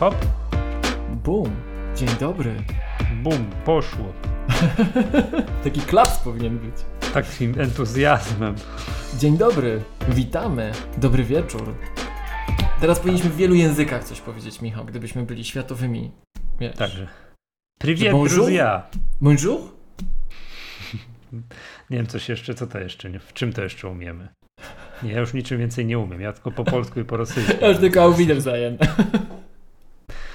[0.00, 0.14] hop.
[1.24, 1.50] Bum.
[1.96, 2.54] Dzień dobry.
[3.22, 4.12] Bum, poszło.
[5.64, 6.74] Taki klaps powinien być.
[7.14, 8.54] Takim entuzjazmem.
[9.18, 9.82] Dzień dobry.
[10.08, 10.72] Witamy.
[10.98, 11.74] Dobry wieczór.
[12.80, 16.10] Teraz powinniśmy w wielu językach coś powiedzieć, Michał, gdybyśmy byli światowymi.
[16.60, 16.76] Wiesz.
[16.76, 17.08] Także.
[17.80, 18.30] Privet, Bonjour?
[18.30, 18.82] druzja.
[19.20, 19.60] Bonjour?
[21.90, 24.28] Nie wiem, coś jeszcze, co to jeszcze, w czym to jeszcze umiemy.
[25.02, 27.56] Nie, ja już niczym więcej nie umiem, ja tylko po polsku i po rosyjsku.
[27.60, 28.86] Ja już tylko Auwinem zajęty.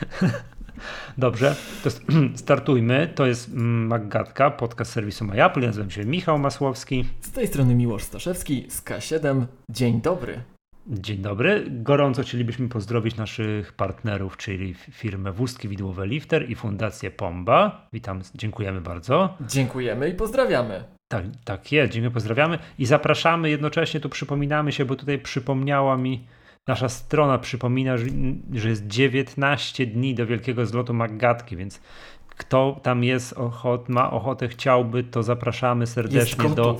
[1.17, 1.89] Dobrze, to
[2.35, 3.11] startujmy.
[3.15, 5.61] To jest mm, Maggatka, podcast serwisu MyApple.
[5.61, 7.05] Ja nazywam się Michał Masłowski.
[7.21, 9.45] Z tej strony Miłosz Staszewski z K7.
[9.69, 10.41] Dzień dobry.
[10.87, 11.63] Dzień dobry.
[11.67, 17.87] Gorąco chcielibyśmy pozdrowić naszych partnerów, czyli firmę Wózki Widłowe Lifter i Fundację Pomba.
[17.93, 19.37] Witam, dziękujemy bardzo.
[19.41, 20.83] Dziękujemy i pozdrawiamy.
[21.11, 26.27] Tak, tak jest, dziękuję, pozdrawiamy i zapraszamy jednocześnie, tu przypominamy się, bo tutaj przypomniała mi,
[26.67, 31.81] nasza strona przypomina, że, jest 19 dni do wielkiego zlotu Maggatki, więc
[32.29, 36.77] kto tam jest, ochot, ma ochotę, chciałby, to zapraszamy serdecznie do,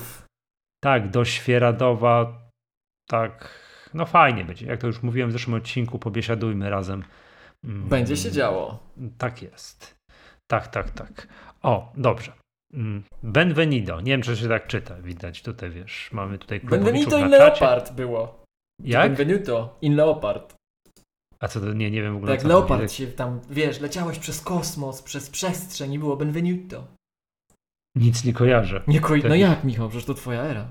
[0.83, 2.41] tak, do Świeradowa,
[3.07, 3.59] tak,
[3.93, 7.03] no fajnie będzie, jak to już mówiłem w zeszłym odcinku, pobiesiadujmy razem.
[7.63, 8.79] Mm, Będzie się działo.
[9.17, 9.95] tak jest.
[10.47, 11.27] Tak, tak, tak.
[11.63, 12.31] O, dobrze.
[12.73, 14.01] Mm, Benvenido.
[14.01, 14.95] Nie wiem, czy się tak czyta.
[15.01, 17.27] Widać tutaj, wiesz, mamy tutaj na czacie.
[17.27, 18.44] Leopard było.
[18.83, 19.13] Jak?
[19.15, 20.55] Benvenuto in Leopard.
[21.39, 22.37] A co to, nie, nie wiem w ogóle.
[22.37, 26.87] Tak, Leopard się tam, wiesz, leciałeś przez kosmos, przez przestrzeń i było Benvenuto.
[27.95, 28.81] Nic nie kojarzę.
[28.87, 30.67] Nie ko- no jak, Michał, przecież to twoja era.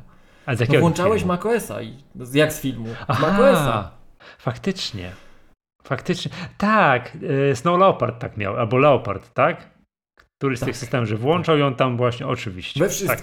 [0.46, 1.33] A z No jakiego włączałeś filmu?
[1.33, 2.88] macOSa i no, jak z filmu?
[3.08, 3.91] Aha, macOSa.
[4.39, 5.12] Faktycznie.
[5.84, 6.30] Faktycznie.
[6.58, 7.16] Tak,
[7.52, 9.70] y, Snow Leopard tak miał, albo Leopard, tak?
[10.41, 10.66] Któryś z Tak.
[10.68, 12.80] tych systemów, że włączał ją tam właśnie, oczywiście.
[12.80, 13.20] We Tak.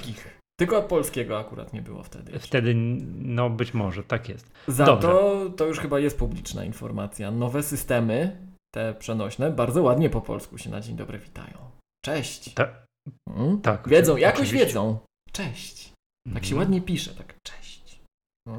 [0.62, 2.40] Tylko polskiego akurat nie było wtedy.
[2.40, 2.74] Wtedy,
[3.16, 4.52] no być może, tak jest.
[4.68, 5.08] Za Dobrze.
[5.08, 7.32] to, to już chyba jest publiczna informacja.
[7.32, 8.38] Nowe systemy,
[8.76, 11.58] te przenośne, bardzo ładnie po polsku się na dzień dobry witają.
[12.06, 12.54] Cześć.
[12.54, 12.86] Ta-
[13.30, 13.62] Mm?
[13.62, 14.66] tak, Wiedzą, jakoś oczywiście.
[14.66, 14.98] wiedzą.
[15.32, 15.94] Cześć.
[16.34, 16.60] Tak się Mhm.
[16.60, 18.00] ładnie pisze, tak cześć.
[18.48, 18.58] No.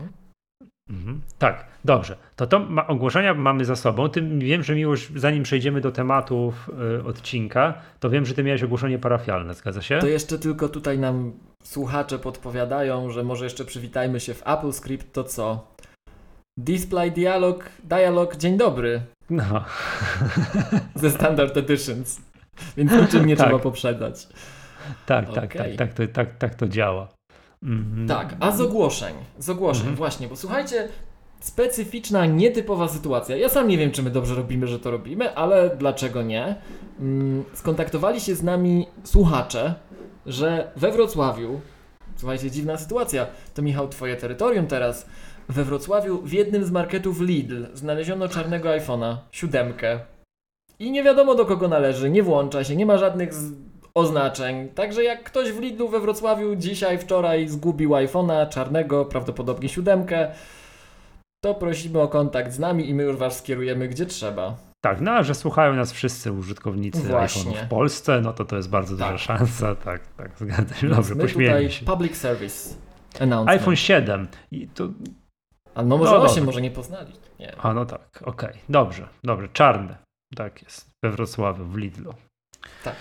[0.93, 1.21] Mhm.
[1.39, 2.17] Tak, dobrze.
[2.37, 4.09] To to ma, ogłoszenia mamy za sobą.
[4.09, 6.71] Ty, wiem, że miłość, zanim przejdziemy do tematów
[7.01, 9.99] y, odcinka, to wiem, że ty miałeś ogłoszenie parafialne, zgadza się?
[9.99, 11.33] To jeszcze tylko tutaj nam
[11.63, 15.73] słuchacze podpowiadają, że może jeszcze przywitajmy się w AppleScript, to co?
[16.59, 19.01] Display dialog, dialog, dzień dobry,
[19.31, 19.65] No.
[20.95, 22.21] ze Standard Editions.
[22.77, 23.47] Więc niczym nie Tak.
[23.47, 24.29] trzeba poprzedzać.
[25.07, 25.77] tak, tak, Okej.
[25.77, 27.09] tak, tak, to, tak, tak to działa.
[27.63, 28.09] Mhm.
[28.09, 29.97] Tak, a z ogłoszeń, z ogłoszeń, Mhm.
[29.97, 30.89] właśnie, bo słuchajcie,
[31.41, 33.37] specyficzna, nietypowa sytuacja.
[33.37, 36.57] Ja sam nie wiem, czy my dobrze robimy, że to robimy, ale dlaczego nie?
[37.01, 39.75] Mm, Skontaktowali się z nami słuchacze,
[40.27, 41.61] że we Wrocławiu,
[42.17, 45.07] słuchajcie, dziwna sytuacja, to Michał, twoje terytorium teraz,
[45.49, 50.01] we Wrocławiu w jednym z marketów Lidl znaleziono czarnego iPhone'a, siódemkę.
[50.79, 53.53] I nie wiadomo do kogo należy, nie włącza się, nie ma żadnych z
[53.95, 54.69] oznaczeń.
[54.69, 60.33] Także jak ktoś w Lidlu we Wrocławiu dzisiaj, wczoraj zgubił iPhone'a czarnego, prawdopodobnie siódemkę,
[61.45, 64.57] to prosimy o kontakt z nami i my już was skierujemy gdzie trzeba.
[64.85, 67.53] Tak, no a że słuchają nas wszyscy użytkownicy Właśnie.
[67.53, 69.19] iPhone'ów w Polsce, no to to jest bardzo duża Tak.
[69.19, 69.75] szansa.
[69.75, 70.89] Tak, tak, zgadza się.
[70.89, 71.87] Dobrze, my tutaj się.
[71.87, 72.75] public service
[73.21, 73.61] announcement.
[73.61, 74.29] iPhone 7.
[74.51, 74.89] I to,
[75.75, 76.45] A no może No 8 dobra.
[76.47, 77.13] może nie poznali.
[77.41, 77.57] Nie.
[77.63, 78.53] a no tak, okej.
[78.69, 79.49] Dobrze, dobrze.
[79.53, 79.97] Czarne.
[80.37, 80.91] Tak jest.
[81.05, 82.15] We Wrocławiu, w Lidlu.
[82.85, 82.95] Tak.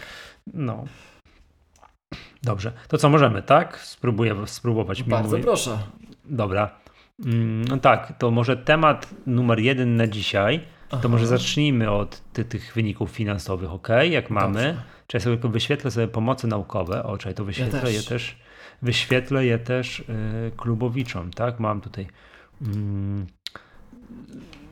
[0.53, 0.85] No.
[2.43, 2.71] Dobrze.
[2.87, 3.79] To co możemy, tak?
[3.79, 5.03] Spróbuję spróbować.
[5.03, 5.77] Bardzo Mój- proszę.
[6.25, 6.81] Dobra.
[7.69, 10.59] No tak, to może temat numer jeden na dzisiaj.
[10.89, 11.07] To Aha.
[11.07, 13.87] może zacznijmy od ty, tych wyników finansowych, ok?
[14.09, 14.63] Jak mamy.
[14.63, 14.83] Dobrze.
[15.07, 17.03] Czy ja sobie tylko wyświetlę sobie pomocy naukowe.
[17.03, 17.93] O, czekaj, to wyświetlę też.
[17.93, 18.37] je też.
[18.81, 20.03] Wyświetlę je też y,
[20.57, 21.59] klubowiczom, tak?
[21.59, 22.07] Mam tutaj.
[22.61, 23.27] Mm,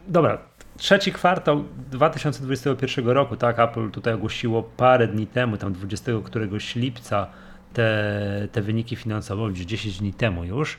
[0.08, 0.38] dobra.
[0.80, 3.60] Trzeci kwartał 2021 roku, tak?
[3.60, 7.28] Apple tutaj ogłosiło parę dni temu, tam 20 któregoś lipca,
[7.74, 10.78] te, te wyniki finansowe, już 10 dni temu już.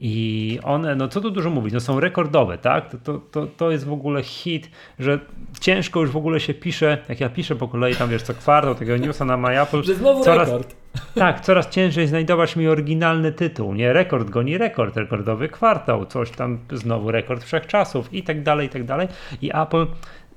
[0.00, 2.90] I one, no co tu dużo mówić, no są rekordowe, tak?
[2.90, 5.18] To, to, to, to jest w ogóle hit, że
[5.60, 8.74] ciężko już w ogóle się pisze, jak ja piszę po kolei tam wiesz co kwartał
[8.74, 10.76] takiego newsa na MyApple, Że znowu coraz, rekord.
[11.14, 13.92] tak, coraz ciężej znajdować mi oryginalny tytuł, nie?
[13.92, 18.84] Rekord goni rekord, rekordowy kwartał, coś tam znowu rekord wszechczasów i tak dalej, i tak
[18.84, 19.08] dalej.
[19.42, 19.86] I Apple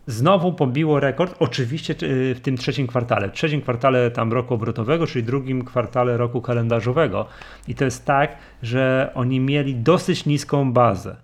[0.07, 1.95] znowu pobiło rekord, oczywiście
[2.35, 7.25] w tym trzecim kwartale, w trzecim kwartale tam roku obrotowego, czyli drugim kwartale roku kalendarzowego.
[7.67, 11.15] I to jest tak, że oni mieli dosyć niską bazę.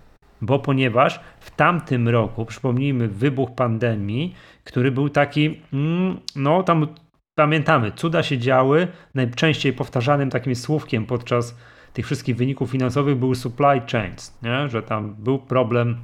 [0.42, 6.88] Bo ponieważ w tamtym roku, przypomnijmy, wybuch pandemii, który był taki, mm, no tam
[7.36, 8.88] pamiętamy, cuda się działy.
[9.16, 11.57] Najczęściej powtarzanym takim słówkiem podczas
[11.94, 14.69] tych wszystkich wyników finansowych był supply chains, nie?
[14.69, 15.98] że tam był problem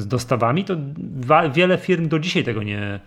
[0.00, 0.74] z dostawami, to
[1.52, 3.00] wiele firm do dzisiaj tego nie,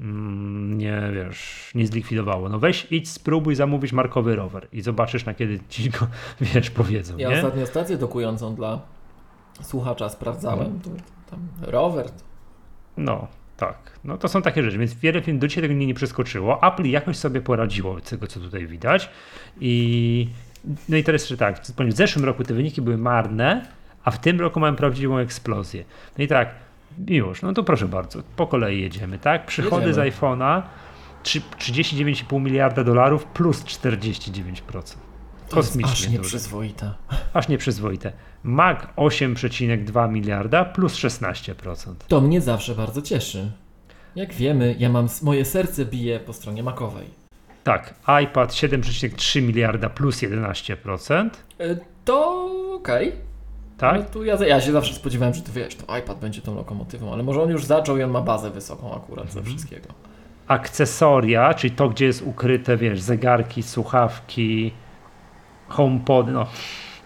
[0.00, 2.48] mm, nie wiesz, nie zlikwidowało.
[2.48, 6.06] No weź, idź, spróbuj zamówić markowy rower i zobaczysz na kiedy ci go,
[6.54, 7.16] wiesz, powiedzą.
[7.16, 7.36] Ja nie?
[7.36, 8.80] ostatnio stację dokującą dla
[9.62, 10.80] słuchacza sprawdzałem.
[10.86, 10.92] No.
[11.30, 12.06] Tam rower.
[12.96, 13.76] No, tak.
[14.04, 16.62] No to są takie rzeczy, więc wiele firm do dzisiaj tego nie, nie przeskoczyło.
[16.62, 19.10] Apple jakoś sobie poradziło z tego, co tutaj widać.
[19.60, 20.28] I
[20.88, 23.66] no i teraz jeszcze tak, w zeszłym roku te wyniki były marne,
[24.04, 25.84] a w tym roku mamy prawdziwą eksplozję.
[26.18, 26.48] No i tak,
[27.08, 29.46] już, no to proszę bardzo, po kolei jedziemy, tak?
[29.46, 30.10] Przychody jedziemy.
[30.10, 30.62] z iPhone'a
[31.24, 34.96] 39,5 miliarda dolarów plus 49%.
[35.50, 35.92] Kosmicznie.
[35.92, 36.94] Aż nieprzyzwoite.
[37.32, 38.12] Aż nieprzyzwoite.
[38.42, 41.94] Mac 8,2 miliarda plus 16%.
[42.08, 43.52] To mnie zawsze bardzo cieszy.
[44.16, 47.06] Jak wiemy, ja mam moje serce bije po stronie makowej.
[47.64, 51.30] Tak, iPad 7,3 miliarda plus 11%.
[51.58, 53.08] E, to okej.
[53.08, 53.33] Okay.
[53.78, 53.98] Tak?
[53.98, 57.12] No tu ja, ja się zawsze spodziewałem, że ty wiesz, to iPad będzie tą lokomotywą,
[57.12, 59.56] ale może on już zaczął i on ma bazę wysoką akurat ze mhm.
[59.56, 59.88] wszystkiego.
[60.46, 64.72] Akcesoria, czyli to, gdzie jest ukryte, wiesz, zegarki, słuchawki,
[65.68, 66.46] HomePod, no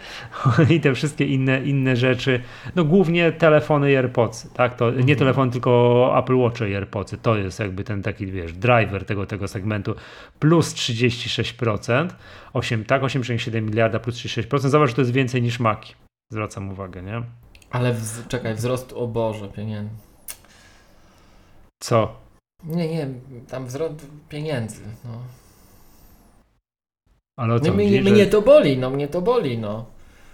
[0.74, 2.40] i te wszystkie inne, inne rzeczy.
[2.76, 4.76] No głównie telefony i AirPods, tak?
[4.76, 5.18] To nie mhm.
[5.18, 7.14] telefon, tylko Apple Watch i AirPods.
[7.22, 9.94] To jest jakby ten taki, wiesz, driver tego, tego segmentu.
[10.38, 12.08] Plus 36%,
[12.52, 13.02] 8, tak?
[13.02, 14.58] 8,7 miliarda plus 36%.
[14.58, 16.07] Zobacz, że to jest więcej niż Maki.
[16.30, 17.22] Zwracam uwagę, nie?
[17.70, 19.94] Ale w, czekaj, wzrost, o Boże, pieniędzy.
[21.80, 22.20] Co?
[22.64, 23.08] Nie, nie,
[23.50, 25.10] tam wzrost pieniędzy, no.
[27.36, 29.86] Ale o co mnie, mnie to boli, no mnie to boli, no.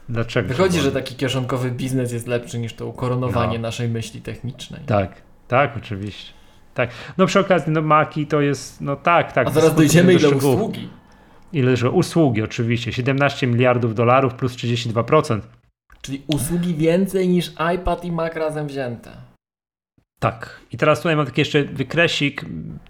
[0.09, 0.49] Dlaczego?
[0.49, 3.63] Wychodzi, że taki kieszonkowy biznes jest lepszy niż to ukoronowanie no.
[3.63, 4.81] naszej myśli technicznej.
[4.87, 6.33] Tak, tak, oczywiście.
[6.75, 6.91] Tak.
[7.19, 9.47] No przy okazji, no Maki to jest, no tak, tak.
[9.47, 10.89] A zaraz dojdziemy ile usługi.
[11.53, 15.41] Ile, że usługi oczywiście, 17 miliardów dolarów plus 32%.
[16.05, 19.11] Czyli usługi więcej niż iPad i Mac razem wzięte.
[20.19, 20.61] Tak.
[20.73, 22.45] I teraz tutaj mam taki jeszcze wykresik,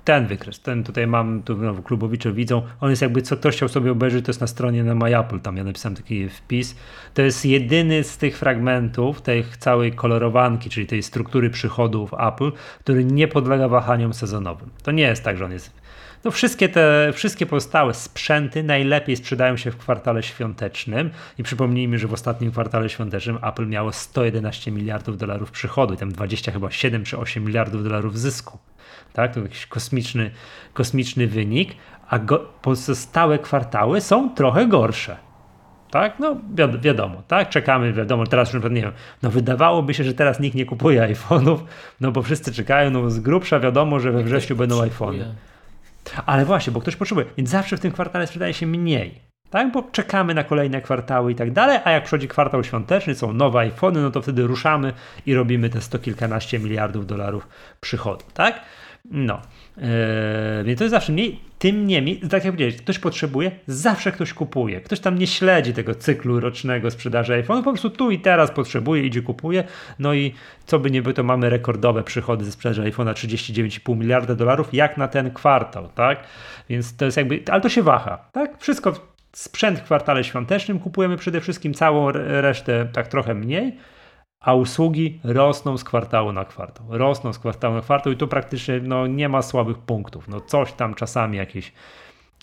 [0.05, 3.69] ten wykres, ten tutaj mam, tu znowu klubowicze widzą, on jest jakby, co ktoś chciał
[3.69, 6.76] sobie obejrzeć, to jest na stronie na MyApple, tam ja napisałem taki wpis.
[7.14, 13.05] To jest jedyny z tych fragmentów, tej całej kolorowanki, czyli tej struktury przychodów Apple, który
[13.05, 14.70] nie podlega wahaniom sezonowym.
[14.82, 15.83] To nie jest tak, że on jest
[16.25, 22.09] no wszystkie te, wszystkie pozostałe sprzęty najlepiej sprzedają się w kwartale świątecznym i przypomnijmy, że
[22.09, 27.05] w ostatnim kwartale świątecznym Apple miało 111 miliardów dolarów przychodu i tam 20 chyba 7
[27.05, 28.59] czy 8 miliardów dolarów zysku.
[29.12, 30.31] Tak, to jakiś kosmiczny,
[30.73, 31.76] kosmiczny wynik,
[32.09, 35.17] a go, pozostałe kwartały są trochę gorsze.
[35.91, 38.93] Tak, no wi wiadomo, tak, czekamy, wiadomo, teraz już nie wiem,
[39.23, 41.59] no wydawałoby się, że teraz nikt nie kupuje iPhone'ów,
[42.00, 45.25] no bo wszyscy czekają, no z grubsza wiadomo, że we wrześniu będą iPhone'y.
[46.26, 49.20] Ale właśnie, bo ktoś potrzebuje, więc zawsze w tym kwartale sprzedaje się mniej.
[49.50, 53.32] Tak, bo czekamy na kolejne kwartały i tak dalej, a jak przychodzi kwartał świąteczny, są
[53.32, 54.92] nowe iPhony, no to wtedy ruszamy
[55.26, 57.48] i robimy te sto kilkanaście miliardów dolarów
[57.80, 58.60] przychodu, tak?
[59.04, 59.40] No,
[59.76, 61.40] Yy, więc to jest zawsze mniej.
[61.64, 64.81] Tym niemniej, tak jak powiedziałeś, ktoś potrzebuje, zawsze ktoś kupuje.
[64.81, 69.02] Ktoś tam nie śledzi tego cyklu rocznego sprzedaży iPhone, po prostu tu i teraz potrzebuje,
[69.02, 69.64] idzie, kupuje.
[69.99, 70.34] No i
[70.66, 74.96] co by nie było, to mamy rekordowe przychody ze sprzedaży iPhone'a 39,5 miliarda dolarów, jak
[74.96, 76.25] na ten kwartał, tak?
[76.69, 78.58] Więc to jest jakby, ale to się waha, tak?
[78.58, 78.93] Wszystko,
[79.32, 83.76] sprzęt w kwartale świątecznym kupujemy przede wszystkim, całą resztę tak trochę mniej
[84.44, 86.87] a usługi rosną z kwartału na kwartał.
[86.91, 90.28] Rosną z kwartału na kwartał i tu praktycznie no, nie ma słabych punktów.
[90.28, 91.73] No, coś tam czasami jakieś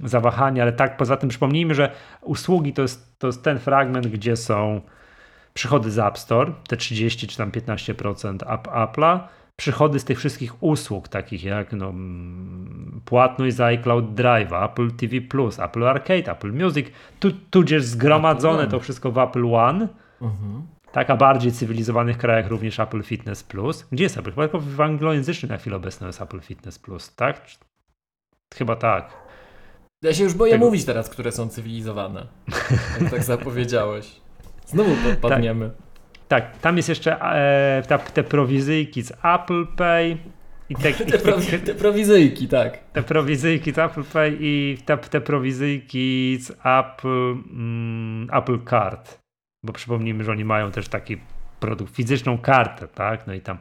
[0.04, 4.36] zawahania, ale tak poza tym przypomnijmy, że usługi to jest, to jest ten fragment, gdzie
[4.36, 4.82] są
[5.54, 9.20] przychody z App Store, te 30 czy tam 15% Apple'a,
[9.56, 15.18] przychody z tych wszystkich usług, takich jak no, mm, płatność za iCloud Drive, Apple TV+,
[15.60, 16.88] Apple Arcade, Apple Music,
[17.20, 19.88] tu, tudzież zgromadzone to wszystko w Apple One,
[20.22, 23.88] mhm tak, a bardziej cywilizowanych krajach również Apple Fitness Plus.
[23.92, 24.32] Gdzie jest Apple?
[24.32, 27.42] Chyba w anglojęzycznym na chwilę obecną jest Apple Fitness Plus, tak?
[28.54, 29.14] Chyba tak.
[30.04, 30.66] Ja się już boję Tego...
[30.66, 32.28] mówić teraz, które są cywilizowane.
[33.02, 34.22] Jak tak zapowiedziałeś.
[34.66, 35.72] Znowu podpadniemy.
[36.28, 40.18] Tak, tak, tam jest jeszcze e, ta, te prowizyjki z Apple Pay.
[40.70, 42.78] I te, te, prowi te prowizyjki, tak.
[42.94, 49.21] Te prowizyjki z Apple Pay i te, te prowizyjki z Apple, mm, Apple Card
[49.63, 51.18] bo przypomnijmy, że oni mają też taki
[51.60, 53.27] produkt, fizyczną kartę, tak?
[53.27, 53.58] No i tam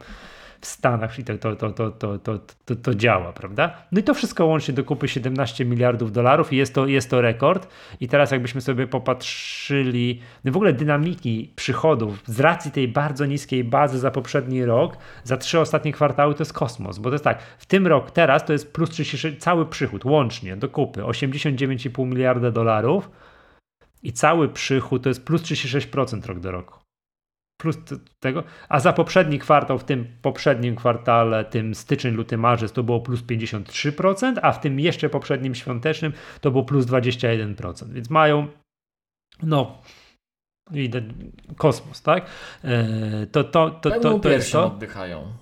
[0.61, 3.73] w Stanach i to, to, to, to, to, to, to, to działa, prawda?
[3.92, 7.21] No i to wszystko łącznie do kupy 17 miliardów dolarów i jest to, jest to
[7.21, 7.69] rekord.
[8.00, 13.64] I teraz jakbyśmy sobie popatrzyli, no w ogóle dynamiki przychodów z racji tej bardzo niskiej
[13.64, 17.42] bazy za poprzedni rok, za trzy ostatnie kwartały to jest kosmos, bo to jest tak,
[17.59, 22.50] w tym rok teraz to jest plus 36, cały przychód łącznie do kupy 89,5 miliarda
[22.50, 23.11] dolarów,
[24.02, 26.80] i cały przychód to jest plus 36% rok do roku.
[27.61, 27.76] plus
[28.21, 33.00] tego, a za poprzedni kwartał, w tym poprzednim kwartale, tym styczeń, luty, marzec, to było
[33.00, 38.49] plus 53%, a w tym jeszcze poprzednim świątecznym to było plus 21%, więc mają
[39.42, 39.83] no
[40.73, 41.02] idę
[41.57, 42.26] kosmos, tak?
[42.64, 44.66] E, to, to, to, to, to jest to.
[44.66, 45.33] oddychają.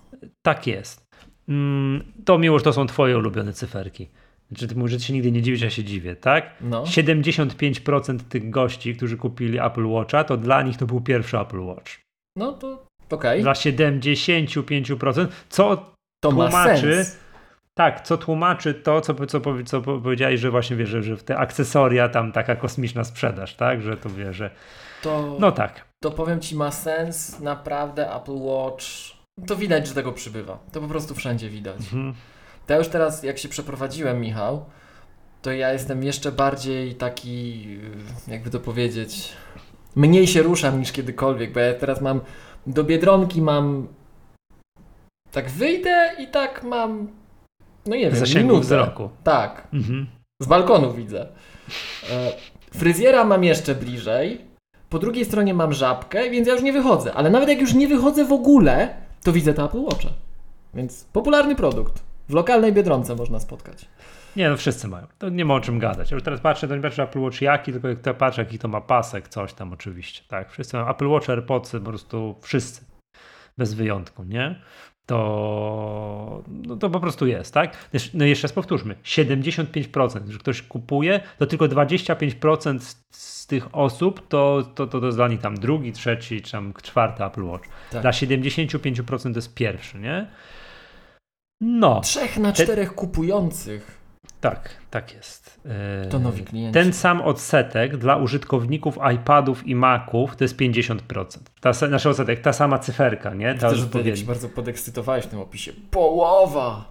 [0.42, 1.08] Tak jest.
[1.48, 4.08] Mm, to miło, że to są twoje ulubione cyferki.
[4.48, 6.54] Znaczy, ty mówisz, że się nigdy nie dziwisz, ja się dziwię, tak?
[6.60, 6.82] No.
[6.84, 12.00] 75% tych gości, którzy kupili Apple Watcha, to dla nich to był pierwszy Apple Watch.
[12.36, 13.16] No to okej.
[13.16, 13.42] Okay.
[13.42, 15.76] Dla 75%, co
[16.20, 17.06] to tłumaczy...
[17.74, 21.36] Tak, co tłumaczy to, co, co, co powiedziałeś, że właśnie wiesz, że, że w te
[21.36, 23.82] akcesoria tam taka kosmiczna sprzedaż, tak?
[23.82, 24.50] Że to wie, że.
[25.02, 25.84] To, no tak.
[26.02, 28.84] To powiem ci, ma sens, naprawdę Apple Watch.
[29.46, 30.58] To widać, że tego przybywa.
[30.72, 31.76] To po prostu wszędzie widać.
[31.76, 32.14] Mhm.
[32.68, 34.64] To ja już teraz, jak się przeprowadziłem, Michał,
[35.42, 37.66] to ja jestem jeszcze bardziej taki,
[38.26, 39.32] jakby to powiedzieć,
[39.96, 42.20] mniej się ruszam niż kiedykolwiek, bo ja teraz mam
[42.66, 43.88] do biedronki mam
[45.30, 47.08] tak wyjdę i tak mam
[47.86, 48.64] no nie wiem, zasięgu minutę.
[48.64, 49.10] wzroku.
[49.24, 49.68] Tak.
[49.72, 50.06] Mhm.
[50.42, 51.28] Z balkonu widzę.
[52.10, 52.32] E,
[52.70, 54.40] fryzjera mam jeszcze bliżej.
[54.88, 57.14] Po drugiej stronie mam żabkę, więc ja już nie wychodzę.
[57.14, 60.08] Ale nawet jak już nie wychodzę w ogóle, to widzę te Apple Watcha.
[60.74, 62.07] Więc popularny produkt.
[62.28, 63.88] W lokalnej Biedronce można spotkać.
[64.36, 65.06] Nie, no wszyscy mają.
[65.18, 66.10] To nie ma o czym gadać.
[66.10, 68.68] Ja już teraz patrzę, to nie patrzę Apple Watch jaki, tylko jak patrzę jaki to
[68.68, 70.22] ma pasek, coś tam oczywiście.
[70.28, 72.84] Tak, wszyscy mają Apple Watch, AirPods, po prostu wszyscy.
[73.58, 74.62] Bez wyjątku, nie?
[75.08, 77.76] to, no to po prostu jest, tak?
[78.14, 84.28] No jeszcze raz powtórzmy, 75%, że ktoś kupuje, to tylko 25% z, z tych osób
[84.28, 87.68] to, to, to, to jest dla nich tam drugi, trzeci, czy tam czwarty Apple Watch.
[87.90, 88.02] Tak.
[88.02, 90.26] Dla 75% to jest pierwszy, nie?
[91.60, 92.00] No.
[92.00, 92.94] Trzech na czterech Te...
[92.94, 93.98] kupujących
[94.40, 95.60] tak, tak jest.
[96.10, 96.74] To nowi klienci.
[96.74, 101.38] Ten sam odsetek dla użytkowników iPadów i Maców to jest 50%.
[101.60, 103.54] Ta, nasz odsetek, ta sama cyferka, nie?
[103.54, 105.72] Ta Widzę, że ty się bardzo podekscytowałeś w tym opisie.
[105.90, 106.84] Połowa!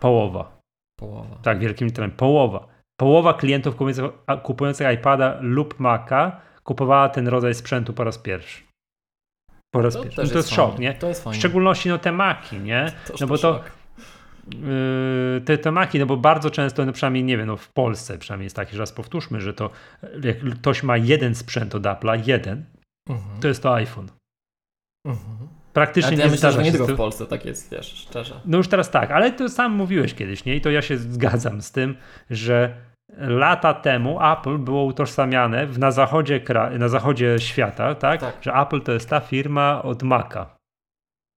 [0.00, 0.60] Połowa.
[0.98, 1.36] Połowa.
[1.42, 2.12] Tak, wielkim literami.
[2.12, 2.66] Połowa.
[3.00, 4.04] Połowa klientów kupujących,
[4.42, 8.62] kupujących iPada lub Maca kupowała ten rodzaj sprzętu po raz pierwszy.
[9.74, 10.20] Po raz to pierwszy.
[10.20, 10.94] No to jest, jest szok, nie?
[10.94, 11.36] To jest fajne.
[11.36, 12.92] W szczególności no te Maki, nie?
[13.06, 13.81] To no bo to, szok Yy,
[15.44, 18.56] te temaki, no bo bardzo często, no przynajmniej nie wiem, no w Polsce przynajmniej jest
[18.56, 19.70] takie, że raz powtórzmy, że to
[20.24, 22.64] jak ktoś ma jeden sprzęt od Apple'a, jeden,
[23.10, 23.40] mhm.
[23.40, 24.08] to jest to iPhone.
[25.06, 25.48] Mhm.
[25.72, 28.40] Praktycznie ja nie myślę, że nie tylko w Polsce tak jest, wiesz, szczerze.
[28.44, 30.56] No już teraz tak, ale to sam mówiłeś kiedyś, nie?
[30.56, 31.96] I to ja się zgadzam z tym,
[32.30, 32.76] że
[33.18, 36.40] lata temu Apple było utożsamiane na zachodzie,
[36.78, 38.20] na zachodzie świata, tak?
[38.20, 38.34] tak?
[38.40, 40.56] Że Apple to jest ta firma od Maca.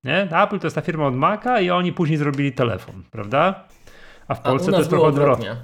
[0.05, 0.21] Nie?
[0.21, 3.63] Apple to jest ta firma od Maca i oni później zrobili telefon, prawda?
[4.27, 5.55] A w Polsce A to jest trochę odwrotnie.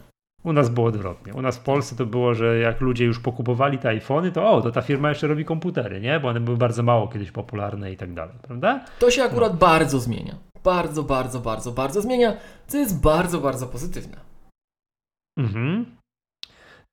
[0.44, 1.34] U nas było odwrotnie.
[1.34, 4.62] U nas w Polsce to było, że jak ludzie już pokupowali te iPhony, to o,
[4.62, 6.20] to ta firma jeszcze robi komputery, nie?
[6.20, 8.86] Bo one były bardzo mało kiedyś popularne i tak dalej, prawda?
[9.00, 9.58] To się akurat no.
[9.58, 10.36] bardzo zmienia.
[10.64, 12.34] Bardzo, bardzo, bardzo, bardzo zmienia,
[12.68, 14.18] co jest bardzo, bardzo pozytywne.
[15.40, 15.86] Mhm.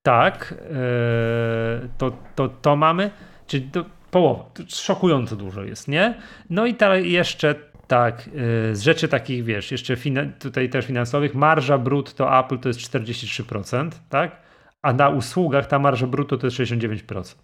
[0.03, 0.55] Tak.
[0.71, 3.11] Yy, to, to, to mamy.
[3.47, 4.45] Czyli to, Połowa.
[4.69, 6.15] Szokująco dużo jest, nie?
[6.51, 7.55] No i ta jeszcze
[7.87, 9.97] tak, yy, z rzeczy takich, wiesz, jeszcze
[10.39, 14.37] tutaj też finansowych, marża brutto Apple to jest 43%, tak?
[14.83, 17.35] A na usługach ta marża brutto to jest 69%.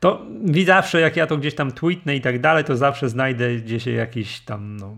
[0.00, 0.22] To
[0.66, 4.40] zawsze, jak ja to gdzieś tam tweetnę i tak dalej, to zawsze znajdę gdzieś jakiś
[4.40, 4.96] tam no,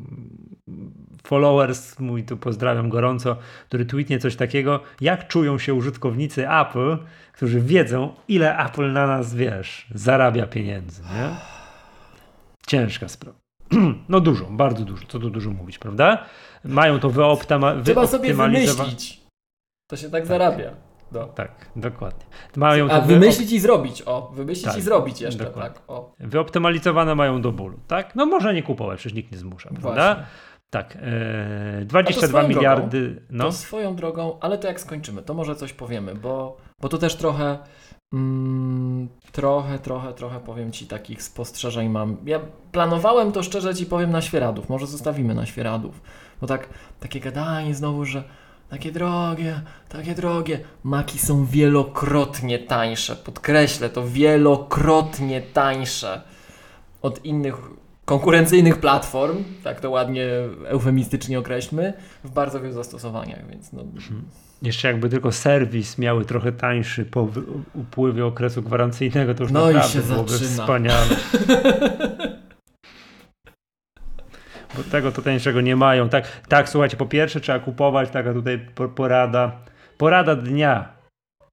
[1.26, 3.36] followers, mój tu pozdrawiam gorąco,
[3.68, 6.98] który tweetnie coś takiego, jak czują się użytkownicy Apple,
[7.36, 11.36] którzy wiedzą, ile Apple na nas, wiesz, zarabia pieniędzy, nie?
[12.66, 13.38] Ciężka sprawa.
[14.08, 16.24] No dużo, bardzo dużo, co tu dużo mówić, prawda?
[16.64, 19.20] Mają to wyoptyma- Trzeba sobie wymyślić.
[19.90, 20.26] To się tak, tak.
[20.26, 20.70] zarabia.
[21.12, 21.24] No.
[21.26, 22.24] Tak, dokładnie.
[22.56, 25.70] Mają A wymyślić i zrobić, o, wymyślić tak, i zrobić jeszcze, dokładnie.
[25.74, 26.12] tak, o.
[26.18, 28.16] Wyoptymalizowane mają do bólu, tak?
[28.16, 30.14] No może nie kupować, przecież nikt nie zmusza, prawda?
[30.14, 30.26] Właśnie.
[30.70, 30.98] Tak,
[31.80, 33.08] e, 22 miliardy.
[33.08, 33.44] Drogą, no.
[33.44, 37.16] To swoją drogą, ale to jak skończymy, to może coś powiemy, bo, bo to też
[37.16, 37.58] trochę,
[38.12, 42.16] mm, trochę, trochę, trochę powiem Ci takich spostrzeżeń mam.
[42.24, 42.40] Ja
[42.72, 46.00] planowałem to szczerze Ci powiem na świeradów, może zostawimy na świeradów,
[46.40, 46.68] bo tak,
[47.00, 48.24] takie gadanie znowu, że
[48.68, 50.60] takie drogie, takie drogie.
[50.84, 56.22] Maki są wielokrotnie tańsze, podkreślę to, wielokrotnie tańsze
[57.02, 57.54] od innych
[58.06, 60.26] konkurencyjnych platform, tak to ładnie
[60.66, 61.92] eufemistycznie określmy,
[62.24, 63.82] w bardzo wielu zastosowaniach, więc no.
[63.82, 64.22] Mhm.
[64.62, 67.28] Jeszcze jakby tylko serwis miały trochę tańszy po
[67.74, 70.50] upływie okresu gwarancyjnego, to już no naprawdę byłoby zaczyna.
[70.50, 71.16] wspaniale.
[74.76, 76.08] Bo tego to tańszego nie mają.
[76.08, 79.52] Tak, tak, słuchajcie, po pierwsze trzeba kupować, taka tutaj porada,
[79.98, 80.96] porada dnia.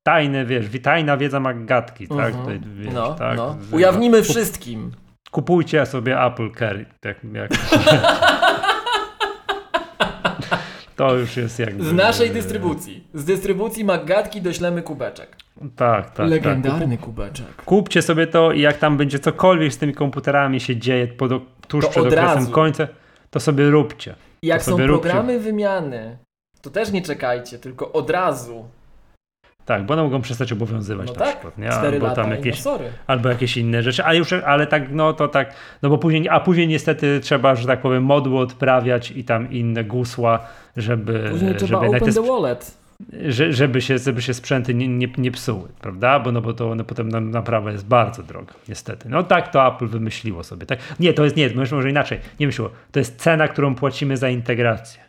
[0.03, 2.17] Tajne, wiesz, tajna wiedza magatki, tak?
[2.17, 2.33] Uh mhm.
[2.33, 2.39] -huh.
[2.39, 3.38] tutaj, wiesz, no, tak?
[3.38, 3.57] No.
[3.72, 4.91] Ujawnimy wszystkim.
[5.34, 6.86] Kupujcie sobie Apple Carry.
[7.06, 7.52] Jak, jak...
[10.96, 11.84] to już jest jakby...
[11.84, 13.08] Z naszej dystrybucji.
[13.13, 15.36] Z dystrybucji Magatki doślemy kubeczek.
[15.75, 16.30] Tak, tak.
[16.30, 17.06] Legendarny tak.
[17.06, 17.56] kubeczek.
[17.66, 21.32] Kupcie sobie to i jak tam będzie cokolwiek z tymi komputerami się dzieje pod,
[21.68, 22.52] tuż To przed okresem razu.
[22.52, 22.88] końca,
[23.30, 24.16] to sobie róbcie.
[24.44, 25.02] Jak To są sobie róbcie.
[25.10, 26.18] programy wymiany,
[26.62, 28.66] to też nie czekajcie, tylko od razu.
[29.65, 31.58] Tak, bo one mogą przestać obowiązywać No na tak, przykład.
[31.58, 31.70] Nie?
[31.70, 35.27] 4 Albo tam jakieś, no albo jakieś inne rzeczy, ale już, ale tak, no to
[35.27, 39.51] tak, no bo później, a później niestety trzeba, że tak powiem, modły odprawiać i tam
[39.51, 40.39] inne gusła,
[40.77, 42.77] żeby, Później trzeba żeby, open the wallet.
[43.27, 46.20] że, żeby, się, żeby się sprzęty nie, nie, nie psuły, prawda?
[46.20, 49.10] Bo, no, bo to one potem na, naprawa jest bardzo droga, niestety.
[49.10, 50.65] No tak to Apple wymyśliło sobie.
[50.65, 50.79] Tak?
[51.00, 52.70] Nie, to jest nie, może inaczej, nie myśliło.
[52.91, 55.02] To jest cena, którą płacimy za integrację.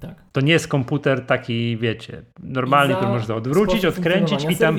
[0.00, 0.22] Tak.
[0.32, 2.22] To nie jest komputer taki, wiecie,
[2.54, 4.78] za który można odwrócić, odkręcić i tam,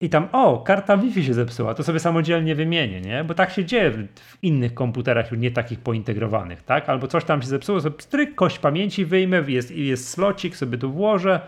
[0.00, 3.24] i tam, o, karta Wi-Fi się zepsuła, to sobie samodzielnie wymienię, nie?
[3.24, 6.88] Bo tak się dzieje w, w innych komputerach, już nie takich pointegrowanych, tak?
[6.88, 10.92] Albo coś tam się zepsuło, sobie stryk, kość pamięci wyjmę, jest, jest slocik, sobie tu
[10.92, 11.40] włożę.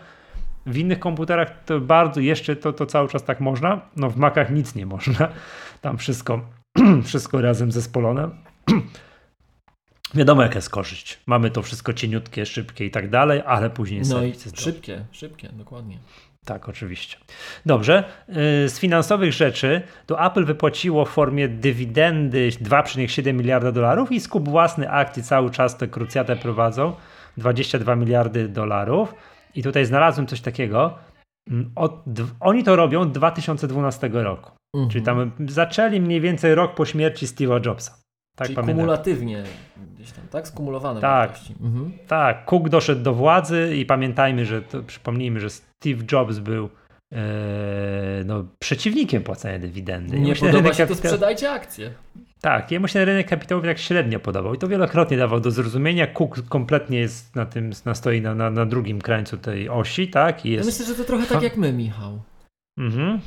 [0.65, 4.51] W innych komputerach to bardzo, jeszcze to, to cały czas tak można, no w Macach
[4.51, 5.29] nic nie można.
[5.81, 6.41] Tam wszystko,
[7.05, 8.29] wszystko razem zespolone.
[10.13, 11.19] Wiadomo, jaka jest korzyść.
[11.25, 14.63] Mamy to wszystko cieniutkie, szybkie i tak dalej, ale później No i serwis jest drogi.
[14.63, 15.97] szybkie, szybkie, dokładnie.
[16.45, 17.17] Tak, oczywiście.
[17.65, 18.03] Dobrze.
[18.27, 24.49] Yy, Z finansowych rzeczy to Apple wypłaciło w formie dywidendy 2,7 miliarda dolarów i skup
[24.49, 26.93] własny akcji cały czas tę krucjatę prowadzą
[27.37, 29.13] 22 miliardy dolarów.
[29.55, 30.97] I tutaj znalazłem coś takiego.
[31.49, 32.03] Mm, Od,
[32.39, 34.51] oni to robią od 2012 roku.
[34.75, 34.91] Mhm.
[34.91, 37.99] Czyli tam zaczęli mniej więcej rok po śmierci Steve'a Jobsa.
[38.39, 38.75] Tak Czyli pamiętam.
[38.75, 39.43] kumulatywnie
[39.95, 40.47] gdzieś tam, tak?
[40.47, 41.29] Skumulowane Tak.
[41.29, 41.55] wartości.
[41.61, 41.91] Mhm.
[42.07, 46.69] Tak, Cook doszedł do władzy i pamiętajmy, że to, przypomnijmy, że Steve Jobs był
[47.13, 47.19] e,
[48.25, 50.19] no, przeciwnikiem płacenia dywidendy.
[50.19, 51.91] Nie podoba rynek się, to kapita- sprzedajcie akcje.
[52.41, 56.07] Tak, jemu się rynek kapitałowy tak średnio podobał i to wielokrotnie dawał do zrozumienia.
[56.07, 60.45] Cook kompletnie jest na tym, na, stoi na, na, na drugim krańcu tej osi, tak?
[60.45, 60.69] I Ja jest...
[60.69, 62.21] myślę, że to trochę tak jak my, Michał.
[62.77, 63.19] Mhm.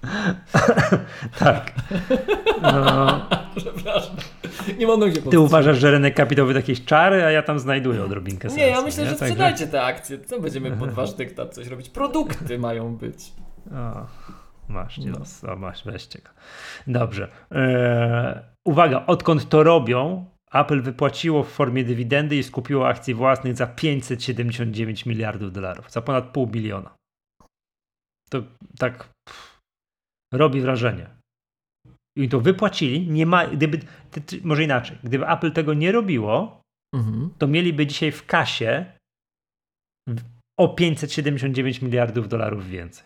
[1.38, 1.72] tak.
[2.62, 4.16] No, Przepraszam.
[4.78, 8.04] Nie mogę się ty uważasz, że rynek kapitałowy to jakieś czary, a ja tam znajduję
[8.04, 8.56] odrobinkę sensu.
[8.56, 10.18] Nie, ja myślę, że Także- sprzedajcie te akcje.
[10.18, 11.88] Co będziemy pod wasz dyktat coś robić?
[11.90, 13.32] Produkty mają być.
[13.72, 14.06] O,
[14.68, 15.18] masz, No.
[15.18, 16.30] los, o, masz, weźcie go.
[16.86, 17.28] Dobrze.
[17.50, 18.34] Eee,
[18.64, 25.06] uwaga, odkąd to robią, Apple wypłaciło w formie dywidendy i skupiło akcji własnych za 579
[25.06, 26.90] miliardów dolarów, za ponad pół biliona.
[28.30, 28.42] To
[28.78, 29.08] tak
[30.32, 31.06] robi wrażenie.
[32.18, 33.78] I to wypłacili, nie ma, gdyby,
[34.44, 36.60] może inaczej, gdyby Apple tego nie robiło,
[36.94, 37.30] Mhm.
[37.38, 38.92] to mieliby dzisiaj w kasie
[40.60, 43.04] o 579 miliardów dolarów więcej.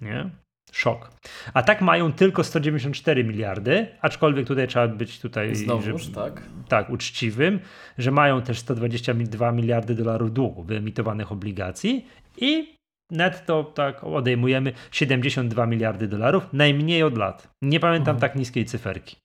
[0.00, 0.30] Nie?
[0.72, 1.10] Szok.
[1.54, 6.42] A tak mają tylko 194 miliardy, aczkolwiek tutaj trzeba być tutaj Znowuż, że- tak?
[6.68, 7.60] tak, uczciwym,
[7.98, 12.06] że mają też 122 miliardy dolarów długu wyemitowanych obligacji
[12.36, 12.73] i
[13.10, 17.48] netto tak odejmujemy 72 miliardy dolarów, najmniej od lat.
[17.62, 18.20] Nie pamiętam Mhm.
[18.30, 19.16] tak niskiej cyferki.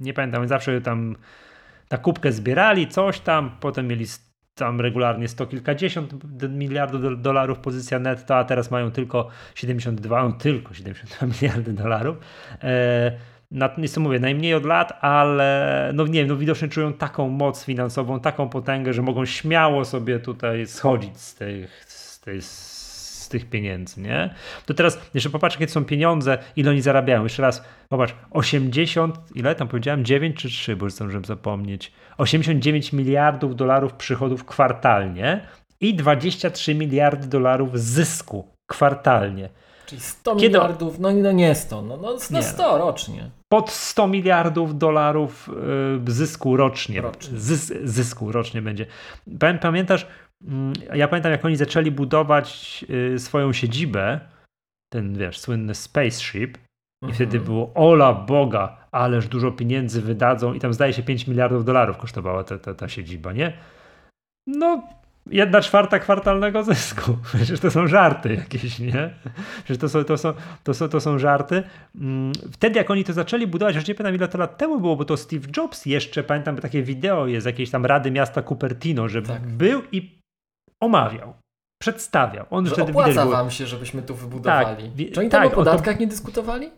[0.00, 1.16] Nie pamiętam, zawsze tam
[1.90, 4.04] na kubkę zbierali coś tam, potem mieli
[4.54, 6.14] tam regularnie sto kilkadziesiąt
[6.48, 12.16] miliardów do- dolarów pozycja netto, a teraz mają tylko 72, no tylko 72 miliardy dolarów.
[12.62, 13.12] E,
[13.50, 17.28] na, nie co mówię, najmniej od lat, ale no nie wiem, no widocznie czują taką
[17.28, 22.40] moc finansową, taką potęgę, że mogą śmiało sobie tutaj schodzić z tych, z tej,
[23.28, 24.34] z tych pieniędzy, nie?
[24.66, 27.22] To teraz jeszcze popatrz, jakie są pieniądze, ile oni zarabiają.
[27.22, 30.04] Jeszcze raz, popatrz, 80, ile tam powiedziałem?
[30.04, 31.92] 9 czy 3, bo już zdążyłem zapomnieć.
[32.18, 35.40] 89 miliardów dolarów przychodów kwartalnie
[35.80, 39.48] i 23 miliardy dolarów zysku kwartalnie.
[39.88, 42.42] Czyli 100 Kiedy- miliardów, no, no nie 100, no, no, no Nie.
[42.42, 43.30] 100 rocznie.
[43.52, 45.50] pod 100 miliardów dolarów
[46.08, 47.00] y, zysku rocznie.
[47.00, 47.38] Rocznie.
[47.38, 48.86] Zys, zysku rocznie będzie.
[49.38, 50.06] Pamię- Pamiętasz,
[50.44, 54.20] mm, ja pamiętam jak oni zaczęli budować y, swoją siedzibę,
[54.92, 56.58] ten wiesz, słynny spaceship
[57.02, 57.14] i Mhm.
[57.14, 61.96] wtedy było ola Boga, ależ dużo pieniędzy wydadzą i tam zdaje się 5 miliardów dolarów
[61.96, 63.52] kosztowała ta, ta, ta siedziba, nie?
[64.46, 64.82] No,
[65.30, 67.16] jedna czwarta kwartalnego zysku.
[67.34, 69.14] Przecież to są żarty jakieś, nie?
[69.64, 70.32] Przecież to są, to są,
[70.64, 71.62] to są, to są żarty.
[72.00, 74.96] Mm, Wtedy jak oni to zaczęli budować, już nie pamiętam ile to lat temu było,
[74.96, 79.22] bo to Steve Jobs jeszcze, pamiętam takie wideo jest, jakiejś tam Rady Miasta Cupertino, że
[79.22, 79.46] Tak.
[79.46, 80.18] był i
[80.82, 81.34] omawiał,
[81.82, 82.46] przedstawiał.
[82.50, 84.90] On Że wtedy opłaca widać było, wam się, żebyśmy tu wybudowali.
[84.90, 86.70] Tak, Czy oni tam tak, o o to- podatkach nie dyskutowali?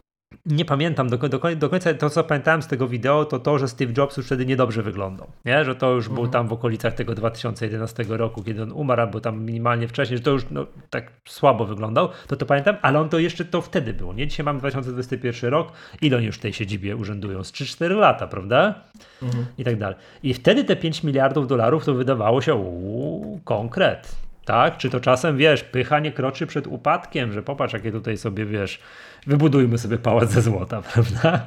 [0.47, 3.69] Nie pamiętam do, do, do, końca, to co pamiętałem z tego wideo, to to, że
[3.69, 5.65] Steve Jobs już wtedy niedobrze wyglądał, nie?
[5.65, 6.23] że to już mhm.
[6.23, 10.25] był tam w okolicach tego 2011 roku, kiedy on umarł, albo tam minimalnie wcześniej, że
[10.25, 13.93] to już no, tak słabo wyglądał, to to pamiętam, ale on to jeszcze to wtedy
[13.93, 14.27] było, nie?
[14.27, 17.45] Dzisiaj mamy 2021 rok, ile oni już w tej siedzibie urzędują?
[17.45, 18.75] Z 3-4 lata, prawda?
[19.23, 19.47] Mhm.
[19.59, 19.97] I tak dalej.
[20.23, 24.77] I wtedy te 5 miliardów dolarów to wydawało się, uuu, konkret, tak?
[24.77, 28.81] Czy to czasem, wiesz, pycha nie kroczy przed upadkiem, że popatrz, jakie tutaj sobie, wiesz,
[29.27, 31.47] wybudujmy sobie pałac ze złota, prawda?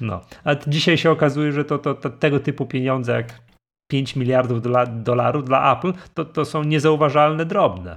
[0.00, 0.20] No.
[0.44, 3.40] A dzisiaj się okazuje, że to, to, to tego typu pieniądze jak
[3.90, 7.96] 5 miliardów dola, dolarów dla Apple, to, to są niezauważalne drobne.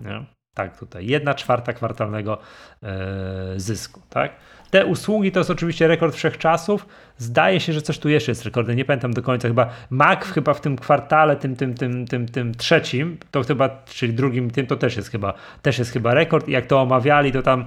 [0.00, 0.24] Nie?
[0.54, 1.06] Tak, tutaj.
[1.06, 2.38] Jedna czwarta kwartalnego
[2.82, 4.36] e, zysku, tak?
[4.74, 6.86] Te usługi to jest oczywiście rekord wszechczasów.
[7.18, 8.76] Zdaje się, że coś tu jeszcze jest rekordem.
[8.76, 9.48] Nie pamiętam do końca.
[9.48, 14.14] Chyba Mac chyba w tym kwartale, tym, tym, tym, tym, tym trzecim, to chyba, czyli
[14.14, 16.48] drugim, tym to też jest chyba, też jest chyba rekord.
[16.48, 17.64] I jak to omawiali, to tam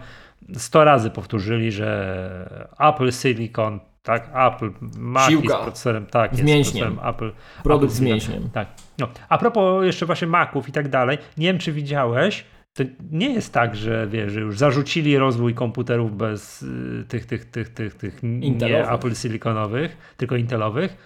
[0.58, 5.60] 100 razy powtórzyli, że Apple Silicon, tak, Apple Mac Siłka.
[5.60, 7.00] z procesorem, tak, z jest mięśniem.
[7.04, 7.32] Apple.
[7.63, 8.50] Produkt Apple z mięśniem.
[8.54, 8.67] Tak.
[9.00, 9.08] No.
[9.30, 12.46] A propos jeszcze właśnie Maców i tak dalej, nie wiem czy widziałeś,
[12.78, 17.46] to nie jest tak, że wiesz, że już zarzucili rozwój komputerów bez y, tych, tych,
[17.46, 20.98] tych, tych, tych nie Apple Siliconowych, tylko Intelowych.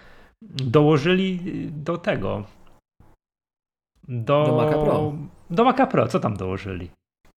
[0.42, 2.44] Dołożyli do tego.
[4.08, 5.12] Do, do Maca Pro.
[5.50, 6.08] Do Maca Pro.
[6.08, 6.90] Co tam dołożyli?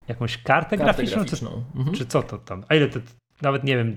[0.08, 1.16] Jakąś kartę, kartę graficzną?
[1.16, 1.50] graficzną.
[1.50, 1.96] Czy, mhm.
[1.96, 2.64] czy co to tam?
[2.68, 3.00] A ile to,
[3.42, 3.96] nawet nie wiem,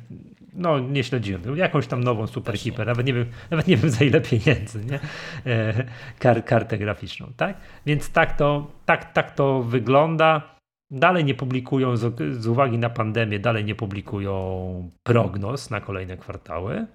[0.54, 4.06] no nie śledziłem, jakąś tam nową super hiper, nawet nie wiem, nawet nie wiem za
[4.06, 5.00] ile pieniędzy, nie?
[5.46, 5.84] E,
[6.20, 7.58] kar, kartę graficzną, tak?
[7.86, 10.56] Więc tak to, tak, tak to wygląda.
[10.92, 16.88] Dalej nie publikują, z, z uwagi na pandemię, dalej nie publikują prognoz na kolejne kwartały.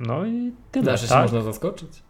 [0.00, 0.84] No i tyle.
[0.84, 1.16] Zawsze tak?
[1.16, 2.02] się można zaskoczyć.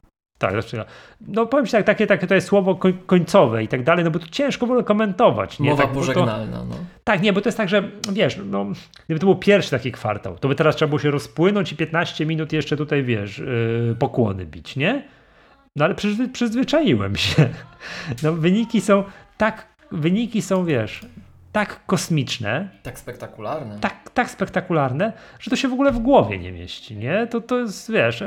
[0.42, 0.84] Tak, znaczy,
[1.20, 4.18] no powiem ci tak, takie, takie to jest słowo końcowe i tak dalej, no bo
[4.18, 5.60] to ciężko w ogóle komentować.
[5.60, 5.70] Nie?
[5.70, 6.58] Mowa tak, pożegnalna.
[6.58, 6.74] To, no.
[7.04, 8.66] Tak, nie, bo to jest tak, że wiesz, no,
[9.04, 12.26] gdyby to był pierwszy taki kwartał, to by teraz trzeba było się rozpłynąć i 15
[12.26, 15.02] minut jeszcze tutaj, wiesz, yy, pokłony bić, nie?
[15.76, 17.48] No ale przyzwy, przyzwyczaiłem się.
[18.22, 19.04] No wyniki są
[19.36, 21.00] tak, wyniki są, wiesz,
[21.52, 22.68] tak kosmiczne.
[22.82, 23.78] Tak spektakularne.
[23.80, 27.26] Tak, tak spektakularne, że to się w ogóle w głowie nie mieści, nie?
[27.26, 28.24] To, to jest, wiesz,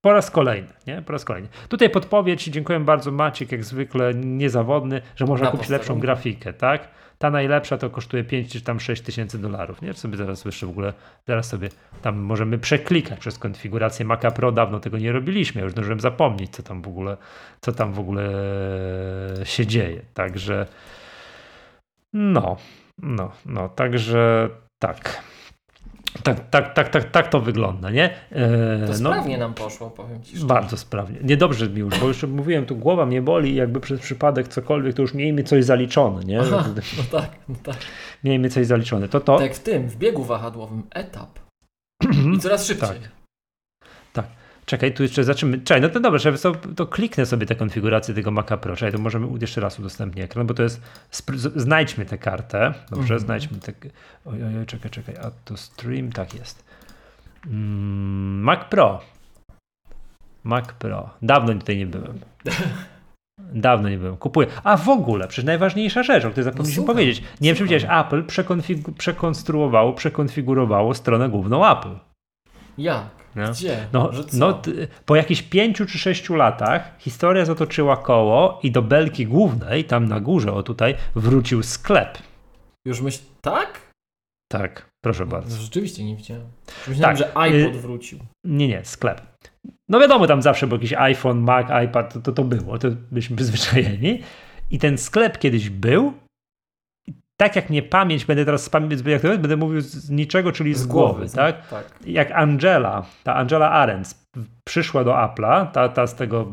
[0.00, 1.02] po raz kolejny, nie?
[1.02, 1.48] Po raz kolejny.
[1.68, 6.88] Tutaj podpowiedź, dziękuję bardzo Maciek, jak zwykle niezawodny, że można Na kupić lepszą grafikę, tak?
[7.18, 9.94] Ta najlepsza to kosztuje 5 czy tam 6 tysięcy dolarów, nie?
[9.94, 10.92] Sobie zaraz jeszcze w ogóle,
[11.26, 11.68] zaraz sobie
[12.02, 16.50] tam możemy przeklikać przez konfigurację Maca Pro, dawno tego nie robiliśmy, ja już zdążyłem zapomnieć,
[16.50, 17.16] co tam w ogóle,
[17.60, 18.30] co tam w ogóle
[19.44, 20.66] się dzieje, także
[22.12, 22.56] no,
[22.98, 25.22] no, no, także tak.
[26.22, 28.10] Tak, tak, tak, tak, tak to wygląda, nie?
[28.30, 30.46] E, to no, sprawnie nam poszło, powiem ci szczerze.
[30.46, 31.18] Bardzo sprawnie.
[31.22, 34.94] Niedobrze mi już, bo już mówiłem, tu głowa mnie boli i jakby przez przypadek cokolwiek,
[34.94, 36.40] to już miejmy coś zaliczone, nie?
[36.40, 36.64] Aha,
[36.96, 37.76] no tak, no tak.
[38.24, 39.08] Miejmy coś zaliczone.
[39.08, 39.38] To to.
[39.38, 41.38] Tak w tym, w biegu wahadłowym etap.
[42.34, 42.88] I coraz szybciej.
[42.88, 43.19] Tak.
[44.70, 45.58] Czekaj, tu jeszcze zaczynamy.
[45.58, 48.76] Czekaj, no to dobrze, to, to kliknę sobie tę konfigurację tego Maca Pro.
[48.76, 50.82] Czekaj, to możemy jeszcze raz udostępnić ekran, bo to jest.
[51.56, 52.74] Znajdźmy tę kartę.
[52.90, 53.26] Dobrze, mm.
[53.26, 53.72] znajdźmy tę.
[54.24, 55.16] Oj, oj, czekaj, czekaj.
[55.16, 56.64] A to stream, tak jest.
[57.46, 59.00] Mm, Mac Pro.
[60.44, 61.10] Mac Pro.
[61.22, 62.20] Dawno tutaj nie byłem.
[63.38, 64.16] Dawno nie byłem.
[64.16, 64.46] Kupuję.
[64.64, 67.22] A w ogóle, przecież najważniejsza rzecz, o której zapomnieliśmy no, powiedzieć.
[67.40, 68.24] Nie wiem, czy widziałeś, Apple
[68.98, 71.98] przekonstruowało, przekonfigurowało stronę główną Apple.
[72.78, 73.19] Jak?
[73.36, 73.44] Nie?
[73.52, 73.86] Gdzie?
[73.92, 74.62] No, no,
[75.06, 80.20] po jakichś pięciu czy sześciu latach historia zatoczyła koło i do belki głównej, tam na
[80.20, 82.18] górze, o tutaj, wrócił sklep.
[82.86, 83.90] Już myśl, tak?
[84.52, 85.56] Tak, proszę no, bardzo.
[85.56, 86.46] Rzeczywiście nie widziałem.
[86.88, 87.26] Myślałem, tak.
[87.26, 88.18] że iPod y wrócił.
[88.44, 89.22] Nie, nie, sklep.
[89.88, 93.36] No wiadomo, tam zawsze był jakiś iPhone, Mac, iPad, to, to, to było, to byliśmy
[93.36, 94.22] przyzwyczajeni.
[94.70, 96.12] I ten sklep kiedyś był,
[97.40, 100.86] tak jak mnie pamięć, będę teraz z pamięci, będę mówił z niczego, czyli z, z
[100.86, 101.68] głowy, głowy, tak?
[101.68, 101.84] tak?
[102.06, 104.14] Jak Angela, ta Angela Arendt
[104.64, 106.46] przyszła do Apple'a, ta, ta z tego,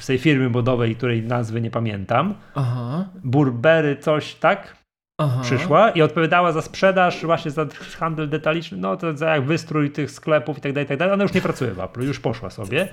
[0.00, 3.08] z tej firmy budowej, której nazwy nie pamiętam, Aha.
[3.24, 4.76] Burberry coś, tak?
[5.18, 5.40] Aha.
[5.42, 7.66] Przyszła i odpowiadała za sprzedaż, właśnie za
[7.98, 11.14] handel detaliczny, no to za jak wystrój tych sklepów i tak dalej, i tak dalej.
[11.14, 12.88] Ona już nie pracuje w Apple, już poszła sobie.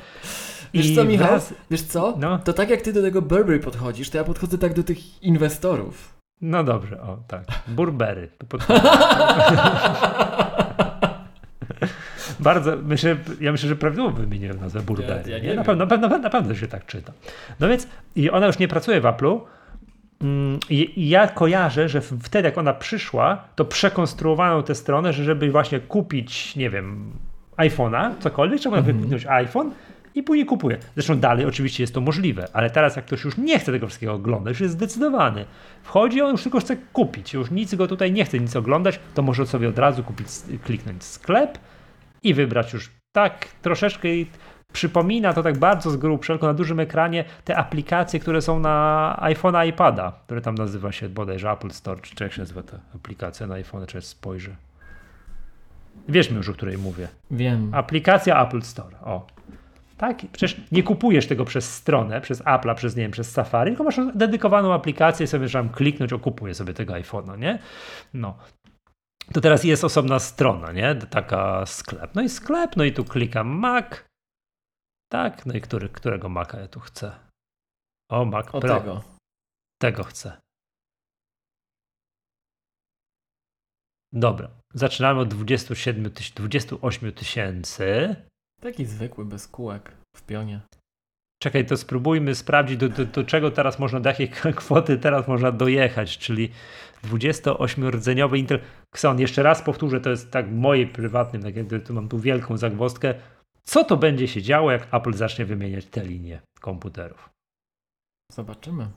[0.74, 1.28] Wiesz I co, Michał?
[1.28, 1.54] Wraz...
[1.72, 2.16] Wiesz co?
[2.20, 2.40] No.
[2.40, 6.17] To tak jak ty do tego Burberry podchodzisz, to ja podchodzę tak do tych inwestorów.
[6.42, 7.44] No dobrze, o tak.
[7.68, 8.30] Burbery.
[12.40, 15.32] Bardzo, myślę, ja myślę, że prawidłowo wymieniłem nazwę Burbery.
[15.32, 17.14] Ja, ja na, pewno, na, pewno, na pewno się tak czyta.
[17.60, 19.40] No więc i ona już nie pracuje w Apple'u,
[20.22, 25.52] mm, i ja kojarzę, że wtedy jak ona przyszła, to przekonstruowano tę stronę, że żeby
[25.52, 27.12] właśnie kupić, nie wiem,
[27.58, 29.00] iPhone'a, cokolwiek, trzeba mm -hmm.
[29.00, 29.72] wypchnąć iPhone
[30.18, 30.78] i później kupuje.
[30.96, 34.14] Zresztą dalej oczywiście jest to możliwe, ale teraz jak ktoś już nie chce tego wszystkiego
[34.14, 35.46] oglądać, już jest zdecydowany,
[35.84, 39.22] wchodzi, on już tylko chce kupić, już nic go tutaj nie chce nic oglądać, to
[39.22, 40.28] może sobie od razu kupić,
[40.64, 41.58] kliknąć sklep
[42.24, 44.08] i wybrać już tak troszeczkę
[44.74, 49.18] przypomina to tak bardzo z grubsza, tylko na dużym ekranie te aplikacje, które są na
[49.22, 53.48] iPhone'a, iPada, które tam nazywa się bodajże Apple Store, czy jak się nazywa ta aplikacja
[53.48, 54.56] na iPhone, czy spojrzę.
[56.10, 57.08] Wiesz już, o której mówię.
[57.32, 57.70] Wiem.
[57.74, 59.37] Aplikacja Apple Store, o.
[59.98, 63.84] Tak, przecież nie kupujesz tego przez stronę, przez Apple'a, przez nie wiem, przez Safari, tylko
[63.84, 67.60] masz dedykowaną aplikację i sobie trzeba kliknąć, o kupuję sobie tego iPhone'a, nie?
[68.14, 68.38] No.
[69.34, 70.96] To teraz jest osobna strona, nie?
[70.96, 72.16] Taka sklep.
[72.16, 73.86] No i sklep, no i tu klikam Mac,
[75.12, 77.20] tak, no i który, którego Maca ja tu chcę?
[78.10, 78.80] O, Mac o Pro.
[78.80, 79.04] Tego.
[79.82, 80.38] tego chcę.
[84.14, 88.16] Dobra, zaczynamy od 27 tyś 28 tysięcy.
[88.62, 90.62] Taki zwykły, bez kółek w pionie.
[91.42, 95.52] Czekaj, to spróbujmy sprawdzić, do, do, do, czego teraz można, do jakiej kwoty teraz można
[95.52, 96.52] dojechać, czyli
[97.04, 98.60] 28-rdzeniowy Intel
[98.94, 99.20] Xeon.
[99.20, 101.54] Jeszcze raz powtórzę, to jest tak moje prywatnym, tak,
[101.86, 103.14] tu mam tu wielką zagwozdkę
[103.68, 107.30] co to będzie się działo, jak Apple zacznie wymieniać te linie komputerów.
[108.32, 108.88] Zobaczymy.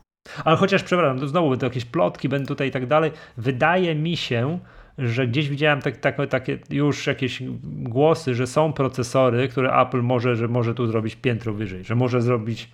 [0.44, 3.12] Ale chociaż, przepraszam, to znowu będą jakieś plotki, będą tutaj i tak dalej.
[3.36, 4.58] Wydaje mi się,
[4.98, 10.36] że gdzieś widziałem tak, tak, takie już jakieś głosy, że są procesory, które Apple może,
[10.36, 12.70] że może tu zrobić piętro wyżej, że może zrobić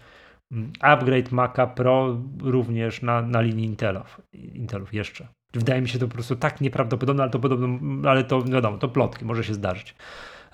[0.52, 5.28] mm, upgrade Maca Pro również na, na linii Intelów, Intelów jeszcze.
[5.54, 8.88] Wydaje mi się to po prostu tak nieprawdopodobne, ale to podobno, ale to wiadomo, to
[8.88, 9.94] plotki, może się zdarzyć.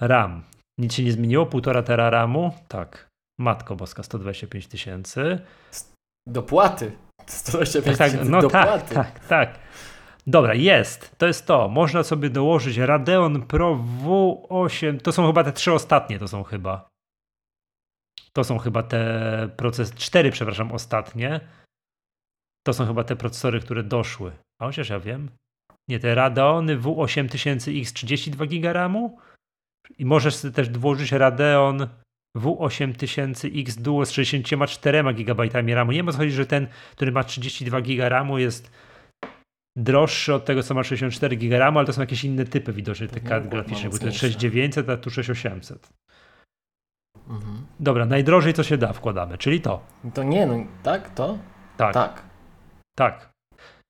[0.00, 0.42] RAM
[0.78, 1.46] nic się nie zmieniło?
[1.46, 2.52] Półtora tera RAMu?
[2.68, 3.08] Tak.
[3.40, 5.38] Matko boska, 125 tysięcy.
[6.28, 6.92] Dopłaty.
[7.26, 8.94] 125 tak, tysięcy no dopłaty.
[8.94, 9.58] Tak, tak, tak.
[10.26, 11.18] Dobra, jest.
[11.18, 11.68] To jest to.
[11.68, 15.00] Można sobie dołożyć Radeon Pro W8.
[15.00, 16.88] To są chyba te trzy ostatnie, to są chyba.
[18.32, 21.40] To są chyba te proces cztery, przepraszam, ostatnie.
[22.66, 24.32] To są chyba te procesory, które doszły.
[24.60, 25.30] A chociaż ja wiem.
[25.88, 29.18] Nie, te Radeony W8000X 32 GB RAMu
[29.98, 31.88] i możesz też włożyć Radeon
[32.36, 35.92] W8000X Duo z 64 GB RAMu.
[35.92, 38.72] Nie ma co chodzi, że ten, który ma 32 GB RAMu jest
[39.76, 43.24] droższy od tego, co ma 64 GB ale to są jakieś inne typy widocznie tych
[43.24, 45.88] kart graficznych, bo to jest 6900, a tu 6800.
[47.28, 47.66] Mhm.
[47.80, 49.82] Dobra, najdrożej co się da wkładamy, czyli to.
[50.14, 51.38] To nie, no tak, to?
[51.76, 51.94] Tak.
[51.94, 52.22] Tak.
[52.96, 53.32] tak.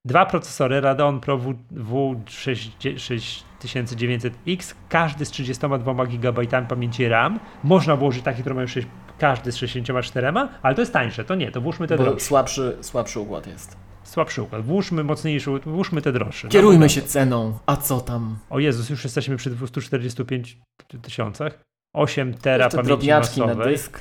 [0.05, 7.41] Dwa procesory Radeon Pro W, W6900X, każdy z 32 GB pamięci RAM.
[7.65, 8.79] Można włożyć taki, który ma już
[9.19, 12.21] każdy z 64, ale to jest tańsze, to nie, to włóżmy te droższe.
[12.21, 13.82] Słabszy, słabszy układ jest.
[14.05, 14.63] Słabszy układ.
[14.63, 16.49] Włóżmy mocniejszy, włóżmy te droższe.
[16.49, 18.39] Kierujmy się ceną, a co tam?
[18.51, 20.59] O Jezus, już jesteśmy przy 245
[21.03, 21.59] tysiącach.
[21.95, 23.57] 8 tera pamięci masowej.
[23.57, 24.01] na dysk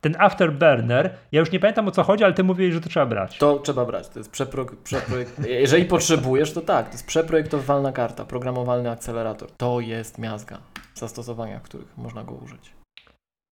[0.00, 3.06] ten Afterburner, ja już nie pamiętam o co chodzi, ale ty mówiłeś, że to trzeba
[3.06, 3.38] brać.
[3.38, 5.46] To trzeba brać, to jest przeprojekt...
[5.48, 9.50] Jeżeli potrzebujesz, to tak, to jest przeprojektowalna karta, programowalny akcelerator.
[9.56, 10.58] To jest miazga
[10.94, 12.74] w zastosowaniach, w których można go użyć.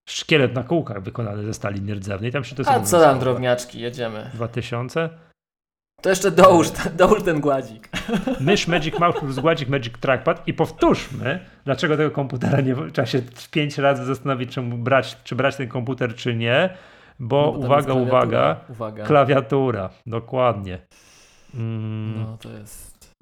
[0.08, 4.30] Szkielet na kółkach wykonany ze stali nierdzewnej, tam się to A co tam drobniaczki, jedziemy.
[4.34, 5.10] 2000?
[6.04, 7.88] To jeszcze dołóż, dołóż ten gładzik.
[8.40, 13.22] Mysz Magic Mouse plus gładzik Magic Trackpad i powtórzmy, dlaczego tego komputera nie trzeba się
[13.50, 16.76] pięć razy zastanowić, czemu brać, czy brać ten komputer, czy nie,
[17.18, 20.78] bo, no, bo uwaga, uwaga, uwaga, klawiatura, dokładnie.
[21.54, 22.14] Mm.
[22.16, 23.14] No to jest...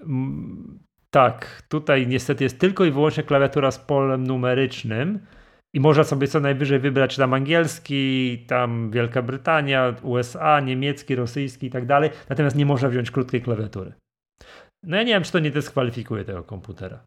[0.00, 0.78] Mm,
[1.10, 5.26] tak, tutaj niestety jest tylko i wyłącznie klawiatura z polem numerycznym,
[5.74, 11.70] i można sobie co najwyżej wybrać tam angielski, tam Wielka Brytania, USA, niemiecki, rosyjski i
[11.70, 12.10] tak dalej.
[12.28, 13.92] Natomiast nie można wziąć krótkiej klawiatury.
[14.82, 17.04] No ja nie wiem, czy to nie dyskwalifikuje tego komputera.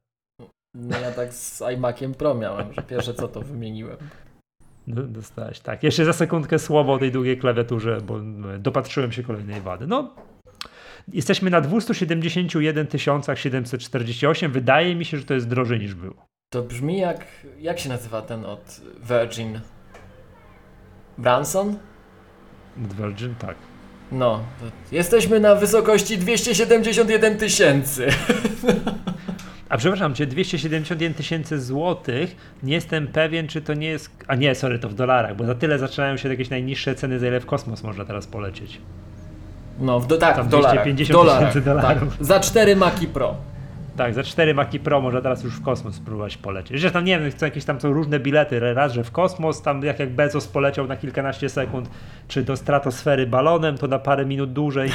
[0.76, 3.98] No ja tak z iMaciem Pro miałem, że pierwsze co to wymieniłem.
[4.88, 5.84] Dostałeś, tak.
[5.84, 8.20] Jeszcze za sekundkę słowo o tej długiej klawiaturze, bo
[8.60, 9.88] dopatrzyłem się kolejnej wady.
[9.88, 10.16] No,
[11.08, 12.88] jesteśmy na 271
[13.36, 14.52] 748.
[14.52, 16.26] Wydaje mi się, że to jest drożej niż było.
[16.54, 17.26] To brzmi jak.
[17.60, 19.60] Jak się nazywa ten od Virgin?
[21.18, 21.78] Branson?
[22.78, 23.56] Virgin, tak.
[24.12, 24.40] No,
[24.92, 28.08] jesteśmy na wysokości 271 tysięcy.
[29.70, 34.12] A przepraszam cię, 271 tysięcy złotych, nie jestem pewien, czy to nie jest...
[34.28, 37.28] A nie, sorry, to w dolarach, bo za tyle zaczynają się jakieś najniższe ceny, za
[37.28, 38.82] ile w kosmos można teraz polecieć.
[39.80, 40.84] No, w do, tak, Tam w dolarach.
[40.84, 42.18] 250 tysięcy dolarów.
[42.18, 43.36] Tak, za 4 Maki Pro.
[43.98, 46.82] Tak, za 4 Maki Pro można teraz już w kosmos spróbować polecieć.
[46.82, 50.00] Zresztą nie wiem, chcą jakieś tam są różne bilety, raz, że w kosmos, tam jak,
[50.00, 51.90] jak Bezos poleciał na kilkanaście sekund,
[52.28, 54.90] czy do stratosfery balonem, to na parę minut dłużej,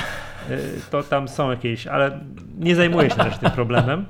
[0.50, 0.58] y,
[0.90, 2.20] to tam są jakieś, ale
[2.58, 4.06] nie zajmuję się też tym problemem.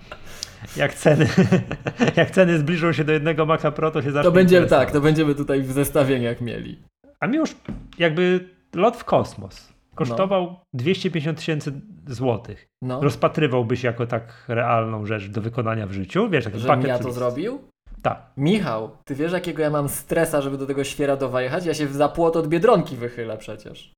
[0.77, 1.27] jak ceny,
[2.16, 4.87] jak ceny zbliżą się do jednego Maca Pro, to się zacznie To będzie interesować.
[4.87, 6.79] tak, to będziemy tutaj w zestawieniach mieli.
[7.20, 7.57] A mi już
[7.98, 11.73] jakby lot w kosmos kosztował 250 tysięcy
[12.07, 12.67] złotych.
[12.83, 16.29] No, Rozpatrywałbyś jako tak realną rzecz do wykonania w życiu?
[16.29, 17.69] Wiesz, taki że pakiet ja to zrobił?
[18.03, 18.23] Tak.
[18.37, 21.67] Michał, ty wiesz jakiego ja mam stresa, żeby do tego Świeradowa jechać?
[21.67, 23.93] Ja się w zapłot od Biedronki wychylę przecież.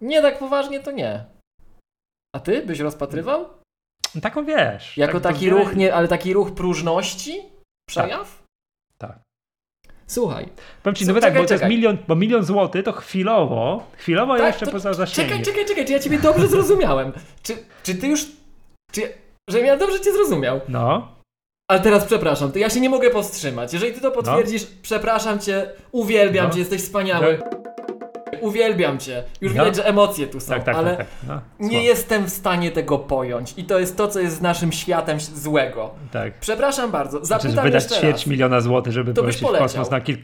[0.00, 1.24] Nie, tak poważnie to nie.
[2.36, 3.46] A ty byś rozpatrywał?
[4.22, 4.96] Taką wiesz.
[4.96, 7.42] Jako tak taki ruch, nie, ale taki ruch próżności?
[7.88, 8.38] Przejaw?
[8.38, 8.43] Tak.
[10.06, 10.48] Słuchaj,
[10.82, 11.68] Powiem ci, no tak, bo to jest czekaj.
[11.70, 15.30] milion, bo milion złotych to chwilowo, chwilowo Tak, jeszcze to poza zasięgiem.
[15.38, 17.12] czekaj, czekaj, czekaj, czy ja ciebie dobrze zrozumiałem?
[17.42, 18.26] Czy, czy ty już,
[18.92, 19.02] czy,
[19.50, 20.60] żebym ja dobrze cię zrozumiał?
[20.68, 21.08] No,
[21.70, 23.72] Ale teraz przepraszam, to ja się nie mogę powstrzymać.
[23.72, 26.52] Jeżeli ty to potwierdzisz, przepraszam cię, uwielbiam No.
[26.52, 27.38] cię, jesteś wspaniały.
[28.44, 29.24] Uwielbiam cię.
[29.40, 29.64] Już No.
[29.64, 31.06] widać, że emocje tu są, tak, tak, ale tak.
[31.06, 31.40] tak.
[31.60, 33.54] No, nie jestem w stanie tego pojąć.
[33.56, 35.94] I to jest to, co jest z naszym światem złego.
[36.12, 36.38] Tak.
[36.40, 40.00] Przepraszam bardzo, Znaczy, zapytam wydać jeszcze ćwierć miliona złotych, żeby To polecieć w kosmos na
[40.00, 40.20] kilk...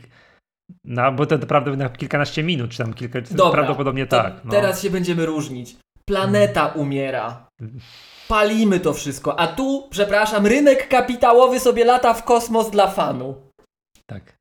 [0.84, 3.20] No, bo to naprawdę na kilkanaście minut, czy tam kilka...
[3.20, 4.44] Dobra, prawdopodobnie tak.
[4.44, 4.50] No.
[4.50, 5.76] Teraz się będziemy różnić.
[6.04, 7.46] Planeta umiera.
[8.28, 13.34] Palimy to wszystko, a tu, przepraszam, rynek kapitałowy sobie lata w kosmos dla fanu.
[14.06, 14.36] Tak.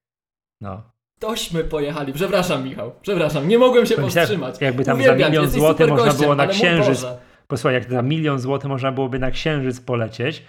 [0.62, 0.82] No.
[1.20, 2.14] Tośmy pojechali.
[2.14, 2.92] Przepraszam, Michał.
[3.02, 4.62] Przepraszam, nie mogłem się Pomyślałem, powstrzymać.
[4.62, 7.06] jakby tam za Uwielbiam cię, milion złotych można było na księżyc.
[7.48, 10.44] Posłuchaj, jak za milion złotych można byłoby na księżyc polecieć,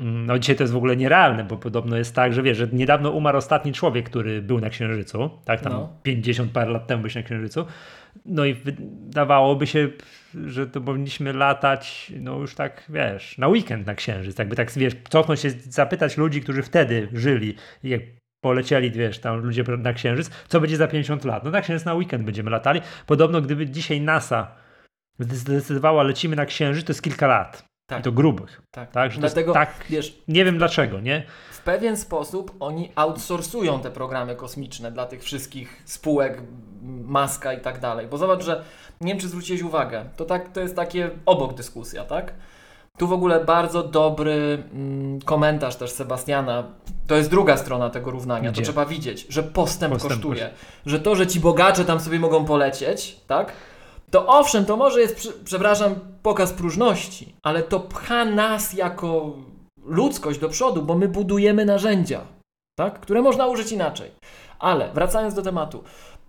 [0.00, 3.10] no dzisiaj to jest w ogóle nierealne, bo podobno jest tak, że wiesz, że niedawno
[3.10, 5.92] umarł ostatni człowiek, który był na księżycu, tak, tam No.
[6.02, 7.64] 50 parę lat temu byś na księżycu,
[8.26, 9.88] no i wydawałoby się,
[10.46, 14.94] że to powinniśmy latać, no już tak, wiesz, na weekend na księżyc, jakby tak, wiesz,
[15.08, 18.00] cofnąć się, zapytać ludzi, którzy wtedy żyli, jak
[18.40, 21.44] polecieli, wiesz, tam ludzie na księżyc, co będzie za 50 lat?
[21.44, 22.80] No na księżyc na weekend będziemy latali.
[23.06, 24.54] Podobno gdyby dzisiaj NASA
[25.18, 27.64] zdecydowała, lecimy na księżyc, to jest kilka lat.
[27.86, 28.00] Tak.
[28.00, 28.62] I to grubych.
[28.70, 28.90] Tak.
[28.90, 31.26] Tak, że Dlatego, tak, wiesz, nie wiem dlaczego, nie?
[31.60, 36.42] w pewien sposób oni outsourcują te programy kosmiczne dla tych wszystkich spółek,
[36.82, 38.06] Maska i tak dalej.
[38.06, 38.64] Bo zobacz, że
[39.00, 42.34] nie wiem, czy zwróciłeś uwagę, to, tak, to jest takie obok dyskusja, tak?
[42.98, 46.64] Tu w ogóle bardzo dobry mm, komentarz też Sebastiana.
[47.06, 48.50] To jest druga strona tego równania.
[48.50, 48.62] Gdzie?
[48.62, 50.50] To trzeba widzieć, że postęp, Postęp kosztuje.
[50.86, 53.52] Że to, że ci bogacze tam sobie mogą polecieć, tak?
[54.10, 59.32] To owszem, to może jest, przepraszam, pokaz próżności, ale to pcha nas jako
[59.84, 62.20] ludzkość do przodu, bo my budujemy narzędzia,
[62.78, 63.00] tak?
[63.00, 64.10] które można użyć inaczej.
[64.58, 65.84] Ale wracając do tematu,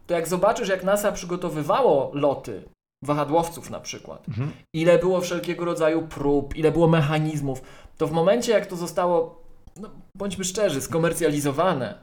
[0.08, 2.63] to jak zobaczysz, jak NASA przygotowywało loty
[3.04, 4.52] wahadłowców na przykład, Mhm.
[4.74, 7.62] ile było wszelkiego rodzaju prób, ile było mechanizmów,
[7.98, 9.42] to w momencie, jak to zostało,
[9.80, 11.94] no, bądźmy szczerzy, skomercjalizowane,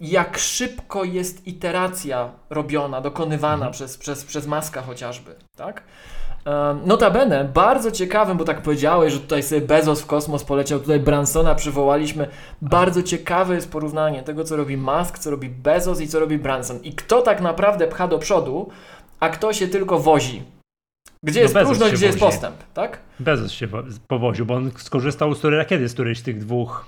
[0.00, 3.72] jak szybko jest iteracja robiona, dokonywana Mhm.
[3.72, 5.82] przez, przez, przez Maska chociażby, tak?
[6.84, 11.54] Notabene, bardzo ciekawym, bo tak powiedziałeś, że tutaj sobie Bezos w kosmos poleciał, tutaj Bransona
[11.54, 12.28] przywołaliśmy.
[12.62, 16.80] Bardzo ciekawe jest porównanie tego, co robi Musk, co robi Bezos i co robi Branson.
[16.82, 18.68] I kto tak naprawdę pcha do przodu,
[19.20, 20.42] a kto się tylko wozi.
[21.22, 22.32] Gdzie No jest Bezos próżność, gdzie jest wozi.
[22.32, 22.98] postęp, tak?
[23.20, 26.84] Bezos się wo- powoził, bo on skorzystał z której rakiety, z którejś z tych dwóch.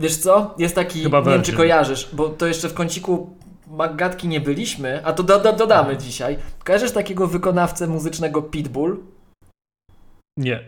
[0.00, 0.54] Wiesz co?
[0.58, 5.06] Jest taki, Chyba nie wiem czy kojarzysz, bo to jeszcze w kąciku Magatki nie byliśmy,
[5.06, 6.38] a to do, do, dodamy dzisiaj.
[6.64, 8.96] Kojarzysz takiego wykonawcę muzycznego Pitbull?
[10.38, 10.60] Nie.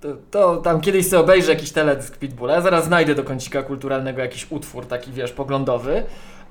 [0.00, 2.54] To, to tam kiedyś sobie obejrzę jakiś teledysk Pitbulla.
[2.54, 6.02] Ja zaraz znajdę do kącika kulturalnego jakiś utwór taki, wiesz, poglądowy.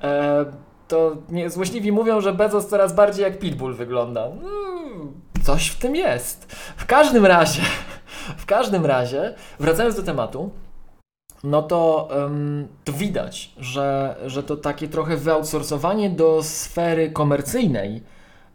[0.04, 0.46] E,
[0.90, 4.26] to nie, złośliwi mówią, że Bezos coraz bardziej jak Pitbull wygląda.
[4.26, 6.52] Mm, coś w tym jest.
[6.78, 7.62] W każdym razie,
[8.44, 10.52] w każdym razie, wracając do tematu,
[11.44, 18.04] no to, em, to widać, że, że to takie trochę wyoutsourcowanie do sfery komercyjnej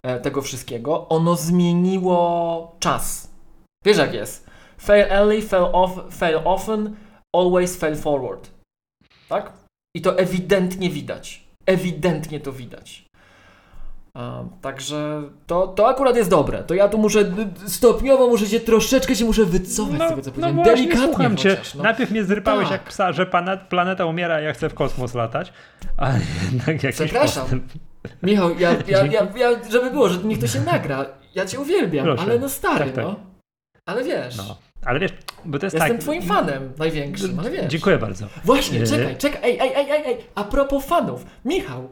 [0.03, 3.31] e, tego wszystkiego, ono zmieniło czas.
[3.85, 4.47] Wiesz jak jest?
[4.79, 6.97] Fail early, fail, off, fail often,
[7.37, 8.51] always fail forward.
[9.29, 9.53] Tak?
[9.97, 11.43] I to ewidentnie widać.
[11.66, 13.05] Ewidentnie to widać.
[14.14, 16.62] A, także to, to akurat jest dobre.
[16.62, 17.33] To ja tu muszę
[17.66, 20.57] stopniowo muszę się troszeczkę się muszę wycofać z tego, co powiedziałem.
[20.57, 21.57] właśnie, Delikatnie cię.
[21.74, 21.83] no.
[21.83, 22.72] Najpierw mnie zrypałeś Tak.
[22.72, 23.27] jak psa, że
[23.68, 25.53] planeta umiera, a ja chcę w kosmos latać,
[25.96, 26.12] a
[26.53, 27.42] jednak jakiś Przepraszam.
[27.42, 27.64] postęp.
[28.22, 31.07] Michał, ja, ja, ja, ja, żeby było, że niech to się nagra.
[31.35, 32.22] Ja cię uwielbiam, Proszę.
[32.22, 33.05] ale no stary, Tak, tak.
[33.05, 33.16] no.
[33.87, 34.57] Ale wiesz, No.
[34.87, 35.12] Ale wiesz,
[35.44, 36.01] bo to jest jestem tak.
[36.01, 37.66] twoim fanem największym, ale wiesz.
[37.66, 38.27] Dziękuję bardzo.
[38.44, 38.87] Właśnie, Nie.
[38.87, 41.88] czekaj, czekaj, ej, ej, ej, ej, ej, a propos fanów, Michał,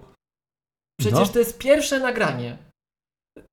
[1.00, 1.26] przecież No.
[1.26, 2.57] to jest pierwsze nagranie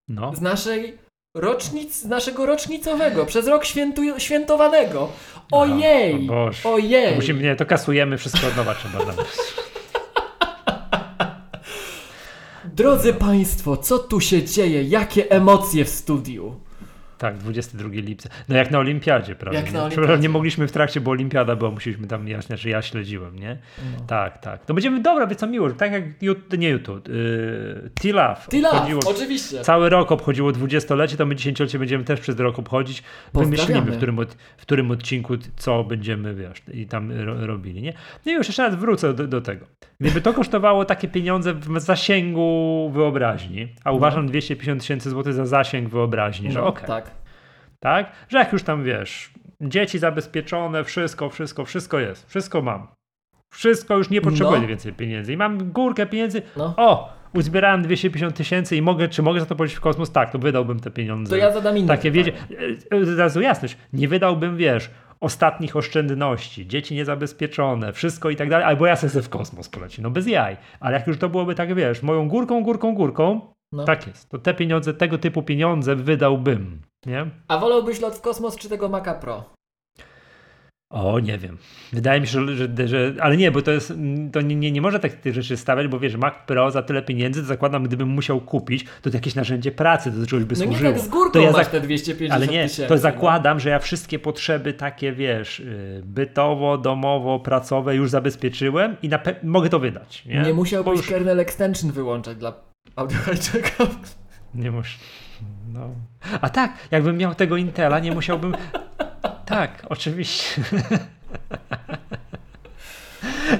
[0.07, 0.35] No.
[0.35, 0.97] z naszej
[1.37, 5.09] rocznic, z naszego rocznicowego, przez rok świętu, świętowanego.
[5.51, 6.63] Ojej, O Boże.
[6.63, 7.15] To ojej.
[7.15, 8.99] Musimy, nie, to kasujemy wszystko od nowa trzeba.
[12.65, 14.83] Drodzy Państwo, co tu się dzieje?
[14.83, 16.55] Jakie emocje w studiu?
[17.19, 18.29] Tak, 22 lipca.
[18.49, 19.59] No jak na olimpiadzie, prawda?
[19.59, 19.85] Jak na nie?
[19.85, 20.21] olimpiadzie.
[20.21, 23.57] Nie mogliśmy w trakcie, bo olimpiada była, musieliśmy tam, ja, znaczy ja śledziłem, nie?
[23.97, 24.05] No.
[24.07, 24.65] Tak, tak.
[24.65, 26.03] To będziemy, dobra, wie co miło, tak jak,
[26.57, 28.37] nie YouTube, yy, Tila,
[28.71, 29.61] obchodziło, oczywiście.
[29.61, 33.03] cały rok obchodziło 20-lecie, to my dziesięciolecie będziemy też przez rok obchodzić.
[33.33, 37.93] Wymyślimy, w którym, od, w którym odcinku co będziemy, wiesz, i tam ro, robili, nie?
[38.25, 39.65] No i już jeszcze raz wrócę do, do tego.
[39.99, 45.89] Gdyby to kosztowało takie pieniądze w zasięgu wyobraźni, a uważam 250 tysięcy złotych za zasięg
[45.89, 47.08] wyobraźni, że No, okej, Tak.
[47.79, 48.11] Tak?
[48.29, 52.87] Że jak już tam wiesz, dzieci zabezpieczone, wszystko, wszystko, wszystko jest, wszystko mam.
[53.53, 54.67] Wszystko już nie potrzebuję No.
[54.67, 56.41] więcej pieniędzy i mam górkę pieniędzy.
[56.57, 56.73] No.
[56.77, 60.11] O, uzbierałem 250 tysięcy i mogę, czy mogę za to polecieć w kosmos?
[60.11, 61.29] Tak, to wydałbym te pieniądze.
[61.29, 62.37] To ja zadam inne Takie pytanie.
[62.49, 62.77] wiedzie.
[62.91, 68.65] e, Od razu jasność, nie wydałbym, wiesz, ostatnich oszczędności, dzieci niezabezpieczone, wszystko i tak dalej,
[68.65, 70.57] albo ja sobie w kosmos poleci, no bez jaj.
[70.79, 73.83] Ale jak już to byłoby tak, wiesz, moją górką, górką, górką, No.
[73.85, 74.29] tak jest.
[74.29, 77.25] To te pieniądze, tego typu pieniądze wydałbym, nie?
[77.47, 79.43] A wolałbyś lot w kosmos czy tego Maca Pro?
[80.91, 81.57] O, nie wiem.
[81.93, 83.93] Wydaje mi się, że, że, że ale nie, bo to jest,
[84.31, 87.01] to nie, nie, nie może tak tych rzeczy stawiać, bo wiesz, Mac Pro za tyle
[87.01, 90.65] pieniędzy, to zakładam, gdybym musiał kupić, to, to jakieś narzędzie pracy do czegoś by No
[90.65, 90.91] nie służyło.
[90.93, 92.87] tak z górką to ja masz te 250 Ale nie, tysięcy.
[92.87, 92.97] to no.
[93.01, 99.09] zakładam, że ja wszystkie potrzeby takie, wiesz, yy, bytowo, domowo, pracowe już zabezpieczyłem i
[99.43, 100.25] mogę to wydać.
[100.25, 103.85] Nie, Nie, musiałbyś już- kernel extension wyłączać dla audio hijacka.
[104.55, 104.97] Nie muszę.
[105.73, 105.89] No.
[106.41, 108.55] A tak, jakbym miał tego Intela, nie musiałbym.
[109.45, 110.61] tak, oczywiście.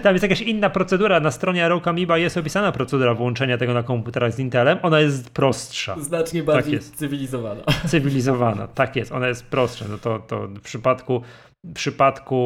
[0.04, 1.20] Tam jest jakaś inna procedura.
[1.20, 4.78] Na stronie Arokamiba jest opisana procedura włączenia tego na komputerach z Intelem.
[4.82, 6.96] Ona jest prostsza, Znacznie bardziej jest.
[6.96, 7.62] cywilizowana.
[7.88, 8.68] cywilizowana.
[8.68, 9.86] Tak jest, ona jest prostsza.
[9.90, 11.22] No to, to w przypadku
[11.64, 12.40] w przypadku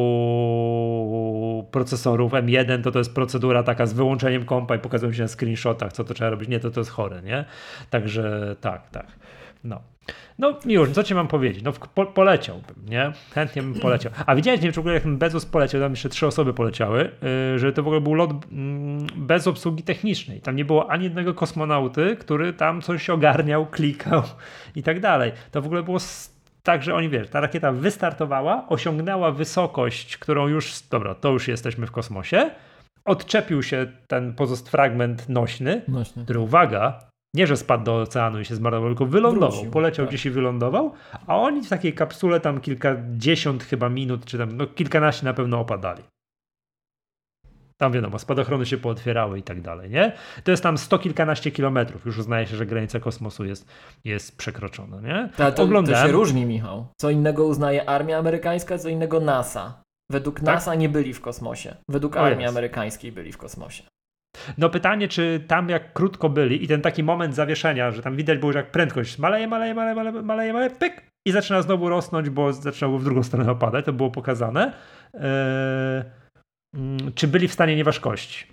[1.70, 5.92] procesorów M1 to to jest procedura taka z wyłączeniem kompa i pokazują się na screenshotach,
[5.92, 6.48] co to trzeba robić.
[6.48, 7.44] Nie, to to jest chore, nie?
[7.90, 9.06] Także tak, tak.
[9.64, 9.80] No.
[10.38, 11.62] No już, co ci mam powiedzieć?
[11.62, 13.12] No po, poleciałbym, nie?
[13.34, 14.12] Chętnie bym poleciał.
[14.26, 16.54] A widziałeś, nie wiem, czy w ogóle jak ten Bezos poleciał, tam jeszcze trzy osoby
[16.54, 17.10] poleciały,
[17.52, 20.40] yy, że to w ogóle był lot mm, bez obsługi technicznej.
[20.40, 24.22] Tam nie było ani jednego kosmonauty, który tam coś ogarniał, klikał
[24.76, 25.32] i tak dalej.
[25.50, 25.98] To w ogóle było
[26.64, 31.86] tak, że oni, wiesz, ta rakieta wystartowała, osiągnęła wysokość, którą już, dobra, to już jesteśmy
[31.86, 32.50] w kosmosie,
[33.04, 36.24] odczepił się ten pozost fragment nośny, Nośnie.
[36.24, 37.00] który uwaga,
[37.34, 39.50] nie że spadł do oceanu i się zmarnował, tylko wylądował.
[39.50, 40.10] Wrócił, poleciał tak.
[40.10, 40.92] gdzieś i wylądował,
[41.26, 45.60] a oni w takiej kapsule tam kilkadziesiąt chyba minut, czy tam no, kilkanaście na pewno
[45.60, 46.02] opadali.
[47.80, 50.12] Tam wiadomo, spadochrony się pootwierały i tak dalej, nie?
[50.44, 52.06] To jest tam sto kilkanaście kilometrów.
[52.06, 53.70] Już uznaje się, że granica kosmosu jest,
[54.04, 55.28] jest przekroczona, nie?
[55.36, 56.86] Ta, to, to się różni, Michał.
[57.00, 59.82] Co innego uznaje armia amerykańska, co innego NASA.
[60.10, 60.44] Według Tak?
[60.44, 61.76] NASA nie byli w kosmosie.
[61.90, 62.54] Według O armii jest.
[62.54, 63.82] amerykańskiej byli w kosmosie.
[64.58, 68.38] No pytanie, czy tam jak krótko byli i ten taki moment zawieszenia, że tam widać
[68.38, 72.30] było, że jak prędkość maleje, maleje, maleje, maleje, maleje, maleje pyk i zaczyna znowu rosnąć,
[72.30, 74.72] bo zaczynało w drugą stronę opadać, to było pokazane.
[75.14, 75.22] Eee,
[77.14, 78.46] czy byli w stanie nieważkości?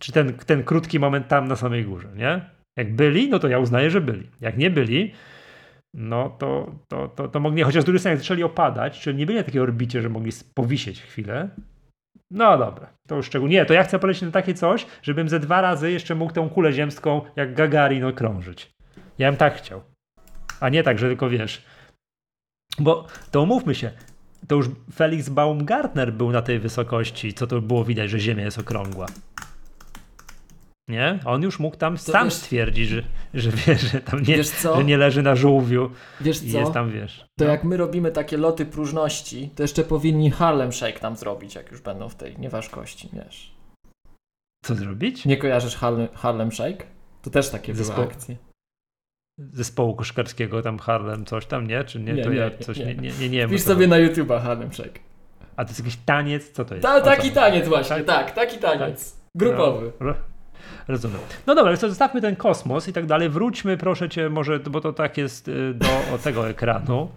[0.00, 2.50] Czy ten, ten krótki moment tam na samej górze, nie?
[2.76, 4.30] Jak byli, no to ja uznaję, że byli.
[4.40, 5.12] Jak nie byli,
[5.94, 9.26] no to, to, to, to mogli, chociaż z drugiej strony jak zaczęli opadać, czyli nie
[9.26, 11.48] byli na takiej orbicie, że mogli powisieć chwilę,
[12.30, 13.48] no dobra, to już szczegół.
[13.48, 16.50] Nie, to ja chcę polecieć na takie coś, żebym ze dwa razy jeszcze mógł tą
[16.50, 18.72] kulę ziemską jak Gagarin okrążyć.
[19.18, 19.82] Ja bym tak chciał.
[20.60, 21.64] A nie tak, że tylko wiesz.
[22.78, 23.90] Bo to umówmy się,
[24.48, 28.58] to już Felix Baumgartner był na tej wysokości, co to było widać, że Ziemia jest
[28.58, 29.06] okrągła.
[30.88, 31.18] Nie?
[31.24, 33.02] On już mógł tam sam wiesz- stwierdzić, że,
[33.34, 35.90] że wie, że tam nie, że nie leży na żółwiu
[36.20, 36.58] Wiesz co?
[36.58, 37.24] jest tam, wiesz.
[37.38, 37.50] To no.
[37.50, 41.80] jak my robimy takie loty próżności, to jeszcze powinni Harlem Shake tam zrobić, jak już
[41.80, 43.54] będą w tej nieważkości, wiesz.
[44.64, 45.24] Co zrobić?
[45.24, 46.84] Nie kojarzysz Harlem, Harlem Shake?
[47.22, 48.36] To też takie były Zespoł- akcje.
[49.38, 51.84] Zespołu koszkarskiego tam Harlem, coś tam, nie?
[51.84, 52.12] Czy nie?
[52.12, 52.84] Nie, to nie, ja coś nie.
[52.94, 55.00] nie, nie, nie, nie co sobie na YouTube'a Harlem Shake.
[55.56, 56.50] A to jest jakiś taniec?
[56.50, 56.82] Co to jest?
[56.86, 58.06] Ta, taki taniec właśnie, Tak?
[58.06, 59.16] tak, taki taniec.
[59.34, 59.92] Grupowy.
[60.00, 60.14] No, ro-
[60.88, 61.18] rozumiem.
[61.46, 63.28] No dobra, więc zostawmy ten kosmos i tak dalej.
[63.28, 65.86] Wróćmy, proszę cię, może, bo to tak jest y, do
[66.24, 67.08] tego ekranu.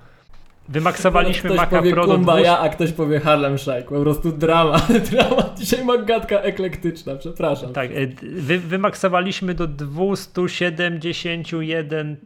[0.69, 2.25] Wymaksowaliśmy ktoś Maca powie Pro do 200.
[2.25, 3.83] Kumbaya, a ktoś powie Harlem Shake.
[3.83, 4.77] Po prostu drama.
[5.11, 5.43] drama.
[5.57, 7.73] Dzisiaj magatka eklektyczna, przepraszam.
[7.73, 12.17] Tak, y, wy, wymaksowaliśmy do 271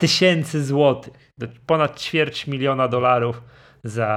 [0.00, 1.32] tysięcy złotych.
[1.66, 3.42] Ponad ćwierć miliona dolarów
[3.84, 4.10] za,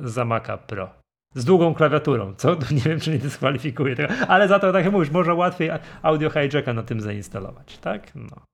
[0.00, 0.90] za Maca Pro.
[1.34, 2.56] Z długą klawiaturą, co?
[2.76, 5.70] Nie wiem, czy nie dyskwalifikuje tego, ale za to, tak jak mówisz, można łatwiej
[6.02, 8.14] audio hijacka na tym zainstalować, tak?
[8.14, 8.49] No.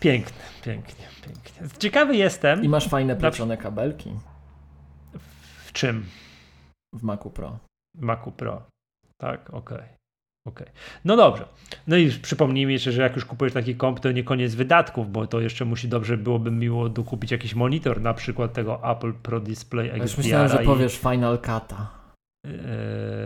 [0.00, 1.68] Piękne, pięknie, pięknie.
[1.78, 4.10] Ciekawy jestem, I masz fajne plecione kabelki
[5.66, 6.04] w czym
[6.92, 7.58] w Macu Pro.
[7.94, 8.62] w Macu Pro.
[9.20, 9.78] Tak, okej.
[10.46, 10.66] Okay.
[11.04, 11.44] No dobrze.
[11.86, 15.26] No i przypomnijmy jeszcze, że jak już kupujesz taki komp, to nie koniec wydatków, bo
[15.26, 19.86] to jeszcze musi dobrze byłoby miło dokupić jakiś monitor, na przykład tego Apple Pro Display
[19.86, 20.02] XDR.
[20.02, 21.86] Już myślałem, że powiesz Final Cut'a.
[22.44, 22.52] Yy,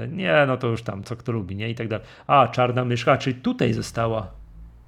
[0.08, 1.70] nie, no to już tam, co kto lubi, nie?
[1.70, 2.06] I tak dalej.
[2.26, 4.39] A, czarna myszka, czyli tutaj została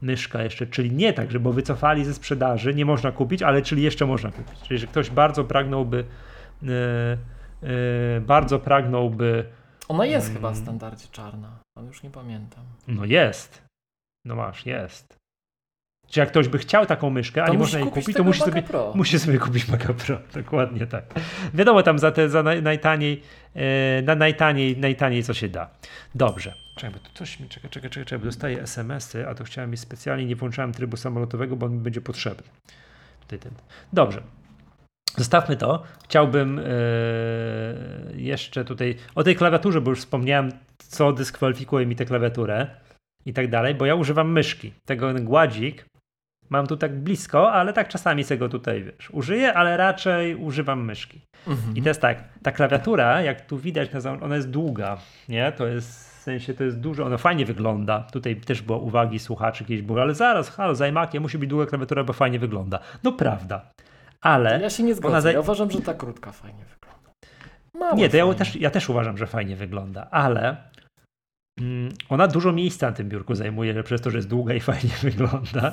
[0.03, 3.83] myszka jeszcze, czyli nie tak, że bo wycofali ze sprzedaży, nie można kupić, ale czyli
[3.83, 4.61] jeszcze można kupić.
[4.69, 6.05] Czyli, że ktoś bardzo pragnąłby
[6.63, 6.69] yy,
[7.63, 9.45] yy, bardzo pragnąłby
[9.89, 10.43] ona jest hmm.
[10.43, 12.65] chyba w standardzie czarna, ale już nie pamiętam.
[12.89, 13.63] No jest.
[14.25, 15.17] No masz, jest.
[16.09, 18.63] Czy jak ktoś by chciał taką myszkę, a nie można jej kupić, to musi sobie,
[18.95, 20.19] musi sobie kupić Maca Pro.
[20.43, 21.05] Dokładnie tak.
[21.55, 23.23] Wiadomo, tam za te za naj, najtaniej,
[23.55, 25.71] e, na najtaniej, najtaniej co się da.
[26.15, 26.62] Dobrze.
[26.75, 29.81] Czekaj, bo tu coś mi, czekaj, czekaj, czekaj, czekaj, dostaję SMS-y, a to chciałem mieć
[29.81, 32.47] specjalnie, nie włączałem trybu samolotowego, bo on mi będzie potrzebny.
[33.21, 33.53] Tutaj ten.
[33.93, 34.23] Dobrze.
[35.17, 35.83] Zostawmy to.
[36.05, 42.67] Chciałbym yy, jeszcze tutaj o tej klawiaturze, bo już wspomniałem, co dyskwalifikuje mi tę klawiaturę
[43.27, 44.73] i tak dalej, bo ja używam myszki.
[44.85, 45.85] Tego gładzik
[46.51, 50.85] mam tu tak blisko, ale tak czasami sobie go tutaj, wiesz, użyję, ale raczej używam
[50.85, 51.21] myszki.
[51.47, 51.77] Mhm.
[51.77, 53.91] I to jest tak, ta klawiatura, jak tu widać,
[54.23, 54.99] ona jest długa,
[55.29, 55.53] nie?
[55.53, 58.01] To jest sensie to jest dużo, ona fajnie wygląda.
[58.13, 62.05] Tutaj też było uwagi słuchaczy kiedyś były, ale zaraz, halo, zajmakie, musi być długa klawiatura,
[62.05, 62.79] bo fajnie wygląda.
[63.05, 63.73] No prawda
[64.23, 64.61] ale...
[64.61, 65.33] Ja się nie zgodzę, za...
[65.33, 67.13] ja uważam, że ta krótka fajnie wygląda.
[67.75, 70.57] Mało nie, to ja też, ja też uważam, że fajnie wygląda, ale
[71.61, 74.95] mm, ona dużo miejsca na tym biurku zajmuje, przez to, że jest długa i fajnie
[75.03, 75.73] wygląda.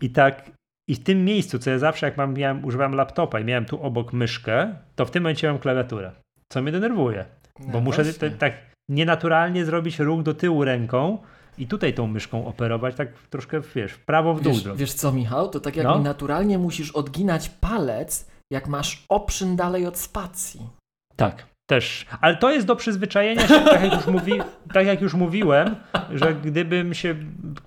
[0.00, 0.50] I tak,
[0.88, 3.82] i w tym miejscu, co ja zawsze jak mam, miałem, używam laptopa i miałem tu
[3.82, 6.12] obok myszkę, to w tym momencie mam klawiaturę,
[6.52, 7.24] co mnie denerwuje,
[7.60, 8.04] no bo muszę
[8.38, 8.52] tak
[8.88, 11.18] nienaturalnie zrobić ruch do tyłu ręką,
[11.58, 14.52] i tutaj tą myszką operować, tak troszkę, wiesz, w prawo, w dół.
[14.52, 15.48] Wiesz, wiesz co, Michał?
[15.48, 15.98] To tak jak no?
[15.98, 20.60] naturalnie musisz odginać palec, jak masz oprzyn dalej od spacji.
[21.16, 21.46] Tak.
[21.68, 22.06] Też.
[22.20, 24.32] Ale to jest do przyzwyczajenia się, tak jak, już mówi,
[24.74, 25.76] tak jak już mówiłem,
[26.14, 27.14] że gdybym się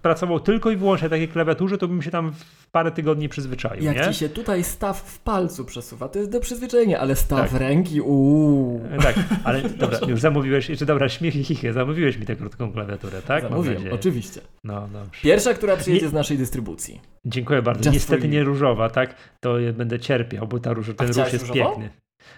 [0.01, 3.83] pracował tylko i wyłącznie na takiej klawiaturze, to bym się tam w parę tygodni przyzwyczaił.
[3.83, 4.13] Jak nie?
[4.13, 7.61] ci się tutaj staw w palcu przesuwa, to jest do przyzwyczajenia, ale staw tak.
[7.61, 8.81] ręki, uuu.
[9.01, 13.21] Tak, ale dobra, już zamówiłeś, jeszcze dobra, śmiech i chichy, zamówiłeś mi tę krótką klawiaturę,
[13.21, 13.43] tak?
[13.43, 14.41] Zamówiłem, oczywiście.
[14.63, 15.21] No, dobrze.
[15.21, 17.01] Pierwsza, która przyjedzie z naszej dystrybucji.
[17.25, 17.89] Dziękuję bardzo.
[17.89, 19.15] Just Niestety nie różowa, tak?
[19.39, 21.69] To będę cierpiał, bo ta róż, ten róż jest różową?
[21.69, 21.89] piękny.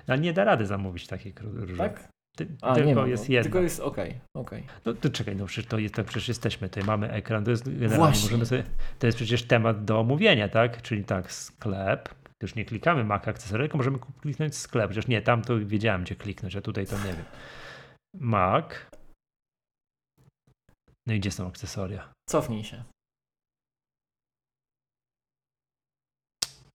[0.07, 1.77] A nie da rady zamówić takiej różowej.
[1.77, 2.13] Tak?
[2.37, 3.33] Ty, A, tylko jest no.
[3.33, 3.43] jedna.
[3.43, 6.83] Tylko jest okej, okay, No to czekaj, no przecież to jest, to przecież jesteśmy, tutaj
[6.83, 8.63] mamy ekran, to jest generalnie sobie,
[8.99, 10.81] to jest przecież temat do omówienia, tak?
[10.81, 15.41] Czyli tak, sklep, już nie klikamy Mac akcesory, tylko możemy kliknąć sklep, chociaż nie, tam
[15.41, 17.25] to wiedziałem gdzie kliknąć, a tutaj to nie wiem.
[18.13, 18.65] Mac.
[21.07, 22.13] No i gdzie są akcesoria?
[22.29, 22.83] Cofnij się.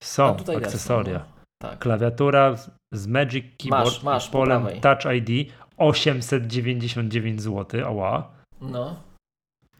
[0.02, 1.12] Są akcesoria.
[1.12, 1.37] Jest, no.
[1.62, 1.78] Tak.
[1.78, 2.56] Klawiatura
[2.92, 7.88] z Magic Keyboard masz, masz, polem Touch ID 899 zł.
[7.88, 8.30] Oła.
[8.60, 9.02] No.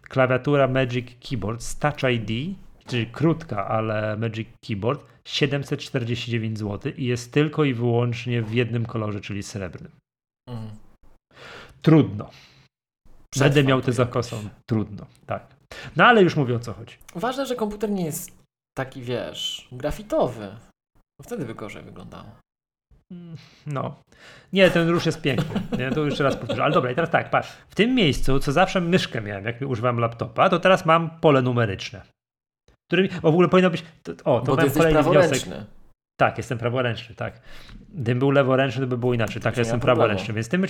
[0.02, 2.56] Klawiatura Magic Keyboard z Touch ID,
[2.86, 9.20] czyli krótka, ale Magic Keyboard 749 zł i jest tylko i wyłącznie w jednym kolorze,
[9.20, 9.92] czyli srebrnym.
[10.48, 10.70] Mm.
[11.82, 12.30] Trudno.
[13.38, 14.48] Będę miał tę zakosą.
[14.66, 15.46] Trudno, tak.
[15.96, 16.96] No ale już mówię o co chodzi.
[17.14, 18.38] Ważne, że komputer nie jest
[18.76, 20.56] taki, wiesz, grafitowy.
[21.22, 22.30] Wtedy by gorzej wyglądało.
[23.12, 24.02] Mm, no.
[24.52, 25.60] Nie, ten róż jest piękny.
[25.78, 26.64] Nie, to jeszcze raz powtórzę.
[26.64, 27.48] Ale dobra, i teraz tak, patrz.
[27.68, 32.02] W tym miejscu, co zawsze myszkę miałem, jak używam laptopa, to teraz mam pole numeryczne.
[32.90, 33.84] Który, w ogóle powinno być.
[34.02, 35.42] To, o, to Bo mam kolejny wniosek.
[36.20, 37.40] Tak, jestem praworęczny, tak.
[37.94, 39.42] Gdybym był leworęczny, to by było inaczej.
[39.42, 40.64] Tak, jestem praworęczny, więc tym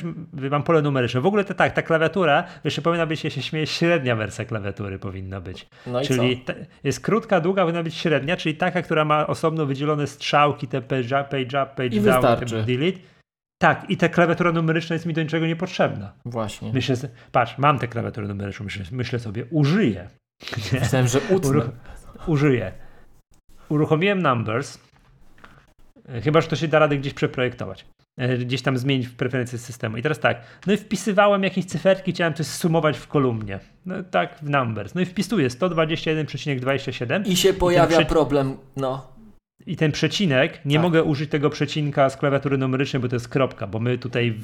[0.51, 1.21] mam pole numeryczne.
[1.21, 4.99] W ogóle to tak, ta klawiatura, jeszcze powinna być, ja się śmieję, średnia wersja klawiatury
[4.99, 5.67] powinna być.
[5.87, 6.45] No czyli
[6.85, 11.07] jest krótka, długa, powinna być średnia, czyli taka, która ma osobno wydzielone strzałki, te page
[11.07, 12.99] up, page, up, page I down, te delete.
[13.63, 16.13] Tak, i ta klawiatura numeryczna jest mi do niczego niepotrzebna.
[16.25, 16.73] Właśnie.
[16.73, 16.97] Myślę,
[17.33, 20.09] patrz, mam tę klawiaturę numeryczną, myślę, myślę sobie, użyję.
[20.73, 21.51] Myślałem, że utnę.
[21.51, 21.71] Uruch
[22.27, 22.73] użyję.
[23.69, 24.79] Uruchomiłem Numbers,
[26.25, 27.85] Chyba, że to się da rady gdzieś przeprojektować.
[28.17, 29.97] E, gdzieś tam zmienić w preferencje systemu.
[29.97, 33.61] I teraz tak, no i wpisywałem jakieś cyferki, chciałem coś sumować w kolumnie.
[33.87, 34.95] No tak, w numbers.
[34.95, 37.29] No i wpisuję 121,27.
[37.29, 38.07] I się pojawia prze...
[38.07, 39.13] problem, no.
[39.67, 40.83] I ten przecinek, nie tak.
[40.83, 44.35] mogę użyć tego przecinka z klawiatury numerycznej, bo to jest kropka, bo my tutaj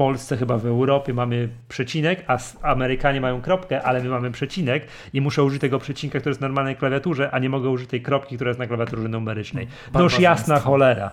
[0.00, 5.20] Polsce, chyba w Europie mamy przecinek, a Amerykanie mają kropkę, ale my mamy przecinek i
[5.20, 8.36] muszę użyć tego przecinka, który jest w normalnej klawiaturze, a nie mogę użyć tej kropki,
[8.36, 9.68] która jest na klawiaturze numerycznej.
[9.94, 11.10] No już jasna cholera.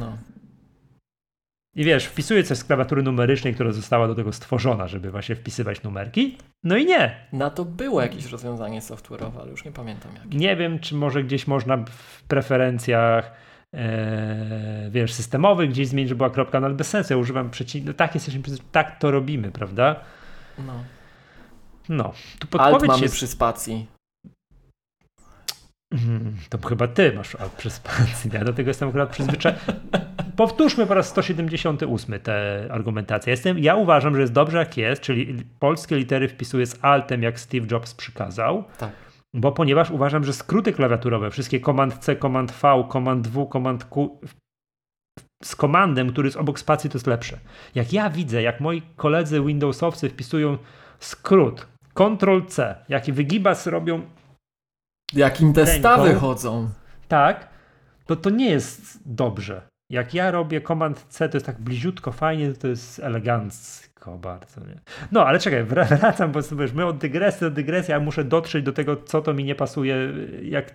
[0.00, 0.16] No.
[1.74, 5.82] I wiesz, wpisuję coś z klawiatury numerycznej, która została do tego stworzona, żeby właśnie wpisywać
[5.82, 6.38] numerki.
[6.64, 7.16] No i nie.
[7.32, 10.38] Na to było jakieś rozwiązanie software'owe, ale już nie pamiętam jakie.
[10.38, 13.32] Nie wiem, czy może gdzieś można w preferencjach
[13.74, 17.90] e, wiesz, systemowych, gdzieś zmienić, żeby była kropka, no ale bez sensu, ja używam przeciwnika,
[17.92, 20.00] no tak jesteśmy, tak to robimy, prawda?
[20.58, 20.84] No.
[21.88, 23.14] No, tu Alt podpowiedź mamy jest...
[23.14, 23.86] przy spacji.
[25.92, 28.30] Mm, To chyba ty masz alt przy spacji.
[28.32, 29.60] Ja do tego jestem akurat przyzwyczajony.
[30.36, 33.30] Powtórzmy po raz 178 tę argumentację.
[33.30, 37.40] Jestem, ja uważam, że jest dobrze jak jest, czyli polskie litery wpisuję z altem, jak
[37.40, 38.64] Steve Jobs przykazał.
[38.78, 38.90] Tak.
[39.34, 44.20] Bo ponieważ uważam, że skróty klawiaturowe, wszystkie Command C, Command V, Command W, Command Q
[45.44, 47.38] z komandem, który jest obok spacji, to jest lepsze.
[47.74, 50.58] Jak ja widzę, jak moi koledzy Windowsowcy wpisują
[50.98, 54.02] skrót Ctrl C, jaki wygibas robią
[55.12, 55.78] Jakim te Ręką.
[55.78, 56.70] stawy chodzą.
[57.08, 57.48] tak,
[58.06, 59.62] to to nie jest dobrze.
[59.90, 64.60] Jak ja robię Command C, to jest tak bliziutko, fajnie, to jest elegancko bardzo.
[64.60, 64.80] Nie?
[65.12, 68.64] No, ale czekaj, wr- wracam, bo sobie, my od dygresji do dygresji, ja muszę dotrzeć
[68.64, 70.74] do tego, co to mi nie pasuje, jak,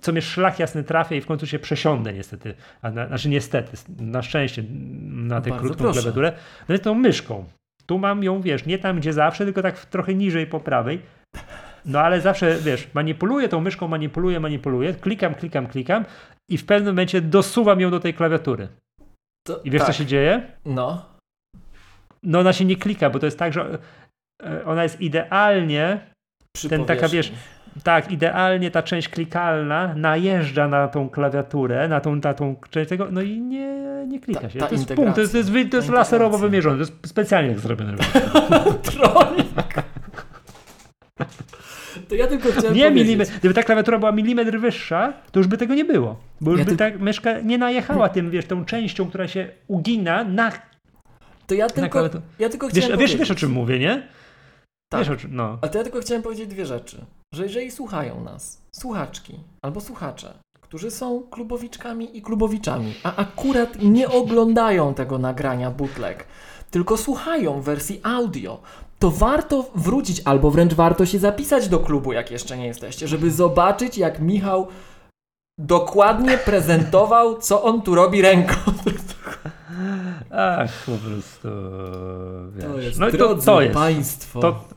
[0.00, 3.76] co mnie szlak jasny trafia i w końcu się przesiądę niestety, a na, znaczy niestety,
[4.00, 4.64] na szczęście
[5.08, 6.32] na tę krótką klawiaturę,
[6.68, 7.44] no jest tą myszką.
[7.86, 11.02] Tu mam ją, wiesz, nie tam gdzie zawsze, tylko tak trochę niżej po prawej.
[11.84, 16.04] No ale zawsze, wiesz, manipuluję tą myszką, manipuluję, manipuluję, klikam, klikam, klikam
[16.50, 18.68] i w pewnym momencie dosuwam ją do tej klawiatury.
[19.46, 19.86] To, I wiesz, tak.
[19.86, 20.42] co się dzieje?
[20.64, 21.07] No.
[22.22, 23.78] No ona się nie klika, bo to jest tak, że
[24.44, 26.00] e, ona jest idealnie,
[26.68, 27.32] Ten taka, wiesz,
[27.82, 33.08] tak, idealnie ta część klikalna najeżdża na tą klawiaturę, na tą, na tą część tego,
[33.10, 33.74] no i nie,
[34.08, 34.58] nie klika Ta- się.
[34.58, 37.50] ta to jest punkt, to jest, to jest, to jest laserowo wymierzone, to jest specjalnie
[37.50, 37.94] tak zrobione.
[38.90, 39.48] Trolling.
[42.08, 43.32] To ja tylko chciałem Nie milimetr.
[43.38, 46.20] Gdyby ta klawiatura była milimetr wyższa, to już by tego nie było.
[46.40, 49.48] Bo już Ja by tylko- ta myszka nie najechała tym, wiesz, tą częścią, która się
[49.66, 50.52] ugina na.
[51.48, 52.22] To ja tylko, klawiaturę.
[52.38, 53.18] ja tylko Wiesz, chciałem wiesz, powiedzieć.
[53.18, 54.08] wiesz o czym mówię, nie?
[54.92, 55.00] Tak.
[55.00, 55.58] Wiesz o czym, no.
[55.62, 57.04] A to ja tylko chciałem powiedzieć dwie rzeczy.
[57.34, 64.08] Że jeżeli słuchają nas słuchaczki albo słuchacze, którzy są klubowiczkami i klubowiczami, a akurat nie
[64.08, 66.26] oglądają tego nagrania bootleg,
[66.70, 68.60] tylko słuchają wersji audio,
[68.98, 73.30] to warto wrócić albo wręcz warto się zapisać do klubu, jak jeszcze nie jesteście, żeby
[73.30, 74.68] zobaczyć, jak Michał
[75.58, 78.54] dokładnie prezentował, co on tu robi ręką.
[80.30, 81.48] Ach, po prostu.
[82.56, 82.64] Wiesz.
[82.64, 83.74] To jest, no i to, to jest.
[83.74, 84.40] państwo.
[84.40, 84.68] To,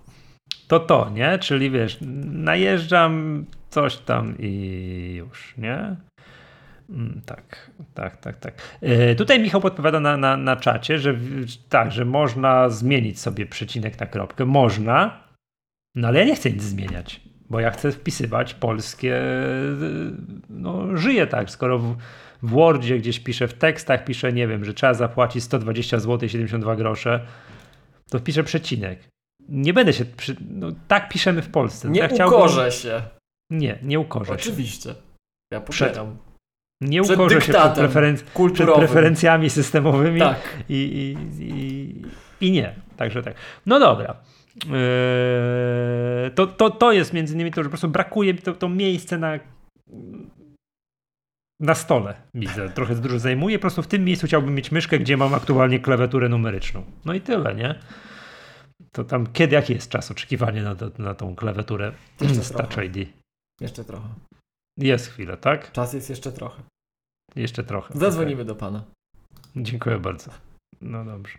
[0.68, 1.40] to to, nie?
[1.40, 1.98] Czyli wiesz,
[2.32, 5.96] najeżdżam coś tam i już, nie?
[6.90, 8.54] Mm, Tak, tak, tak, tak.
[8.82, 11.16] E, tutaj Michał podpowiada na, na, na czacie, że
[11.70, 14.46] tak, że można zmienić sobie przecinek na kropkę.
[14.46, 15.24] Można,
[15.96, 19.16] no ale ja nie chcę nic zmieniać, bo ja chcę wpisywać polskie.
[19.16, 20.12] y,
[20.50, 21.98] No, żyję tak, skoro w,
[22.44, 26.76] w Wordzie gdzieś piszę, w tekstach piszę, nie wiem, że trzeba zapłacić 120 zł 72
[26.76, 27.26] grosze,
[28.10, 29.00] to wpiszę przecinek.
[29.50, 30.06] Nie będę się.
[30.06, 30.36] Przy...
[30.50, 31.90] No, tak piszemy w Polsce.
[31.90, 33.02] Nie ja chciałbym- ukorzę się.
[33.50, 34.34] Nie, nie ukorzę się.
[34.34, 34.96] Oczywiście.
[35.54, 36.18] Ja Przed- popieram.
[36.82, 38.24] Nie ukorzę się przed, preferenc...
[38.54, 40.58] przed preferencjami systemowymi Tak.
[40.70, 42.02] i, i, i,
[42.48, 42.76] i nie.
[42.98, 43.36] Także tak.
[43.66, 44.16] No dobra.
[44.74, 48.70] Eee, to, to, to jest między innymi to, że po prostu brakuje mi to, to
[48.70, 49.40] miejsce na
[51.62, 55.18] na stole widzę, trochę dużo zajmuje, po prostu w tym miejscu chciałbym mieć myszkę, gdzie
[55.18, 56.84] mam aktualnie klawiaturę numeryczną.
[57.06, 57.80] No i tyle, nie?
[58.92, 61.92] To tam kiedy, jaki jest czas oczekiwania na, na tą klawiaturę
[62.22, 62.86] Jeszcze z Touch trochę.
[62.86, 63.10] ID?
[63.62, 64.08] Jeszcze trochę.
[64.80, 65.72] Jest chwilę, tak?
[65.72, 66.64] Czas jest jeszcze trochę.
[67.36, 67.98] Jeszcze trochę.
[67.98, 68.84] Zadzwonimy do pana.
[69.56, 70.32] Dziękuję bardzo.
[70.82, 71.38] No dobrze.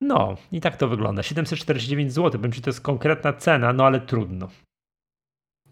[0.00, 1.22] No i tak to wygląda.
[1.22, 2.30] 749 zł.
[2.30, 4.48] Powiem ci, to jest konkretna cena, no ale trudno.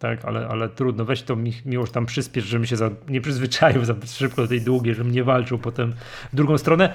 [0.04, 1.04] Tak, ale, ale trudno.
[1.04, 4.60] Weź to mi, miłość tam przyspiesz, żebym się za, nie przyzwyczaił za szybko do tej
[4.60, 5.92] długiej, żebym nie walczył potem
[6.32, 6.94] w drugą stronę.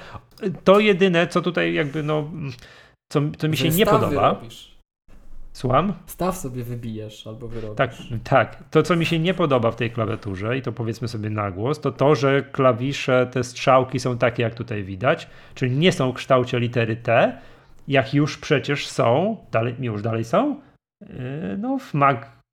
[0.64, 2.32] To jedyne, co tutaj jakby no,
[3.12, 4.10] co, co mi się nie podoba.
[4.10, 4.78] Wyrobisz.
[5.53, 5.93] Słucham?
[6.05, 7.78] Staw sobie wybijesz albo wyrobisz.
[7.78, 7.91] Tak,
[8.24, 8.64] tak.
[8.72, 11.80] To, co mi się nie podoba w tej klawiaturze, i to powiedzmy sobie na głos,
[11.80, 16.16] to to, że klawisze, te strzałki są takie, jak tutaj widać, czyli nie są w
[16.16, 17.38] kształcie litery T,
[17.88, 20.62] jak już przecież są, dalej, już dalej są,
[21.01, 21.07] yy,
[21.57, 21.93] no w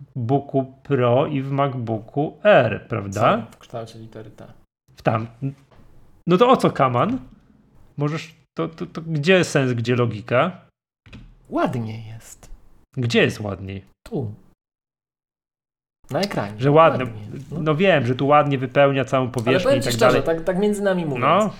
[0.00, 3.36] MacBooku Pro i w MacBooku R, prawda?
[3.36, 4.52] Są w kształcie litery T.
[4.96, 5.26] W tam.
[6.26, 7.18] No to o co kaman?
[7.96, 10.60] Możesz, to, to, to gdzie sens, gdzie logika?
[11.50, 12.50] Ładnie jest.
[12.96, 13.84] Gdzie jest ładniej?
[14.06, 14.34] Tu.
[16.10, 16.54] Na ekranie.
[16.60, 17.04] Że ładne.
[17.50, 17.60] No.
[17.60, 20.38] No wiem, że tu ładnie wypełnia całą Ale powierzchnię powiem i tak szczerze, dalej.
[20.38, 21.44] tak, tak między nami mówiąc.
[21.44, 21.54] No,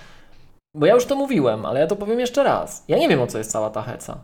[0.75, 2.85] Bo ja już to mówiłem, ale ja to powiem jeszcze raz.
[2.87, 4.19] Ja nie wiem, o co jest cała ta heca.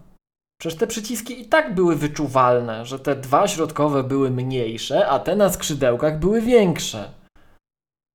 [0.64, 5.36] Przecież te przyciski i tak były wyczuwalne, że te dwa środkowe były mniejsze, a te
[5.36, 7.11] na skrzydełkach były większe.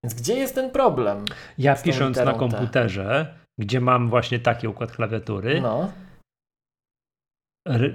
[0.04, 1.24] Więc gdzie jest ten problem?
[1.58, 2.38] Ja pisząc na T.
[2.38, 5.92] komputerze, gdzie mam właśnie taki układ klawiatury, No.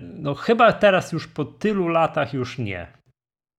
[0.01, 2.87] no chyba teraz już po tylu latach już nie.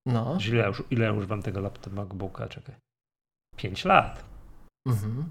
[0.07, 0.38] No.
[0.49, 2.74] Ile już, ile już wam tego laptopa MacBooka, czekaj.
[3.57, 4.24] 5 lat.
[4.86, 5.24] Mhm.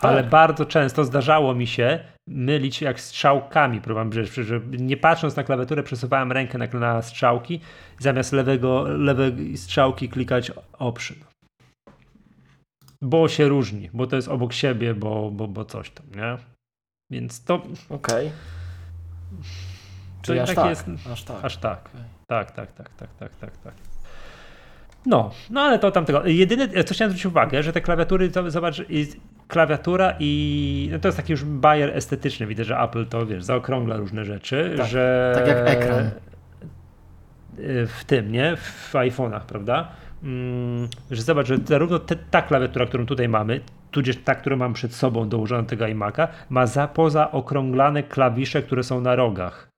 [0.00, 3.80] Ale bardzo często zdarzało mi się mylić jak strzałkami.
[3.80, 7.60] Próbowałem, że, że nie patrząc na klawiaturę, przesuwałem rękę na, na strzałki,
[7.98, 11.16] zamiast lewego, lewej strzałki klikać option.
[13.02, 16.36] Bo się różni, bo to jest obok siebie, bo, bo, bo coś tam, nie?
[17.10, 17.54] Więc to.
[17.54, 18.26] Okej.
[18.26, 18.30] Okay.
[20.22, 21.44] Czyli aż tak, jest, aż tak.
[21.44, 21.88] Aż tak.
[21.88, 22.04] Okay.
[22.26, 23.93] Tak, tak, tak, tak, tak, tak, tak.
[25.06, 26.26] No, no ale to tam tego.
[26.26, 28.82] Jedyne, co chciałem zwrócić uwagę, że te klawiatury, to, zobacz,
[29.48, 32.46] klawiatura i no to jest taki już bajer estetyczny.
[32.46, 35.32] Widzę, że Apple to, wiesz, zaokrągla różne rzeczy, tak, że...
[35.34, 36.10] Tak jak ekran.
[37.86, 38.56] W tym, nie?
[38.56, 39.88] W iPhone'ach, prawda?
[40.22, 44.72] Mm, że zobacz, że zarówno te, ta klawiatura, którą tutaj mamy, tudzież ta, którą mam
[44.72, 49.73] przed sobą dołożoną do tego iMac'a, ma za poza okrąglane klawisze, które są na rogach.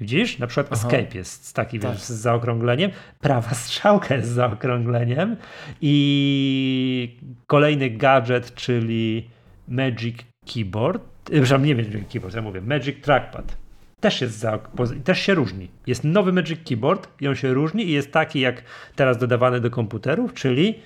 [0.00, 0.38] Widzisz?
[0.38, 0.88] Na przykład Aha.
[0.88, 1.96] Escape jest z takim tak.
[1.96, 2.90] z zaokrągleniem,
[3.20, 5.36] prawa strzałka jest z zaokrągleniem
[5.80, 9.28] i kolejny gadżet, czyli
[9.68, 10.16] Magic
[10.54, 13.56] Keyboard, e, przepraszam, nie Magic Keyboard, ja mówię Magic Trackpad.
[14.00, 14.58] Też, jest za,
[15.04, 15.68] też się różni.
[15.86, 18.62] Jest nowy Magic Keyboard i on się różni i jest taki jak
[18.96, 20.78] teraz dodawany do komputerów, czyli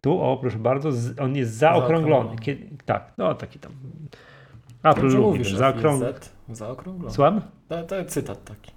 [0.00, 0.90] tu, o proszę bardzo,
[1.20, 2.36] on jest zaokrąglony.
[2.38, 3.72] Kiedy, tak, no taki tam
[4.82, 6.14] Apple lubi, zaokrąglony.
[6.48, 7.14] Zaokrąglony.
[7.14, 7.40] Słucham?
[7.68, 8.72] To, to cytat taki.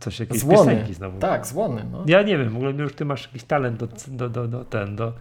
[0.00, 0.86] Coś jakieś złony.
[0.92, 1.18] znowu.
[1.18, 1.84] Tak, złony.
[1.92, 2.04] No.
[2.06, 4.96] Ja nie wiem, w ogóle już ty masz jakiś talent do, do, do, do ten,
[4.96, 5.12] do,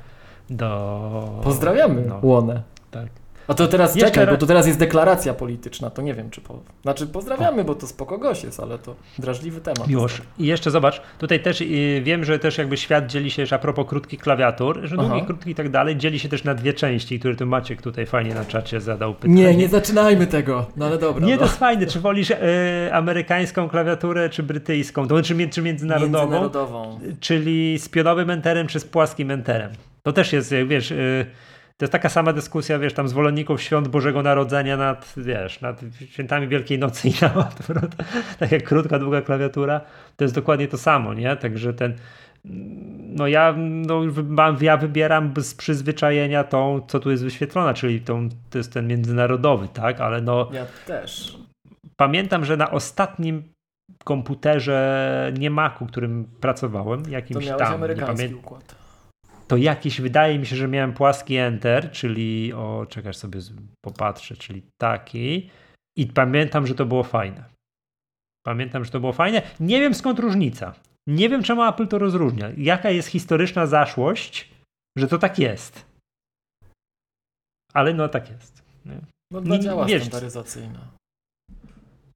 [0.49, 1.39] do...
[1.43, 2.19] Pozdrawiamy no.
[2.23, 2.63] Łonę.
[2.91, 3.07] Tak.
[3.47, 6.41] A to teraz Jeszcze czekaj, bo to teraz jest deklaracja polityczna, to nie wiem, czy
[6.41, 6.59] po...
[6.81, 9.89] Znaczy pozdrawiamy, bo to spoko gość jest, ale to drażliwy temat.
[9.89, 10.21] Już.
[10.39, 13.59] I jeszcze zobacz, tutaj też y, wiem, że też jakby świat dzieli się, że a
[13.59, 17.19] propos krótkich klawiatur, że długi, krótki i tak dalej, dzieli się też na dwie części,
[17.19, 19.33] które tu Maciek tutaj fajnie na czacie zadał pytanie.
[19.33, 21.25] Nie, nie zaczynajmy tego, no ale dobra.
[21.25, 21.39] Nie, no.
[21.39, 22.35] to jest fajne, czy wolisz y,
[22.91, 28.85] amerykańską klawiaturę, czy brytyjską, to czy, czy międzynarodową, międzynarodową, czyli z pionowym enterem, czy z
[28.85, 29.71] płaskim enterem.
[30.03, 30.91] To też jest, wiesz...
[30.91, 31.25] Y,
[31.77, 36.47] to jest taka sama dyskusja, wiesz, tam zwolenników świąt Bożego Narodzenia nad, wiesz, nad świętami
[36.47, 37.95] Wielkiej Nocy i na odwrót.
[38.39, 39.81] Tak jak krótka, długa klawiatura,
[40.15, 41.35] to jest dokładnie to samo, nie?
[41.35, 41.95] Także ten,
[43.15, 44.01] no ja, no,
[44.61, 49.67] ja wybieram z przyzwyczajenia tą, co tu jest wyświetlona, czyli tą, to jest ten międzynarodowy,
[49.67, 50.01] tak?
[50.01, 50.49] Ale no...
[50.53, 51.37] Ja też.
[51.95, 53.43] Pamiętam, że na ostatnim
[54.03, 58.82] komputerze nie Macu, którym pracowałem, jakimś to tam, amerykański nie układ
[59.53, 63.39] to jakiś, wydaje mi się, że miałem płaski Enter, czyli, o, czekasz sobie,
[63.85, 65.49] popatrzę, czyli taki
[65.97, 67.43] i pamiętam, że to było fajne.
[68.45, 69.41] Pamiętam, że to było fajne.
[69.59, 70.73] Nie wiem skąd różnica.
[71.07, 72.51] Nie wiem, czemu Apple to rozróżnia.
[72.57, 74.49] Jaka jest historyczna zaszłość,
[74.97, 75.85] że to tak jest.
[77.73, 78.63] Ale no tak jest.
[78.85, 79.01] Nie?
[79.31, 80.91] No dla działa wiesz, standaryzacyjna.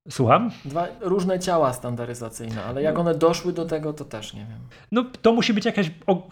[0.10, 0.52] Słucham?
[0.66, 4.60] Dwa różne ciała standaryzacyjne, ale jak one doszły do tego, to też nie wiem.
[4.92, 5.92] No to musi być jakaś,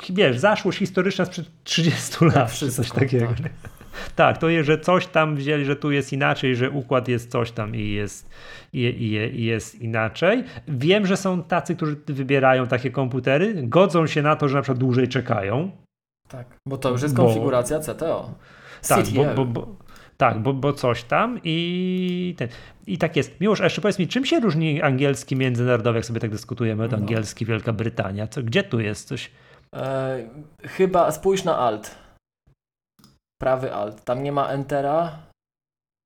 [0.10, 3.28] wiesz, zaszłość historyczna sprzed 30 lat, wszystko, coś takiego.
[3.28, 3.52] Tak.
[4.16, 4.38] tak.
[4.38, 7.76] to jest, że coś tam wzięli, że tu jest inaczej, że układ jest coś tam
[7.76, 8.30] i jest,
[8.74, 10.44] i, i, i jest inaczej.
[10.68, 14.80] Wiem, że są tacy, którzy wybierają takie komputery, godzą się na to, że na przykład
[14.80, 15.72] dłużej czekają.
[16.28, 18.32] Tak, bo to już jest konfiguracja bo, CTO.
[18.88, 19.85] Tak, bo, bo, bo,
[20.18, 22.48] tak, bo, bo coś tam i ten.
[22.88, 23.42] I tak jest.
[23.42, 26.98] Miłosz, a jeszcze powiedz mi, czym się różni angielski międzynarodowy, jak sobie tak dyskutujemy, to
[26.98, 26.98] no.
[26.98, 28.28] angielski Wielka Brytania?
[28.28, 29.32] Co, gdzie tu jest coś?
[29.76, 30.30] E,
[30.64, 31.96] chyba spójrz na Alt.
[33.42, 34.04] Prawy Alt.
[34.04, 35.18] Tam nie ma Entera.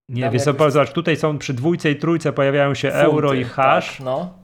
[0.10, 3.43] Nie, wiesz co, zobacz, tutaj są przy dwójce i trójce pojawiają się Funty, euro i
[3.43, 3.97] hash.
[3.97, 4.39] Tak, no.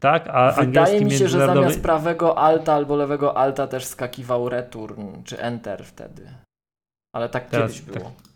[0.00, 5.22] Tak, a Wydaje mi się, że zamiast prawego alta albo lewego alta też skakiwał return
[5.24, 6.28] czy enter wtedy.
[7.14, 8.04] Ale tak Teraz, kiedyś było.
[8.04, 8.34] Tak.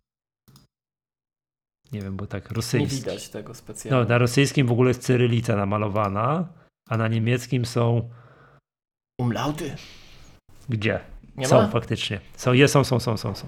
[1.92, 2.96] Nie wiem, bo tak rosyjski.
[2.96, 4.00] Nie widać tego specjalnie.
[4.00, 6.48] No, na rosyjskim w ogóle jest cyrylica namalowana,
[6.88, 8.10] a na niemieckim są
[9.20, 9.76] umlauty.
[10.68, 11.00] Gdzie?
[11.36, 11.68] Nie są ma?
[11.68, 12.20] faktycznie.
[12.36, 13.46] Są, jest, są, są, są, są, są.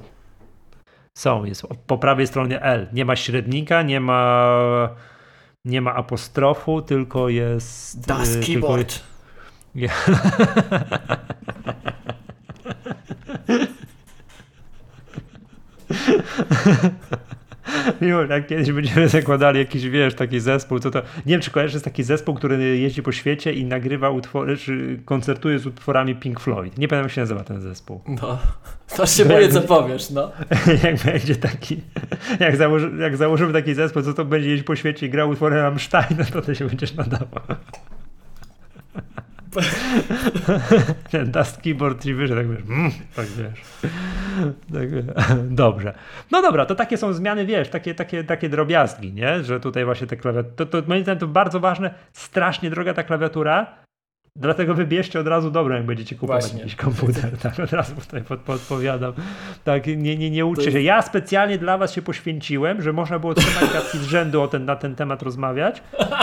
[1.18, 2.88] Są, jest po prawej stronie L.
[2.92, 4.96] Nie ma średnika, nie ma
[5.64, 9.00] nie ma apostrofu, tylko jest Das y, keyboard.
[9.74, 9.94] Tylko...
[18.00, 20.98] Miło, jak kiedyś będziemy zakładali jakiś, wiesz, taki zespół, co to...
[20.98, 25.00] Nie wiem, czy kojarzysz, jest taki zespół, który jeździ po świecie i nagrywa utwory, czy
[25.04, 26.78] koncertuje z utworami Pink Floyd.
[26.78, 28.00] Nie pamiętam, jak się nazywa ten zespół.
[28.22, 28.38] No,
[28.96, 30.32] to się boję, co powiesz, no.
[30.84, 31.80] jak będzie taki...
[32.40, 35.56] Jak, założy, jak założymy taki zespół, co to będzie jeździć po świecie i grał utwory
[35.56, 37.42] Rammsteina, to ty się będziesz nadawał.
[41.10, 43.60] Ten dust keyboard tak wiesz, mm, tak wiesz.
[44.72, 44.88] Tak,
[45.62, 45.94] dobrze.
[46.30, 49.44] No dobra, to takie są zmiany, wiesz, takie, takie, takie drobiazgi, nie?
[49.44, 53.02] Że tutaj właśnie te klawiatury, to, to moim zdaniem to bardzo ważne, strasznie droga ta
[53.02, 53.66] klawiatura,
[54.40, 56.58] Dlatego wybierzcie od razu dobrą, jak będziecie kupować Właśnie.
[56.58, 57.38] jakiś komputer.
[57.42, 59.12] Tak, od razu tutaj pod, podpowiadam.
[59.64, 60.76] Tak, nie, nie, nie uczcie To się.
[60.78, 64.48] jest- Ja specjalnie dla was się poświęciłem, że można było trzymać gadki z rzędu o
[64.48, 65.82] ten, na ten temat rozmawiać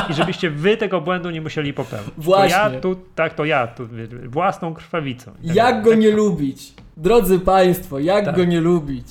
[0.10, 2.12] i żebyście wy tego błędu nie musieli popełnić.
[2.18, 2.58] Właśnie.
[2.58, 3.88] To ja tu, tak, to ja tu
[4.26, 5.32] własną krwawicą.
[5.48, 6.74] Tak Jak go nie lubić?
[6.98, 8.36] Drodzy Państwo, jak Tak.
[8.36, 9.08] go nie lubić?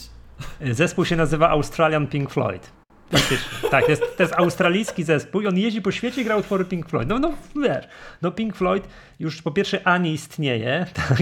[0.70, 2.70] Zespół się nazywa Australian Pink Floyd.
[3.10, 3.68] Faktycznie.
[3.70, 6.64] Tak, to jest, to jest australijski zespół i on jeździ po świecie i gra utwory
[6.64, 7.08] Pink Floyd.
[7.08, 7.32] No, no
[7.62, 7.88] wiesz,
[8.22, 8.88] no Pink Floyd
[9.18, 11.18] już po pierwsze A nie istnieje, tak,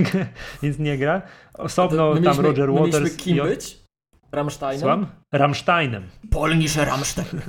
[0.63, 1.23] więc nie gra.
[1.55, 3.41] Osobno My tam mieliśmy- Roger my Waters mieliśmy kim i...
[3.41, 3.85] być?
[4.33, 4.81] Rammsteinem?
[4.81, 5.07] Słucham?
[5.33, 6.03] Rammsteinem.
[6.31, 7.41] Polnische Rammstein.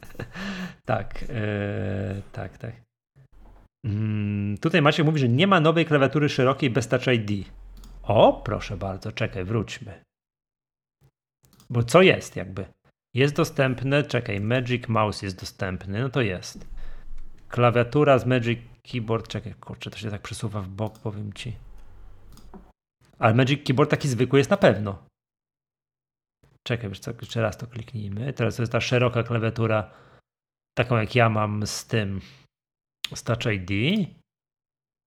[0.84, 2.72] tak, e, tak, tak.
[3.84, 7.46] Mm, tutaj Maciek mówi, że nie ma nowej klawiatury szerokiej bez Touch ID.
[8.02, 10.00] O, proszę bardzo, czekaj, wróćmy.
[11.70, 12.64] Bo co jest jakby?
[13.14, 16.66] Jest dostępne, czekaj, Magic Mouse jest dostępny, no to jest.
[17.48, 21.56] Klawiatura z Magic Keyboard, czekaj, kurczę, to się tak przesuwa w bok, powiem ci.
[23.18, 25.04] Ale Magic Keyboard taki zwykły jest na pewno.
[26.66, 28.32] Czekaj, wiesz co, jeszcze raz to kliknijmy.
[28.32, 29.90] Teraz to jest ta szeroka klawiatura,
[30.78, 32.20] taką jak ja mam z tym,
[33.14, 33.70] z Touch ID.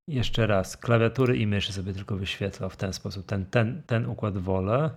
[0.09, 3.27] Jeszcze raz, klawiatury i myszy sobie tylko wyświetlał w ten sposób.
[3.27, 4.91] Ten, ten, ten układ wolę.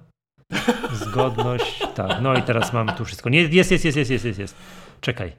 [0.93, 2.21] Zgodność, tak.
[2.21, 3.29] No i teraz mam tu wszystko.
[3.29, 4.55] Jest, jest, jest, jest, jest, jest, jest.
[5.01, 5.33] Czekaj.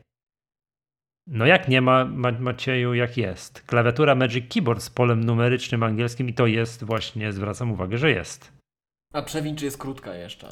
[1.27, 3.63] No jak nie ma, ma Macieju, jak jest?
[3.63, 8.53] Klawiatura Magic Keyboard z polem numerycznym angielskim i to jest właśnie, zwracam uwagę, że jest.
[9.13, 10.49] A przewin czy jest krótka jeszcze?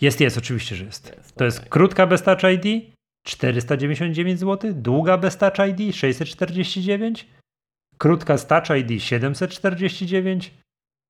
[0.00, 1.16] Jest, jest, oczywiście, że jest.
[1.16, 1.70] Jest, To jest okej.
[1.70, 2.84] krótka bez Touch ID
[3.26, 7.26] 499 zł, długa bez Touch ID 649,
[7.98, 10.54] krótka z Touch ID 749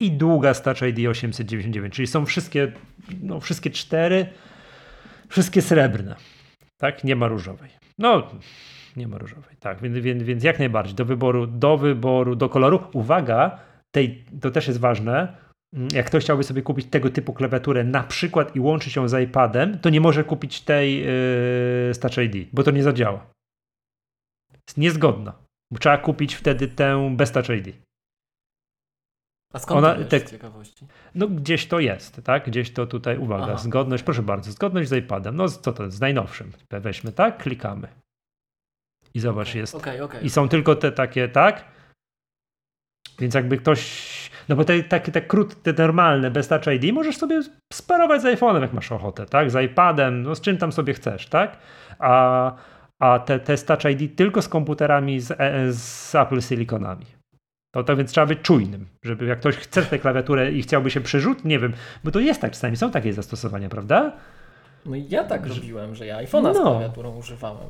[0.01, 2.72] i długa z Touch ID 899, czyli są wszystkie,
[3.22, 4.26] no wszystkie cztery,
[5.28, 6.16] wszystkie srebrne.
[6.80, 7.70] Tak, nie ma różowej.
[7.98, 8.30] No,
[8.96, 12.80] nie ma różowej, tak, więc, więc, więc jak najbardziej do wyboru, do wyboru, do koloru.
[12.92, 13.59] Uwaga,
[13.94, 15.36] tej, to też jest ważne,
[15.74, 19.22] Mm, jak ktoś chciałby sobie kupić tego typu klawiaturę na przykład i łączyć ją z
[19.22, 23.26] iPadem, to nie może kupić tej yy, Touch ID, bo to nie zadziała.
[24.53, 25.32] Jest niezgodna.
[25.80, 27.76] Trzeba kupić wtedy tę bez Touch ID.
[29.53, 30.86] A skąd Ona- to te- z ciekawości?
[31.14, 32.46] No gdzieś to jest, tak?
[32.46, 33.57] Gdzieś to tutaj, uwaga, Aha.
[33.57, 35.36] zgodność, proszę bardzo, zgodność z iPadem.
[35.36, 35.96] No co to jest?
[35.96, 36.53] Z najnowszym.
[36.70, 37.42] Weźmy, tak?
[37.42, 37.88] Klikamy.
[39.14, 40.24] I zobacz, jest Okej, okej.
[40.26, 41.64] I są tylko te takie, tak?
[43.18, 44.11] Więc jakby ktoś.
[44.48, 47.40] No bo te takie te krótkie, te normalne, bez Touch ID możesz sobie
[47.72, 49.51] sparować z iPhone'em, jak masz ochotę, tak?
[49.51, 51.59] Z iPadem, no z czym tam sobie chcesz, tak?
[51.98, 52.53] A,
[52.98, 57.07] a te, te Touch ID tylko z komputerami z, e, z Apple Siliconami.
[57.71, 61.01] To, to więc trzeba być czujnym, żeby jak ktoś chce tę klawiaturę i chciałby się
[61.01, 61.73] przerzut, nie wiem,
[62.05, 64.12] bo to jest tak czasami, są takie zastosowania, prawda?
[64.87, 66.62] No i ja tak robiłem, że ja iPhone'a z No.
[66.62, 67.68] klawiaturą używałem.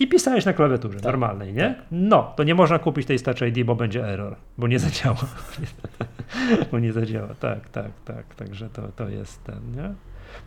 [0.00, 1.74] I pisałeś na klawiaturze Tak, normalnej, nie?
[1.78, 1.86] tak.
[1.90, 5.16] No, to nie można kupić tej Touch ID, bo będzie error, bo nie zadziała.
[6.72, 8.34] bo nie zadziała, tak, tak, tak.
[8.34, 9.94] Także to, to jest ten, nie?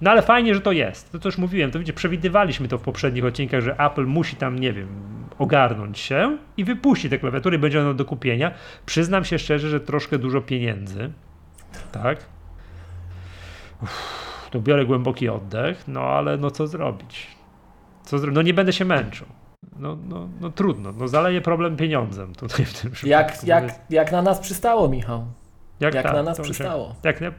[0.02, 1.12] No ale fajnie, że to jest.
[1.12, 4.60] To, to już mówiłem, to wiecie, przewidywaliśmy to w poprzednich odcinkach, że Apple musi tam,
[4.60, 4.88] nie wiem,
[5.40, 8.52] ogarnąć się i wypuści te klawiatury, będzie ono do kupienia.
[8.86, 11.12] Przyznam się szczerze, że troszkę dużo pieniędzy,
[11.92, 12.26] tak?
[13.84, 17.28] Uff, to biorę głęboki oddech, no ale no co zrobić?
[18.04, 18.32] Co zro...
[18.32, 19.28] No nie będę się męczył.
[19.80, 23.48] No, no, no trudno, no zaleję problem pieniądzem tutaj w tym przypadku.
[23.48, 25.26] Jak, jak, jak na nas przystało, Michał.
[25.80, 26.96] Jak tak, na nas to się- przystało.
[27.04, 27.32] Jak nie,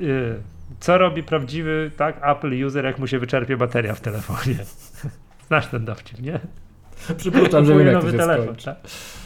[0.00, 0.42] y,
[0.80, 4.56] co robi prawdziwy tak, Apple user, jak mu się wyczerpie bateria w telefonie?
[5.46, 6.40] Znasz ten dowcip, nie?
[7.16, 8.56] Przypuszczam, że Kupuje wiem, nowy telefon.
[8.56, 8.76] Tak.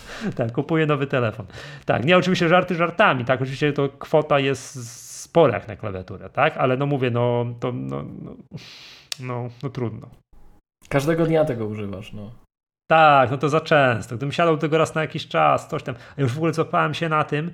[0.36, 1.46] tak, kupuje nowy telefon.
[1.84, 4.88] Tak, nie, oczywiście żarty żartami, tak, oczywiście to kwota jest
[5.22, 8.34] spora jak na klawiaturę, tak, ale no mówię, no to no, no,
[9.20, 10.08] no, no trudno.
[10.88, 12.30] Każdego dnia tego używasz, no.
[12.90, 14.16] Tak, no to za często.
[14.16, 15.94] Gdybym siadał tego raz na jakiś czas, coś tam.
[16.18, 17.50] A już w ogóle złapałem się na tym,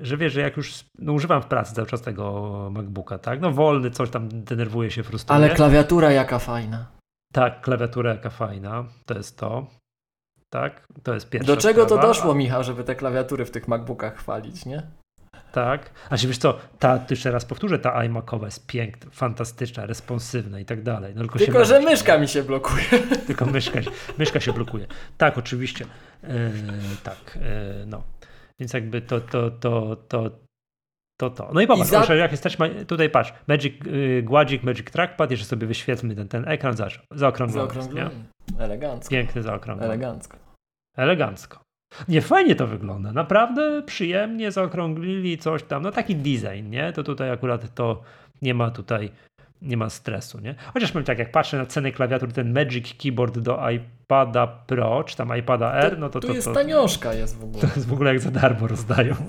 [0.00, 3.40] że wiesz, że jak już no, używam w pracy cały czas tego MacBooka, tak?
[3.40, 5.36] No wolny, coś tam denerwuje się, frustruje.
[5.36, 6.86] Ale klawiatura jaka fajna.
[7.32, 9.66] Tak, klawiatura jaka fajna, to jest to.
[10.50, 12.02] Tak, to jest pierwsza Do czego to sprawa.
[12.08, 14.82] doszło, Michał, żeby te klawiatury w tych MacBookach chwalić, nie?
[15.52, 15.90] Tak.
[16.10, 20.60] A się wiesz co, ta, to jeszcze raz powtórzę, ta iMacowa jest piękna, fantastyczna, responsywna
[20.60, 21.12] i tak dalej.
[21.16, 22.84] No, tylko Tylko, że myszka mi się blokuje.
[23.26, 24.86] Tylko myszka, się- myszka się blokuje.
[25.18, 25.86] Tak, oczywiście.
[26.24, 26.50] E,
[27.04, 28.02] tak, e, no.
[28.60, 30.30] Więc jakby to, to, to, to,
[31.20, 31.50] to, to.
[31.54, 34.90] No i popatrz, I za- proszę, jak jesteś, ma- tutaj patrz, Magic, y, Gładzik, Magic
[34.90, 36.76] Trackpad, jeszcze sobie wyświetlmy ten, ten ekran,
[37.10, 37.72] zaokrąglony?
[37.74, 38.24] Zaokrąglony.
[38.58, 39.10] Elegancko.
[39.10, 39.92] Piękny zaokrąglony.
[39.92, 40.36] Elegancko.
[40.96, 41.60] Elegancko.
[42.08, 46.92] Nie, fajnie to wygląda, naprawdę przyjemnie zaokrąglili coś tam, no taki design, nie?
[46.92, 48.02] To tutaj akurat to
[48.42, 49.10] nie ma tutaj
[49.62, 50.54] nie ma stresu, nie?
[50.74, 55.16] Chociaż powiem tak, jak patrzę na ceny klawiatur, ten Magic Keyboard do iPada Pro, czy
[55.16, 57.60] tam iPada R, no to Tu to, jest to, tanioszka jest w ogóle.
[57.60, 59.14] to jest w ogóle jak za darmo rozdają.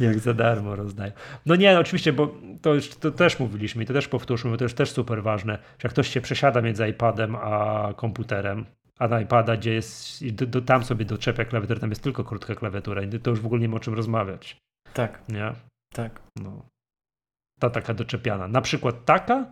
[0.00, 1.12] jak za darmo rozdają.
[1.46, 4.56] No nie, no oczywiście, bo to, już, to też mówiliśmy i to też powtórzmy, bo
[4.56, 8.66] to jest też super ważne, że jak ktoś się przesiada między iPadem a komputerem,
[8.98, 12.54] a na iPada, gdzie jest, do, do, tam sobie doczepia klawiaturę, tam jest tylko krótka
[12.54, 14.56] klawiatura i to już w ogóle nie ma o czym rozmawiać,
[14.92, 15.52] Tak, nie?
[15.94, 16.20] tak.
[16.42, 16.62] No.
[17.62, 18.48] Ta taka doczepiana.
[18.48, 19.46] Na przykład taka,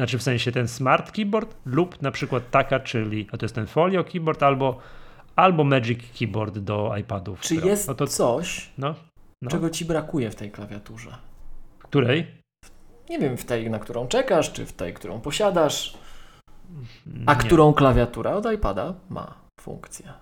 [0.00, 3.66] znaczy w sensie ten smart keyboard lub na przykład taka, czyli a to jest ten
[3.66, 4.78] folio keyboard albo,
[5.36, 7.40] albo Magic Keyboard do iPadów.
[7.40, 7.68] Czy Pro.
[7.68, 8.94] jest no to, coś, no,
[9.42, 9.50] no.
[9.50, 11.16] czego ci brakuje w tej klawiaturze?
[11.78, 12.26] Której?
[13.10, 15.98] Nie wiem, w tej, na którą czekasz, czy w tej, którą posiadasz,
[17.26, 17.40] a Nie.
[17.40, 20.12] którą klawiatura od iPada ma funkcję.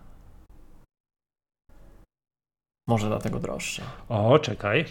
[2.89, 3.82] Może dlatego droższa.
[4.09, 4.84] O, czekaj.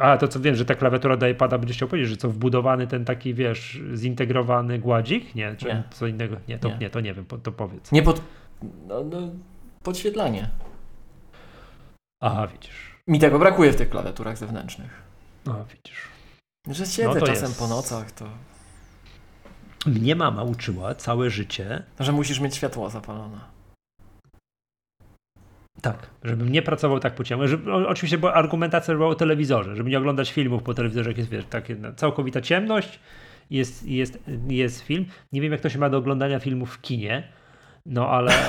[0.00, 2.86] A, to co wiem, że ta klawiatura do iPada będzie chciał powiedzieć, że co wbudowany
[2.86, 5.34] ten taki, wiesz, zintegrowany gładzik?
[5.34, 5.82] Nie, czy Nie.
[5.90, 6.36] co innego?
[6.48, 6.78] Nie, to Nie.
[6.78, 7.92] nie, to nie wiem, po- to powiedz.
[7.92, 8.22] Nie pod...
[8.88, 9.18] No, no,
[9.82, 10.48] podświetlanie.
[12.22, 12.96] Aha, widzisz.
[13.06, 15.02] Mi tego brakuje w tych klawiaturach zewnętrznych.
[15.46, 16.02] No, widzisz.
[16.66, 17.58] Że siedzę No czasem jest.
[17.58, 18.24] po nocach, to...
[19.86, 23.38] Mnie mama uczyła całe życie, Że musisz mieć światło zapalone.
[25.82, 27.48] Tak, żebym nie pracował tak po ciemku.
[27.48, 31.30] Żeby, oczywiście była argumentacja była o telewizorze, żeby nie oglądać filmów po telewizorze, jak jest,
[31.30, 31.44] wiesz,
[31.78, 33.00] no, całkowita ciemność,
[33.50, 34.18] jest, jest,
[34.48, 35.06] jest film.
[35.32, 37.28] Nie wiem, jak to się ma do oglądania filmów w kinie,
[37.86, 38.32] no ale...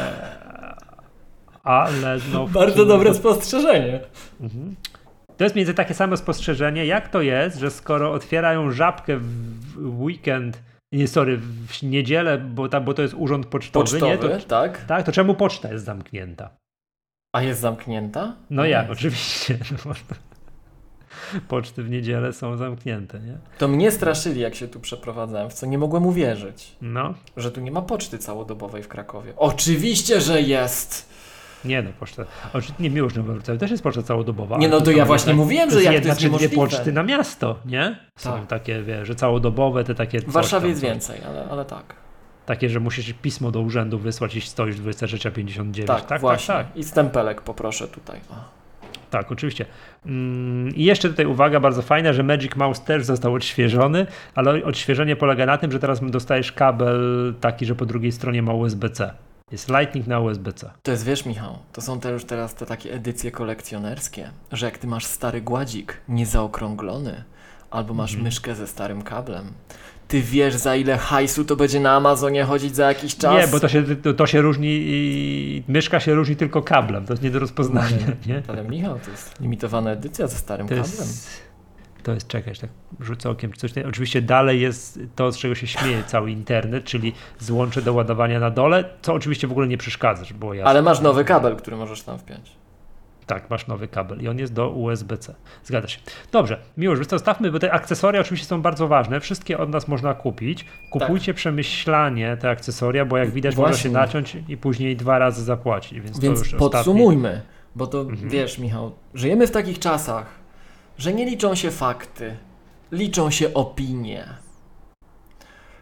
[1.63, 2.47] Ale no...
[2.47, 3.99] Bardzo kinie- dobre spostrzeżenie.
[4.41, 4.75] Mhm.
[5.37, 10.01] To jest między takie samo spostrzeżenie, jak to jest, że skoro otwierają żabkę w w
[10.01, 14.17] weekend, nie sorry, w niedzielę, bo, ta, bo to jest urząd pocztowy, Pocztowy, nie?
[14.17, 14.85] To, tak?
[14.85, 16.49] tak, to czemu poczta jest zamknięta?
[17.33, 18.35] A jest zamknięta?
[18.49, 18.89] No jest.
[18.89, 19.57] oczywiście.
[19.85, 19.93] No,
[21.47, 23.37] poczty w niedzielę są zamknięte, nie?
[23.57, 26.75] To mnie straszyli, jak się tu przeprowadzałem, w co nie mogłem uwierzyć.
[26.81, 29.33] No, Że tu nie ma poczty całodobowej w Krakowie.
[29.37, 31.09] Oczywiście, że jest!
[31.65, 32.25] nie no, poczta.
[32.53, 34.57] Oczy- Nie, miłość Wrocławiu też jest poczta całodobowa.
[34.57, 36.29] Nie, no to to ja właśnie jednak- mówiłem, to że jak to jedna jest czy
[36.29, 37.99] dwie poczty na miasto, nie?
[38.17, 38.47] Są Tak.
[38.47, 40.19] takie, wiesz, że całodobowe, te takie...
[40.19, 41.95] W Warszawie jest więcej, ale, ale tak.
[42.49, 45.85] Takie, że musisz pismo do urzędu wysłać i stoisz 23.59.
[45.85, 46.53] Tak, tak, właśnie.
[46.55, 46.77] tak, tak.
[46.77, 48.19] I stempelek poproszę tutaj.
[49.09, 49.65] Tak, oczywiście.
[50.05, 55.15] Mm, I jeszcze tutaj uwaga bardzo fajna, że Magic Mouse też został odświeżony, ale odświeżenie
[55.15, 59.13] polega na tym, że teraz dostajesz kabel taki, że po drugiej stronie ma USB-C.
[59.51, 60.71] Jest Lightning na USB-C.
[60.83, 64.77] To jest, wiesz Michał, to są te już teraz te takie edycje kolekcjonerskie, że jak
[64.77, 67.23] ty masz stary gładzik, niezaokrąglony,
[67.71, 68.23] albo masz Mhm.
[68.23, 69.45] myszkę ze starym kablem,
[70.09, 73.33] ty wiesz za ile hajsu to będzie na Amazonie chodzić za jakiś czas?
[73.45, 77.13] Nie, bo to się, to, to się różni, i myszka się różni tylko kablem, to
[77.13, 77.97] jest nie do rozpoznania,
[78.27, 78.41] nie?
[78.47, 80.91] Ale Michał, to jest limitowana edycja ze starym To kablem.
[80.91, 81.29] jest,
[82.03, 83.71] to jest, czekaj, tak rzucę okiem, coś.
[83.77, 88.49] Oczywiście dalej jest to, z czego się śmieje cały internet, czyli złącze do ładowania na
[88.49, 90.69] dole, co oczywiście w ogóle nie przeszkadza, żeby było jasne.
[90.69, 92.58] Ale masz nowy kabel, który możesz tam wpiąć.
[93.29, 95.35] Tak, masz nowy kabel i on jest do USB-C.
[95.63, 95.99] Zgadza się.
[96.31, 99.19] Dobrze, miłość, to zostawmy, bo te akcesoria oczywiście są bardzo ważne.
[99.19, 100.65] Wszystkie od nas można kupić.
[100.91, 103.91] Kupujcie przemyślanie te akcesoria, bo jak widać można się Tak.
[103.91, 104.19] Właśnie.
[104.21, 106.01] naciąć i później dwa razy zapłacić.
[106.01, 107.41] Więc, Więc to już podsumujmy,
[107.75, 108.29] bo to Mhm.
[108.29, 110.25] wiesz Michał, żyjemy w takich czasach,
[110.97, 112.37] że nie liczą się fakty,
[112.91, 114.25] liczą się opinie.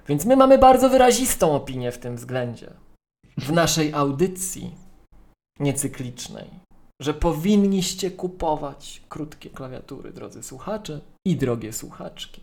[0.08, 2.70] Więc my mamy bardzo wyrazistą opinię w tym względzie.
[3.38, 4.72] W naszej audycji
[5.60, 6.50] niecyklicznej,
[7.02, 12.42] że powinniście kupować krótkie klawiatury, drodzy słuchacze i drogie słuchaczki.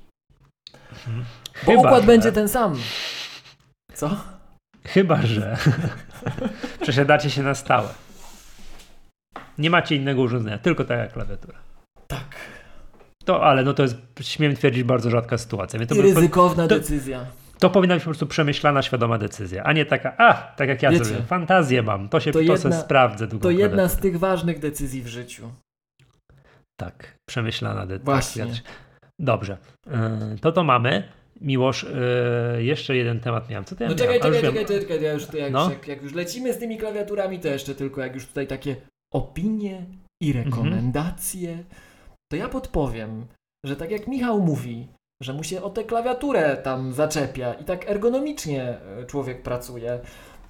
[0.93, 1.25] ostatni.
[1.67, 2.77] Bo Chyba, układ że- będzie ten sam.
[3.95, 4.11] Co?
[4.85, 5.57] Chyba, że
[6.83, 7.89] przesiadacie się na stałe.
[9.59, 11.59] Nie macie innego urządzenia, tylko taka klawiatura.
[12.07, 12.37] Tak.
[13.25, 15.79] To, ale no to jest, śmiem twierdzić, bardzo rzadka sytuacja.
[15.79, 17.27] Więc to, I ryzykowna to- decyzja.
[17.65, 20.91] To powinna być po prostu przemyślana, świadoma decyzja, a nie taka, a, tak jak ja
[20.91, 23.27] Wiecie, zrobię, fantazję mam, to się to to, jedna- se sprawdzę.
[23.27, 25.51] długą To jedna z tych ważnych decyzji w życiu.
[26.81, 28.05] Tak, przemyślana decyzja.
[28.05, 28.47] Właśnie.
[29.21, 29.57] Dobrze,
[29.87, 29.93] yy,
[30.41, 31.09] to to mamy.
[31.41, 31.87] Miłosz,
[32.57, 33.65] yy, jeszcze jeden temat miałem.
[33.65, 35.71] Co to ja No czekaj, czekaj, czekaj, czekaj, ja już tutaj, jak, No.
[35.71, 38.77] jak, jak już lecimy z tymi klawiaturami, to jeszcze tylko jak już tutaj takie
[39.15, 39.87] opinie
[40.23, 41.65] i rekomendacje,
[42.33, 43.27] to ja podpowiem,
[43.67, 44.89] że tak jak Michał mówi,
[45.21, 49.99] że mu się o tę klawiaturę tam zaczepia i tak ergonomicznie e, człowiek pracuje,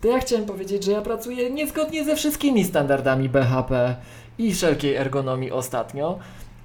[0.00, 3.96] to ja chciałem powiedzieć, że ja pracuję niezgodnie ze wszystkimi standardami BHP
[4.38, 6.18] i wszelkiej ergonomii ostatnio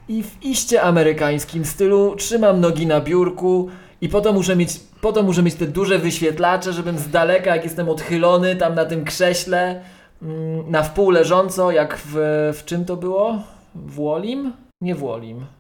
[0.08, 3.70] i w iście amerykańskim stylu trzymam nogi na biurku
[4.02, 7.56] i po to muszę mieć, po to muszę mieć te duże wyświetlacze, żebym z daleka,
[7.56, 9.82] jak jestem odchylony tam na tym krześle,
[10.22, 12.14] mm, na wpół leżąco, jak w,
[12.54, 13.44] w czym to było?
[13.76, 14.54] W Wolim?
[14.82, 15.59] Nie w Wolim.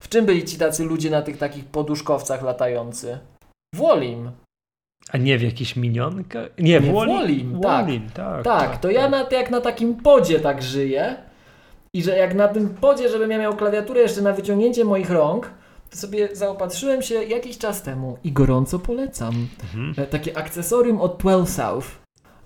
[0.00, 3.18] W czym byli ci tacy ludzie na tych takich poduszkowcach latający?
[3.74, 4.30] W Wolim.
[5.12, 6.48] A nie w jakichś minionkach?
[6.58, 7.16] Nie, w Nie, Wolim.
[7.18, 7.86] Wolim, tak.
[7.86, 8.44] Wolim, tak.
[8.44, 11.16] Tak, to ja na, jak na takim podzie tak żyję
[11.94, 15.50] i że jak na tym podzie, żebym ja miał klawiaturę jeszcze na wyciągnięcie moich rąk,
[15.90, 19.48] to sobie zaopatrzyłem się jakiś czas temu i gorąco polecam.
[19.62, 19.94] Mhm.
[19.96, 21.99] E, Takie akcesorium od 12 South.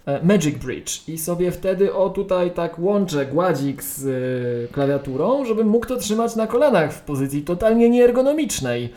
[0.06, 5.68] E, Magic Bridge i sobie wtedy o tutaj tak łączę gładzik z e, klawiaturą, żebym
[5.68, 8.92] mógł to trzymać na kolanach w pozycji totalnie nieergonomicznej.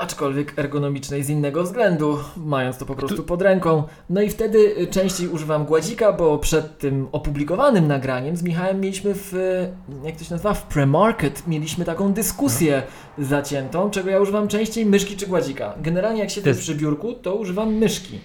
[0.00, 3.82] Aczkolwiek ergonomicznej z innego względu, mając to po prostu pod ręką.
[4.10, 9.14] No i wtedy y, częściej używam gładzika, bo przed tym opublikowanym nagraniem z Michałem mieliśmy
[9.14, 9.72] w, y,
[10.04, 12.82] jak to się nazywa, w premarket mieliśmy taką dyskusję
[13.18, 15.74] zaciętą, czego ja używam częściej myszki czy gładzika.
[15.82, 18.18] Generalnie jak siedzę przy biurku, to używam myszki.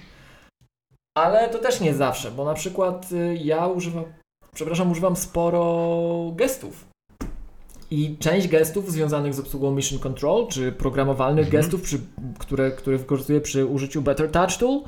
[1.16, 4.04] Ale to też nie zawsze, bo na przykład y, ja używam,
[4.54, 6.86] przepraszam, używam sporo gestów.
[7.92, 11.62] I część gestów związanych z obsługą Mission Control, czy programowalnych Mhm.
[11.64, 12.00] gestów, przy,
[12.40, 14.82] które, które wykorzystuję przy użyciu Better Touch Tool,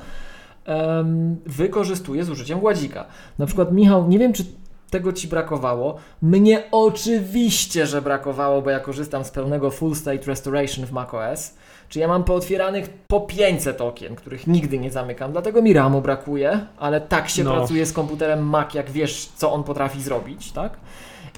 [0.64, 3.04] em, wykorzystuję z użyciem gładzika.
[3.38, 4.44] Na przykład, Michał, nie wiem, czy
[4.90, 5.96] tego Ci brakowało.
[6.22, 11.54] Mnie oczywiście, że brakowało, bo ja korzystam z pełnego Full State Restoration w macOS.
[11.88, 16.66] Czy ja mam pootwieranych po 500 okien, których nigdy nie zamykam, dlatego mi RAMu brakuje,
[16.78, 17.52] ale tak się No.
[17.52, 20.78] pracuje z komputerem Mac, jak wiesz, co on potrafi zrobić, tak?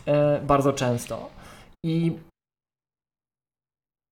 [0.07, 1.31] E, bardzo często.
[1.85, 2.13] I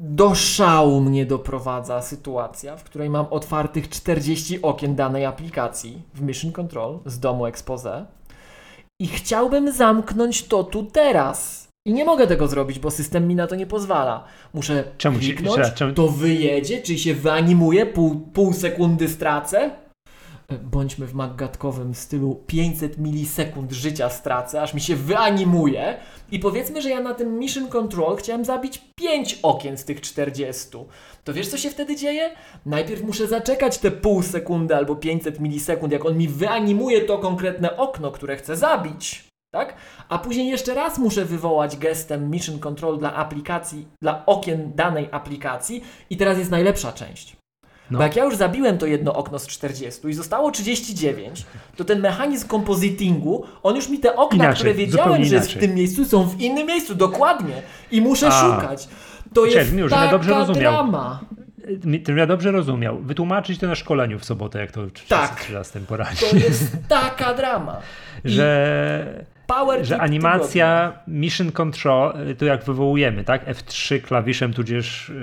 [0.01, 6.53] do szału mnie doprowadza sytuacja, w której mam otwartych 40 okien danej aplikacji w Mission
[6.53, 8.07] Control z domu Expose
[9.03, 11.68] i chciałbym zamknąć to tu teraz.
[11.89, 14.25] I nie mogę tego zrobić, bo system mi na to nie pozwala.
[14.55, 19.71] Muszę Czemu się- kliknąć, raz, czemu- to wyjedzie, czyli się wyanimuje, pół, pół sekundy stracę.
[20.49, 25.97] E, Bądźmy w maggatkowym stylu 500 milisekund życia stracę, aż mi się wyanimuje.
[26.33, 30.69] I powiedzmy, że ja na tym Mission Control chciałem zabić 5 okien z tych 40.
[31.25, 32.31] To wiesz, co się wtedy dzieje?
[32.67, 37.77] Najpierw muszę zaczekać te pół sekundy albo 500 milisekund, jak on mi wyanimuje to konkretne
[37.77, 39.28] okno, które chcę zabić.
[39.51, 39.75] Tak?
[40.09, 45.85] A później jeszcze raz muszę wywołać gestem Mission Control dla aplikacji, dla okien danej aplikacji
[46.11, 47.37] i teraz jest najlepsza część.
[47.91, 47.99] No.
[47.99, 51.47] Bo jak ja już zabiłem to jedno okno z 40 i zostało 39,
[51.77, 55.59] to ten mechanizm compositingu, on już mi te okna, Inaczej, które wiedziałem, że jest w
[55.59, 57.63] tym miejscu, są w innym miejscu, dokładnie.
[57.91, 58.31] I muszę A.
[58.61, 58.89] szukać.
[59.35, 60.73] To jest Miu, taka dobrze rozumiał.
[60.73, 61.21] drama.
[62.17, 62.99] Ja dobrze rozumiał.
[62.99, 65.41] Wytłumaczyć to na szkoleniu w sobotę, jak to Tak.
[65.41, 66.31] 13 poradzić.
[66.31, 67.77] To jest taka drama.
[68.25, 73.47] Że, Power że animacja Mission Control, y, to jak wywołujemy, tak?
[73.47, 75.15] F3 klawiszem, tudzież y,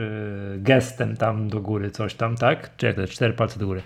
[0.58, 2.70] gestem tam do góry, coś tam, tak?
[2.78, 3.14] Czy jak to jest?
[3.14, 3.82] Cztery palce do góry.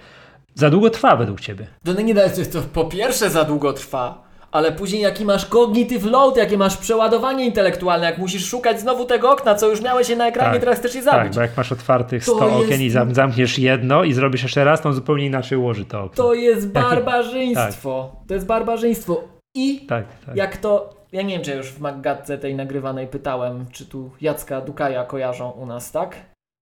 [0.56, 1.68] Za długo trwa według ciebie.
[1.86, 6.06] To nie da to, to po pierwsze za długo trwa, ale później jaki masz cognitive
[6.06, 10.16] load, jakie masz przeładowanie intelektualne, jak musisz szukać znowu tego okna, co już miałeś je
[10.16, 11.36] na ekranie, Tak, teraz chcesz je Tak, zabić.
[11.36, 14.64] bo jak masz otwartych To 100 jest- okien i zam, zamkniesz jedno i zrobisz jeszcze
[14.64, 16.24] raz, to on zupełnie inaczej ułoży to okno.
[16.24, 18.16] To jest barbarzyństwo.
[18.28, 19.39] To jest barbarzyństwo.
[19.56, 20.36] I Tak, tak.
[20.36, 21.00] jak to.
[21.12, 25.52] Ja nie wiem, czy już w Maggatce tej nagrywanej pytałem, czy tu Jacka Dukaja kojarzą
[25.52, 26.16] u nas, tak?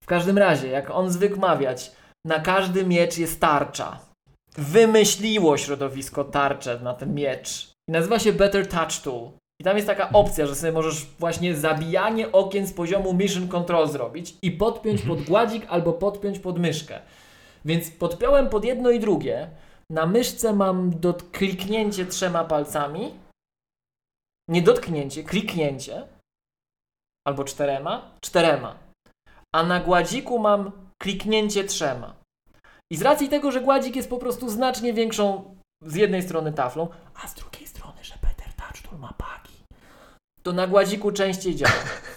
[0.03, 1.91] W każdym razie, jak on zwykł mawiać,
[2.25, 3.99] na każdy miecz jest tarcza.
[4.57, 7.71] Wymyśliło środowisko tarczę na ten miecz.
[7.89, 9.29] I nazywa się Better Touch Tool.
[9.61, 13.88] I tam jest taka opcja, że sobie możesz właśnie zabijanie okien z poziomu Mission Control
[13.88, 16.99] zrobić i podpiąć pod gładzik albo podpiąć pod myszkę.
[17.65, 19.49] Więc podpiąłem pod jedno i drugie.
[19.91, 23.19] Na myszce mam dot kliknięcie trzema palcami.
[24.49, 26.07] Nie dotknięcie, kliknięcie.
[27.27, 28.11] Albo czterema.
[28.21, 28.77] Czterema.
[29.55, 30.71] A na gładziku mam
[31.01, 32.15] kliknięcie trzema.
[32.91, 36.88] I z racji tego, że gładzik jest po prostu znacznie większą z jednej strony taflą,
[37.23, 39.63] a z drugiej strony, że Peter Touch Tool ma pagi,
[40.43, 41.73] to na gładziku częściej działa.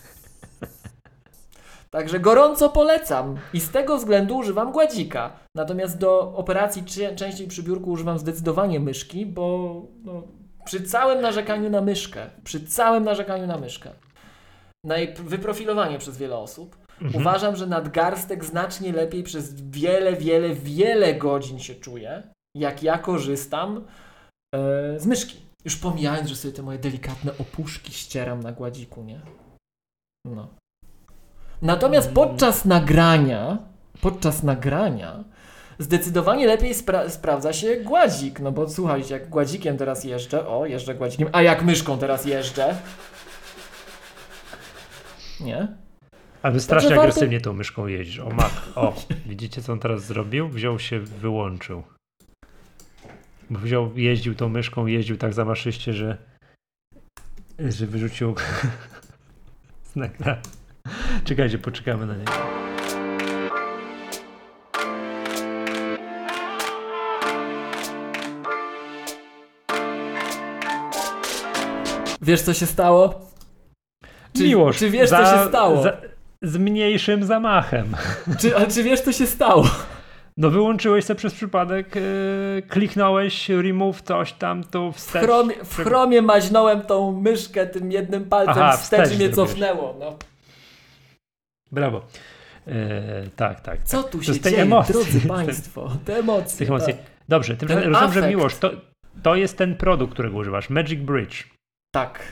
[1.93, 5.37] Także gorąco polecam i z tego względu używam gładzika.
[5.57, 6.85] Natomiast do operacji
[7.17, 9.75] częściej przy biurku używam zdecydowanie myszki, bo
[10.05, 10.23] no,
[10.65, 13.91] przy całym narzekaniu na myszkę, przy całym narzekaniu na myszkę,
[14.87, 17.17] na jej p- wyprofilowanie przez wiele osób, Mhm.
[17.23, 22.23] uważam, że nadgarstek znacznie lepiej przez wiele, wiele, wiele godzin się czuje,
[22.57, 23.85] jak ja korzystam
[24.55, 25.37] e, z myszki.
[25.65, 29.21] Już pomijając, że sobie te moje delikatne opuszki ścieram na gładziku, nie?
[30.27, 30.49] No.
[31.63, 33.59] Natomiast podczas nagrania,
[34.01, 35.25] podczas nagrania
[35.79, 40.95] zdecydowanie lepiej spra- sprawdza się gładzik, no bo słuchajcie, jak gładzikiem teraz jeżdżę, o, jeżdżę
[40.95, 42.77] gładzikiem, a jak myszką teraz jeżdżę,
[45.41, 45.69] nie?
[46.43, 48.19] A wy strasznie Także warto- agresywnie tą myszką jeździsz.
[48.21, 48.53] O mat.
[48.75, 48.95] O,
[49.27, 50.49] widzicie co on teraz zrobił?
[50.49, 51.83] Wziął się, wyłączył.
[53.51, 56.17] Bo Wziął, jeździł tą myszką, jeździł tak zamaszyście, że
[57.59, 58.35] że wyrzucił
[61.25, 62.33] Czekajcie, poczekamy na niego.
[72.23, 73.31] Wiesz, co się stało?
[74.37, 75.83] Czy, Miłosz, czy wiesz, za, co się stało?
[75.83, 75.97] Za,
[76.43, 77.97] z mniejszym zamachem.
[78.41, 79.65] Czy, ale czy wiesz, co się stało?
[80.37, 85.23] No wyłączyłeś się przez przypadek, yy, kliknąłeś remove coś tam, tu wstecz.
[85.23, 89.97] W chromie, w chromie maźnąłem tą myszkę tym jednym palcem, Aha, wstecz, wstecz mnie cofnęło.
[90.01, 90.17] No.
[91.73, 92.07] Brawo.
[92.67, 92.75] Yy,
[93.37, 93.85] tak, tak.
[93.85, 95.97] Co tu się dzieje, emocji, drodzy Państwo?
[96.05, 96.59] Te emocje.
[96.59, 96.95] Tych emocji.
[96.95, 97.03] Tak.
[97.29, 98.71] Dobrze, tym rozumiem, że miłość, to,
[99.23, 101.45] to jest ten produkt, którego używasz, Magic Bridge.
[101.95, 102.23] Tak.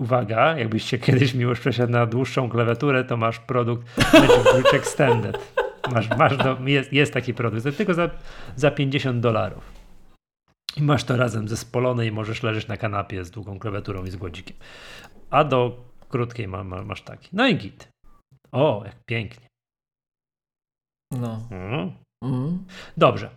[0.00, 5.38] Uwaga, jakbyś się kiedyś miłość przesiadł na dłuższą klawiaturę, to masz produkt Magic Bridge Extended.
[5.92, 8.10] Masz, masz do, jest, jest taki produkt, tylko za,
[8.56, 9.72] za 50 dolarów.
[10.76, 14.10] I masz to razem ze spolonej i możesz leżeć na kanapie z długą klawiaturą i
[14.10, 14.56] z głodzikiem.
[15.30, 17.28] A do krótkiej ma, ma, masz taki.
[17.32, 17.88] No i git.
[18.54, 19.46] O, jak pięknie.
[21.10, 21.40] No.
[21.50, 21.92] Mm.
[22.24, 22.64] Mm.
[22.96, 23.30] Dobrze.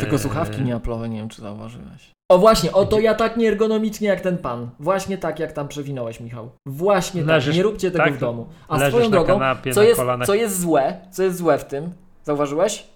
[0.00, 2.10] Tylko słuchawki nie Apple'owe, nie wiem czy zauważyłeś.
[2.30, 4.70] O właśnie, oto ja tak nieergonomicznie jak ten pan.
[4.80, 6.50] Właśnie tak jak tam przewinąłeś, Michał.
[6.68, 8.48] Właśnie tak, leżysz, tak, nie róbcie tego tak, w domu.
[8.68, 11.92] A swoją drogą, kanapie, co, jest, co jest złe, co jest złe w tym,
[12.24, 12.86] zauważyłeś?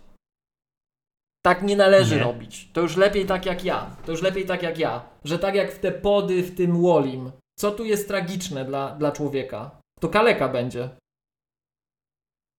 [1.45, 2.23] Tak nie należy nie.
[2.23, 2.71] robić.
[2.73, 3.97] To już lepiej tak jak ja.
[4.07, 5.05] To już lepiej tak jak ja.
[5.25, 7.31] Że tak jak w te pody w tym Wolim.
[7.59, 9.71] Co tu jest tragiczne dla, dla człowieka?
[10.01, 10.89] To kaleka będzie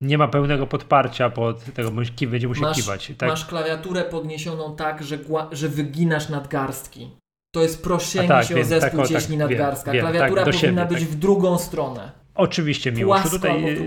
[0.02, 1.92] nie ma pełnego podparcia pod tego,
[2.28, 3.12] będzie musiał masz, kiwać.
[3.18, 3.30] Tak?
[3.30, 5.18] Masz klawiaturę podniesioną tak, że,
[5.52, 7.10] że wyginasz nadgarstki.
[7.54, 9.92] To jest proszenie tak, się o zespół tak, cieśni tak, nadgarstka.
[9.92, 11.16] Wiem, Klawiatura tak, powinna siebie, być tak.
[11.16, 12.12] w drugą stronę.
[12.36, 13.30] Oczywiście, Miłoszu.
[13.30, 13.78] Tutaj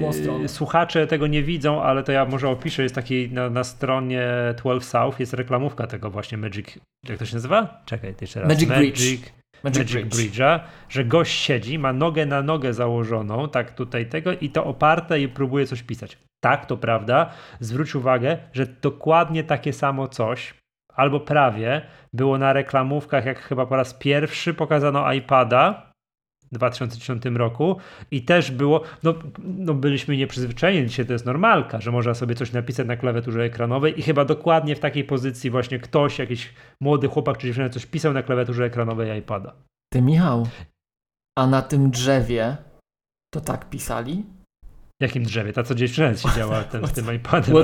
[0.45, 2.83] y, słuchacze tego nie widzą, ale to ja może opiszę.
[2.83, 4.29] Jest taki na, na, stronie
[4.59, 6.67] 12 South jest reklamówka tego właśnie Magic.
[7.09, 7.83] Jak to się nazywa?
[7.85, 8.49] Czekaj, jeszcze raz.
[8.49, 9.33] Magic, Magic Bridge.
[9.65, 10.15] Magic, Magic Bridge.
[10.15, 15.21] Bridge'a, że gość siedzi, ma nogę na nogę założoną, tak tutaj tego i to oparte
[15.21, 16.19] i próbuje coś pisać.
[16.41, 17.31] Tak, to prawda.
[17.61, 20.55] Zwróć uwagę, że dokładnie takie samo coś,
[20.95, 21.83] albo prawie,
[22.13, 25.94] było na reklamówkach, jak chyba po raz pierwszy pokazano iPada
[26.55, 27.77] 2010 roku
[28.11, 29.15] i też było, no,
[29.45, 33.99] no byliśmy nieprzyzwyczajeni, dzisiaj to jest normalka, że można sobie coś napisać na klawiaturze ekranowej
[33.99, 38.13] i chyba dokładnie w takiej pozycji właśnie ktoś, jakiś młody chłopak czy dziewczyna coś pisał
[38.13, 39.55] na klawiaturze ekranowej iPada.
[39.93, 40.49] Ty Michał,
[41.39, 42.57] a na tym drzewie
[43.35, 44.25] to tak pisali?
[45.05, 45.53] Jakim drzewie?
[45.53, 47.55] Ta co dziewczyna siedziała ten, z tym iPadem.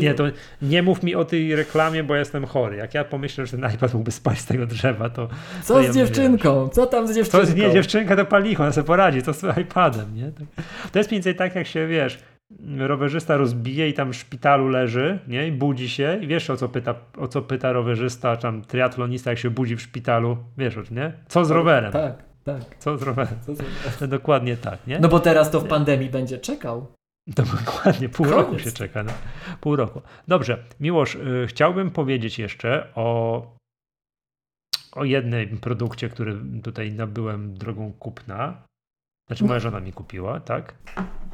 [0.00, 0.24] Nie, to
[0.62, 2.76] nie mów mi o tej reklamie, bo jestem chory.
[2.76, 5.28] Jak ja pomyślę, że ten iPad mógłby spać z tego drzewa, to...
[5.62, 6.68] Co to z dziewczynką?
[6.68, 7.46] Co tam z dziewczynką?
[7.46, 10.32] To, nie, dziewczynka to palicho, ona sobie poradzi, to z iPadem, nie?
[10.92, 12.18] To jest mniej więcej tak, jak się, wiesz,
[12.78, 15.48] rowerzysta rozbije i tam w szpitalu leży, nie?
[15.48, 19.38] I budzi się i wiesz o co pyta, o co pyta rowerzysta, tam triatlonista, jak
[19.38, 21.12] się budzi w szpitalu, wiesz o nie?
[21.28, 21.92] Co z rowerem?
[21.92, 22.31] Tak.
[22.44, 22.78] Tak.
[22.78, 23.34] Co z rowerem?
[23.46, 24.10] Co z rowerem?
[24.10, 24.98] Dokładnie tak, nie?
[24.98, 26.86] No bo teraz to w pandemii będzie czekał.
[27.34, 28.38] To dokładnie, pół Koniec.
[28.38, 29.02] roku się czeka.
[29.02, 29.12] No.
[29.60, 30.02] Pół roku.
[30.28, 33.46] Dobrze, Miłosz, y, chciałbym powiedzieć jeszcze o,
[34.92, 38.62] o jednym produkcie, który tutaj nabyłem drogą kupna.
[39.26, 40.74] Znaczy moja żona mi kupiła, tak?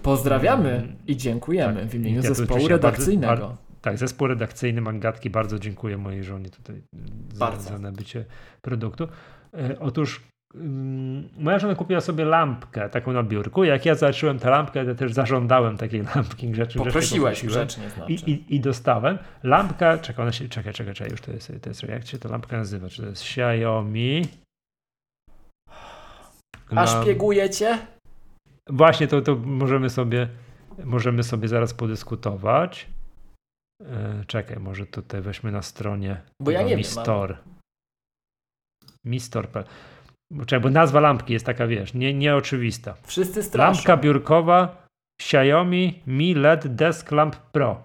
[0.02, 1.90] Pozdrawiamy mm, i dziękujemy tak.
[1.90, 3.26] w imieniu ja zespołu redakcyjnego.
[3.28, 5.30] Bardzo, tak, zespół redakcyjny Mangatki.
[5.30, 6.82] Bardzo dziękuję mojej żonie tutaj
[7.32, 8.24] za, za nabycie
[8.62, 9.08] produktu.
[9.54, 10.20] E, otóż
[11.38, 13.64] moja żona kupiła sobie lampkę taką na biurku.
[13.64, 16.48] Jak ja zobaczyłem tę lampkę, to też zażądałem takiej lampki.
[16.48, 18.12] Grzecznie, Poprosiłeś grzecznie znaczy.
[18.12, 19.18] I, i, I, dostałem.
[19.42, 22.28] Lampka, czekaj, ona się, czekaj, czekaj, czekaj, już to jest, to jest, jak się ta
[22.28, 22.88] lampka nazywa?
[22.88, 24.28] Czy to jest Xiaomi?
[26.70, 27.78] A szpiegujecie?
[28.66, 30.28] Właśnie, to, to możemy sobie
[30.84, 32.88] możemy sobie zaraz podyskutować.
[33.84, 37.36] E, czekaj, może tutaj weźmy na stronie Bo ja nie Mi Store.
[39.06, 39.20] Mi
[40.32, 42.94] Czekaj, bo nazwa lampki jest taka, wiesz, nie, nieoczywista.
[43.02, 43.72] Wszyscy straszą.
[43.72, 44.86] Lampka biurkowa
[45.20, 47.82] Xiaomi Mi LED Desk Lamp Pro.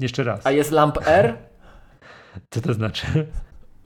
[0.00, 0.46] Jeszcze raz.
[0.46, 1.36] A jest lamp R?
[2.50, 3.06] Co to znaczy?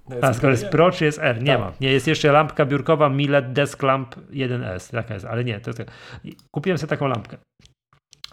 [0.09, 1.43] No A skoro jest Pro czy jest R?
[1.43, 1.61] Nie tak.
[1.61, 1.73] ma.
[1.81, 4.91] Nie, jest jeszcze lampka biurkowa Mi LED Desk Lamp 1S.
[4.91, 5.61] Taka jest, ale nie.
[5.61, 5.71] To.
[6.51, 7.37] Kupiłem sobie taką lampkę.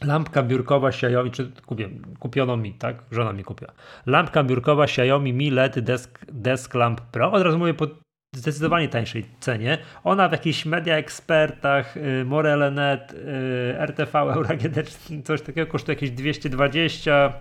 [0.01, 3.03] Lampka biurkowa Xiaomi, czy kupiłem, kupiono mi, tak?
[3.11, 3.71] Żona mi kupiła.
[4.05, 7.31] Lampka biurkowa Xiaomi Mi LED Desk, Desk Lamp Pro.
[7.31, 8.04] Od razu mówię pod
[8.35, 9.77] zdecydowanie tańszej cenie.
[10.03, 14.89] Ona w jakichś media ekspertach, y, Morele.net, y, RTV, EuroGD,
[15.23, 17.33] coś takiego kosztuje jakieś 220,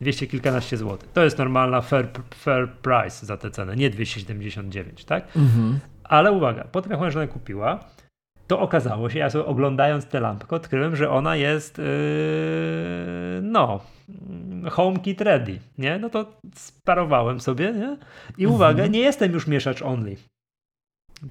[0.00, 1.12] 200 kilkanaście złotych.
[1.12, 5.24] To jest normalna fair, fair price za tę cenę, nie 279, tak?
[5.36, 5.78] Mhm.
[6.04, 7.80] Ale uwaga, potem jak moja żona kupiła,
[8.52, 11.84] to okazało się, ja sobie oglądając tę lampkę odkryłem, że ona jest yy,
[13.42, 13.80] no
[14.70, 15.98] HomeKit ready, nie?
[15.98, 17.96] No to sparowałem sobie, nie?
[18.38, 18.54] I mhm.
[18.54, 20.16] uwaga, nie jestem już mieszacz only.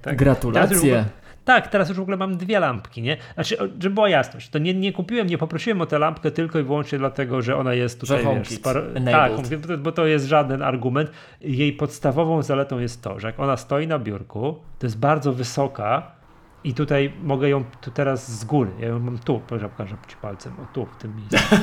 [0.02, 0.16] Tak?
[0.16, 1.04] Gratulacje.
[1.44, 3.16] Tak, teraz już w ogóle mam dwie lampki, nie?
[3.34, 6.62] Znaczy, żeby była jasność, to nie, nie kupiłem, nie poprosiłem o tę lampkę tylko i
[6.62, 8.82] wyłącznie dlatego, że ona jest tutaj, wiesz, spar...
[9.04, 9.32] tak,
[9.78, 11.10] bo to jest żaden argument.
[11.40, 16.21] Jej podstawową zaletą jest to, że jak ona stoi na biurku, to jest bardzo wysoka
[16.64, 20.52] i tutaj mogę ją tu teraz z góry, ja ją mam tu, pokażę ci palcem,
[20.52, 21.56] o tu, w tym miejscu.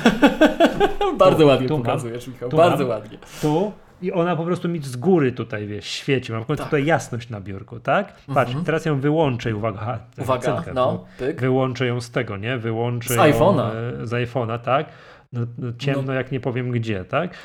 [1.18, 3.18] bardzo tu, ładnie tu pokazujesz, Michał, bardzo mam, ładnie.
[3.42, 3.72] Tu
[4.02, 6.32] i ona po prostu mi z góry tutaj, wiesz, świeci.
[6.32, 6.58] Mam tak.
[6.58, 8.14] tutaj jasność na biurku, tak?
[8.34, 8.66] Patrz, mhm.
[8.66, 10.00] teraz ją wyłączę, uwaga.
[10.18, 11.42] uwaga, no, pyk.
[11.42, 12.58] Wyłączę ją z tego, nie?
[12.58, 13.72] Wyłączę z iPhone'a.
[14.02, 14.90] E, z iPhone'a, tak?
[15.34, 16.14] No, no ciemno, no.
[16.14, 17.38] jak nie powiem gdzie, tak?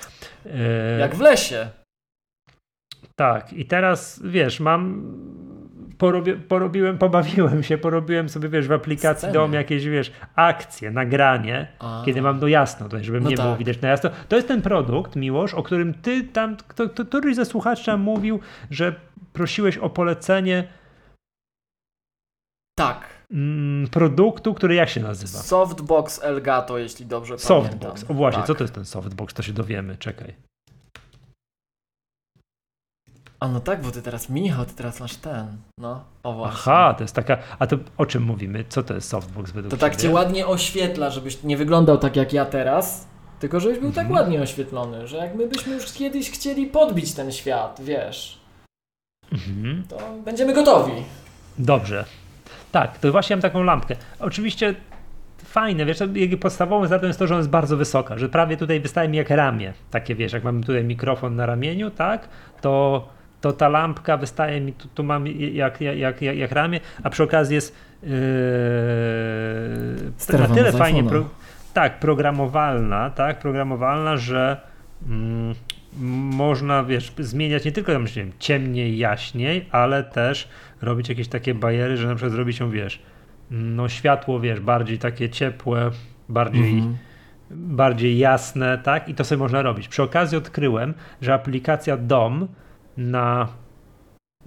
[0.47, 0.99] E...
[0.99, 1.69] Jak w lesie.
[3.17, 5.13] Tak, i teraz, wiesz, mam
[6.05, 9.33] porobi, porobiłem, pobawiłem się, porobiłem sobie, wiesz, w aplikacji Sceny.
[9.33, 12.03] dom jakieś, wiesz, akcje, nagranie, A.
[12.05, 13.47] kiedy mam do jasno, to żeby no nie tak.
[13.47, 14.11] było widać na jasno.
[14.29, 18.01] To jest ten produkt, Miłosz, o którym ty tam, kto, kto, któryś ze słuchaczy tam
[18.01, 18.41] mówił,
[18.71, 18.95] że
[19.33, 20.69] prosiłeś o polecenie
[22.79, 23.07] tak.
[23.31, 25.43] Mm, produktu, który jak się nazywa?
[25.43, 27.67] Softbox Elgato, jeśli dobrze Softbox.
[27.67, 27.91] pamiętam.
[27.91, 28.11] Softbox.
[28.11, 28.47] O właśnie, tak.
[28.47, 29.35] co to jest ten Softbox?
[29.35, 30.35] To się dowiemy, czekaj.
[33.41, 35.47] A no tak, bo ty teraz Michał, ty teraz masz ten.
[35.79, 36.59] No, o właśnie.
[36.73, 37.39] Aha, to jest taka.
[37.59, 38.65] A to o czym mówimy?
[38.69, 42.33] Co to jest softbox według To tak cię ładnie oświetla, żebyś nie wyglądał tak jak
[42.33, 43.07] ja teraz,
[43.41, 44.17] tylko żebyś był tak mhm.
[44.17, 48.41] tak ładnie oświetlony, że jak my byśmy już kiedyś chcieli podbić ten świat, wiesz.
[49.33, 49.85] Mhm.
[49.89, 50.93] To będziemy gotowi.
[51.59, 52.05] Dobrze.
[52.73, 53.97] Tak, to właśnie mam taką lampkę.
[54.21, 54.75] Oczywiście
[55.45, 58.81] fajne, wiesz, jego podstawową zaletą jest to, że on jest bardzo wysoka, że prawie tutaj
[58.81, 59.73] wystaje mi jak ramię.
[59.91, 62.29] Takie wiesz, jak mam tutaj mikrofon na ramieniu, tak,
[62.61, 63.05] to
[63.45, 67.23] to ta lampka wystaje mi, tu, tu mam jak, jak, jak, jak ramię, a przy
[67.23, 68.09] okazji jest yy,
[70.39, 71.29] na tyle fajnie pro,
[71.73, 74.61] tak, programowalna, tak, programowalna, że
[75.09, 75.55] mm,
[76.33, 80.49] można, wiesz, zmieniać nie tylko tam, nie wiem, ciemniej, jaśniej, ale też
[80.83, 83.03] robić jakieś takie bariery, że na przykład zrobić ją, wiesz,
[83.51, 85.91] no światło, wiesz, bardziej takie ciepłe,
[86.29, 86.97] bardziej mhm
[87.51, 89.09] bardziej jasne, tak?
[89.09, 89.89] I to sobie można robić.
[89.89, 92.49] Przy okazji odkryłem, że aplikacja DOM
[92.97, 93.49] na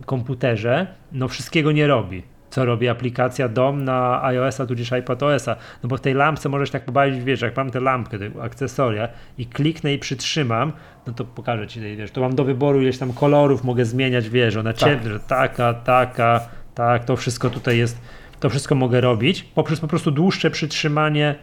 [0.06, 2.24] komputerze, no wszystkiego nie robi.
[2.49, 5.56] Co robi aplikacja DOM na iOS-a tudzież iPadOS-a.
[5.84, 9.07] No bo w tej lampce możesz tak pobawić, wiesz, jak mam tę lampkę, te akcesoria
[9.38, 10.72] i kliknę i przytrzymam,
[11.07, 14.56] no to pokażę ci, wiesz, to mam do wyboru ileś tam kolorów, mogę zmieniać, wiesz,
[14.56, 14.80] ona tak.
[14.80, 18.02] ciemna, taka, taka, tak, to wszystko tutaj jest,
[18.40, 21.36] to wszystko mogę robić poprzez po prostu dłuższe przytrzymanie,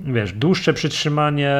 [0.00, 1.54] wiesz, dłuższe przytrzymanie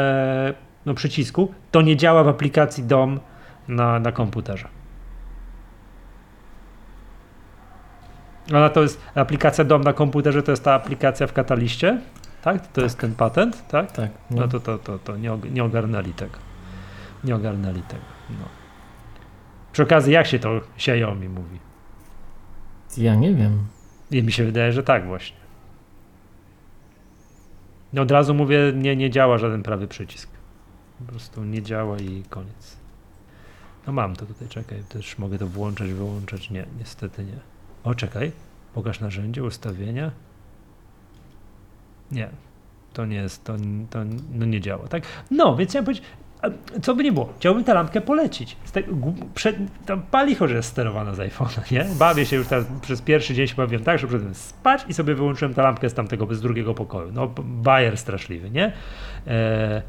[0.87, 1.55] no, przycisku.
[1.71, 3.21] To nie działa w aplikacji DOM
[3.69, 4.78] na, na komputerze.
[8.51, 12.01] Ona to jest aplikacja dom na komputerze, to jest ta aplikacja w kataliście,
[12.43, 12.67] tak?
[12.67, 12.85] To tak.
[12.85, 13.93] jest ten patent, tak?
[13.93, 14.11] Tak.
[14.31, 16.39] No, no to, to, to, to nie, nie ogarnęli tego.
[17.25, 18.05] Nie ogarnęli tego.
[18.31, 18.49] No.
[19.73, 21.59] Przy okazji, jak się to Xiaomi mówi?
[22.97, 23.67] Ja nie wiem.
[24.11, 25.37] I mi się wydaje, że tak właśnie.
[27.93, 30.31] No od razu mówię, nie, nie działa żaden prawy przycisk.
[30.99, 32.77] Po prostu nie działa i koniec.
[33.87, 36.51] No mam to tutaj, czekaj, też mogę to włączać, wyłączać.
[36.51, 37.58] Nie, niestety nie.
[37.85, 38.33] O, czekaj.
[38.75, 40.11] Pokaż narzędzie, ustawienia.
[42.13, 42.29] Nie.
[42.93, 43.57] To nie jest, to,
[43.91, 43.99] to
[44.33, 45.03] no nie działa, tak?
[45.31, 46.05] No, więc chciałem powiedzieć,
[46.83, 48.57] co by nie było, chciałbym tę lampkę polecić.
[49.35, 49.57] Przed,
[49.87, 51.87] tam palicho, że jest sterowana z iPhone'a, nie?
[51.99, 55.15] Bawię się już teraz, przez pierwszy dzień się bawiłem tak, że przyszedłem spać i sobie
[55.15, 57.13] wyłączyłem tę lampkę z tamtego, z drugiego pokoju.
[57.13, 58.73] No, bajer straszliwy, nie?
[59.27, 59.83] E,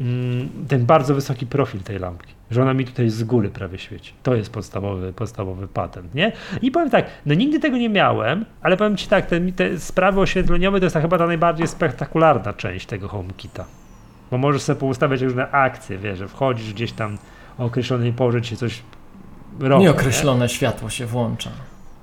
[0.00, 4.12] mm, ten bardzo wysoki profil tej lampki że ona mi tutaj z góry prawie świeci.
[4.22, 6.32] To jest podstawowy, podstawowy patent, nie?
[6.62, 10.20] I powiem tak, no nigdy tego nie miałem, ale powiem Ci tak, te, te sprawy
[10.20, 13.64] oświetleniowe to jest ta, chyba ta najbardziej spektakularna część tego HomeKita.
[14.30, 17.18] Bo możesz sobie poustawiać różne akcje, wiesz, że wchodzisz gdzieś tam
[17.58, 18.82] o określonej porze ci coś
[19.60, 19.82] robi.
[19.82, 20.48] Nieokreślone nie?
[20.48, 21.50] światło się włącza.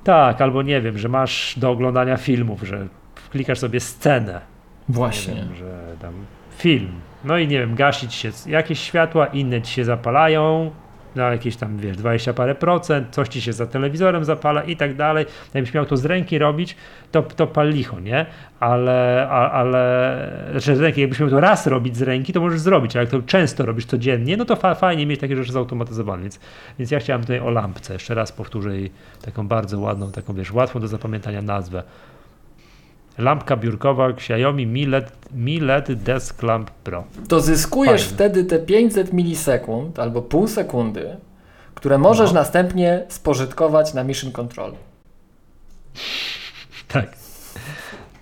[0.03, 2.87] Tak, albo nie wiem, że masz do oglądania filmów, że
[3.31, 4.41] klikasz sobie scenę.
[4.89, 5.33] Właśnie.
[5.33, 6.13] Wiem, że tam
[6.57, 6.91] film,
[7.25, 10.71] no i nie wiem, gasić się jakieś światła, inne ci się zapalają
[11.15, 14.95] na jakieś tam, wiesz, 20 parę procent, coś ci się za telewizorem zapala i tak
[14.95, 15.25] dalej.
[15.53, 16.75] Jakbyś miał to z ręki robić,
[17.11, 18.25] to, to pal licho, nie?
[18.59, 22.59] Ale, a, ale, znaczy z ręki, jakbyś miał to raz robić z ręki, to możesz
[22.59, 26.21] zrobić, ale jak to często robisz codziennie, no to fa fajnie mieć takie rzeczy zautomatyzowane,
[26.21, 26.39] więc,
[26.79, 28.91] więc ja chciałem tutaj o lampce, jeszcze raz powtórzę jej
[29.21, 31.83] taką bardzo ładną, taką, wiesz, łatwą do zapamiętania nazwę.
[33.17, 37.03] Lampka biurkowa Xiaomi Mi LED, Mi LED Desk Lamp Pro.
[37.27, 38.15] To zyskujesz Fajne.
[38.15, 41.17] wtedy te 500 milisekund albo pół sekundy,
[41.75, 42.39] które możesz no.
[42.39, 44.73] następnie spożytkować na Mission Control.
[46.87, 47.17] Tak.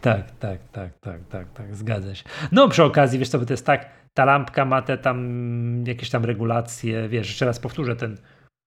[0.01, 2.23] Tak, tak, tak, tak, tak, tak, zgadza się.
[2.51, 6.09] No przy okazji, wiesz co, bo to jest tak, ta lampka ma te tam jakieś
[6.09, 8.17] tam regulacje, wiesz, jeszcze raz powtórzę, ten,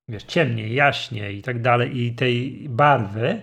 [0.09, 3.43] wiesz, ciemniej, jaśniej i tak dalej i tej barwy,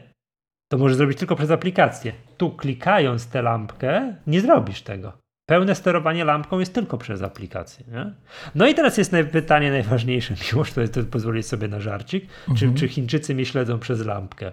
[0.73, 2.13] to możesz zrobić tylko przez aplikację.
[2.37, 5.13] Tu klikając tę lampkę, nie zrobisz tego.
[5.49, 7.85] Pełne sterowanie lampką jest tylko przez aplikację.
[7.91, 8.13] Nie?
[8.55, 12.27] No i teraz jest pytanie najważniejsze, miłość, to jest to pozwolić sobie na żarcik.
[12.49, 12.57] Mhm.
[12.57, 14.51] Czy, czy Chińczycy mnie śledzą przez lampkę?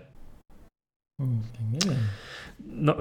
[1.73, 1.99] Nie wiem.
[2.61, 2.97] No,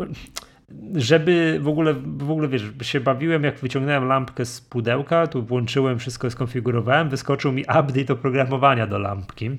[0.96, 6.00] żeby w ogóle, w ogóle wiesz, się bawiłem, jak wyciągnąłem lampkę z pudełka, tu włączyłem,
[6.00, 9.50] wszystko skonfigurowałem, wyskoczył mi update oprogramowania do lampki.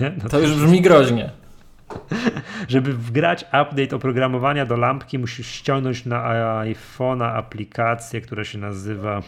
[0.22, 1.41] No to już brzmi groźnie.
[2.68, 6.22] Żeby wgrać update oprogramowania do lampki, musisz ściągnąć na
[6.64, 9.22] iPhone'a aplikację, która się nazywa.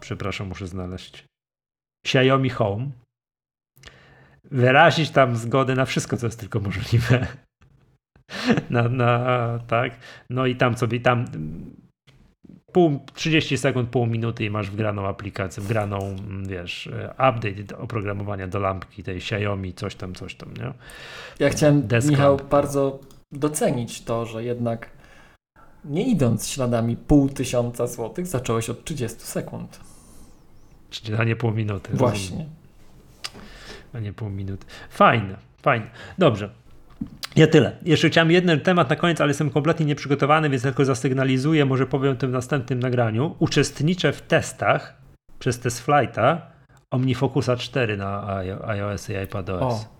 [0.00, 1.24] Przepraszam, muszę znaleźć.
[2.06, 2.90] Xiaomi Home.
[4.44, 7.26] Wyrazić tam zgodę na wszystko, co jest tylko możliwe.
[8.70, 9.92] na, na, tak.
[10.30, 11.24] No i tam sobie tam
[12.76, 16.16] pół, 30 sekund, pół minuty i masz wgraną aplikację, wgraną,
[16.48, 20.72] wiesz, update oprogramowania do lampki tej Xiaomi, coś tam, coś tam, nie?
[21.38, 21.88] Ja chciałem.
[22.08, 23.00] Michał, bardzo
[23.32, 24.90] docenić to, że jednak
[25.84, 29.80] nie idąc śladami pół tysiąca złotych, zacząłeś od 30 sekund.
[30.90, 31.90] Czyli a nie pół minuty.
[31.92, 32.46] Właśnie.
[33.94, 34.66] A nie pół minuty.
[34.90, 35.86] Fajne, fajne.
[36.18, 36.50] Dobrze.
[37.36, 37.72] Ja tyle.
[37.82, 42.12] Jeszcze chciałem jeden temat na koniec, ale jestem kompletnie nieprzygotowany, więc tylko zasygnalizuję, może powiem
[42.12, 43.34] o tym w następnym nagraniu.
[43.38, 44.94] Uczestniczę w testach
[45.38, 46.42] przez test flighta
[46.90, 48.36] OmniFocusa 4 na
[48.66, 49.62] iOS i iPadOS.
[49.62, 49.95] O.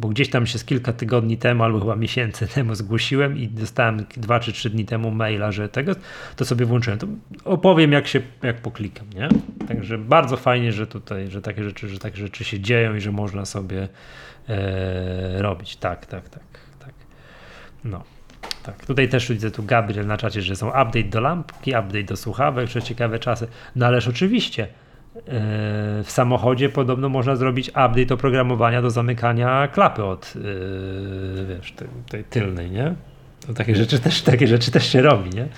[0.00, 4.06] Bo gdzieś tam się z kilka tygodni temu, albo chyba miesięcy temu zgłosiłem i dostałem
[4.16, 5.92] dwa czy trzy dni temu maila, że tego,
[6.36, 6.98] to sobie włączyłem.
[6.98, 7.06] To
[7.44, 9.28] opowiem, jak się, jak poklikam, nie?
[9.68, 13.12] Także bardzo fajnie, że tutaj, że takie rzeczy, że takie rzeczy się dzieją i że
[13.12, 13.88] można sobie
[14.48, 15.76] e, robić.
[15.76, 16.42] Tak, tak, tak,
[16.78, 16.94] tak.
[17.84, 18.04] No.
[18.62, 22.16] Tak, tutaj też widzę tu Gabriel na czacie, że są update do lampki, update do
[22.16, 23.48] słuchawek, że ciekawe czasy.
[23.76, 24.68] No ależ oczywiście
[26.04, 32.24] w samochodzie podobno można zrobić update oprogramowania do zamykania klapy od e, wiesz, tej, tej
[32.24, 32.94] tylnej, nie?
[33.46, 35.48] To takie rzeczy też, takie rzeczy też się robi, nie?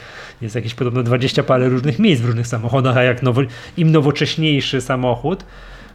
[0.40, 3.42] Jest jakieś podobno 20 parę różnych miejsc w różnych samochodach, a jak nowo,
[3.76, 5.44] im nowocześniejszy samochód,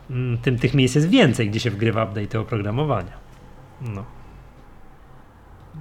[0.09, 3.11] Mm, tym tych miejsc jest więcej, gdzie się wgrywa update oprogramowania.
[3.81, 4.05] No.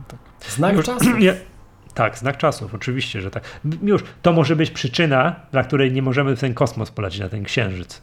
[0.09, 0.19] Tak.
[0.51, 1.15] Znak czasów.
[1.97, 3.61] Tak, znak czasów, oczywiście, że tak.
[3.83, 7.45] Już to może być przyczyna, dla której nie możemy w ten kosmos polecieć, na ten
[7.45, 8.03] księżyc.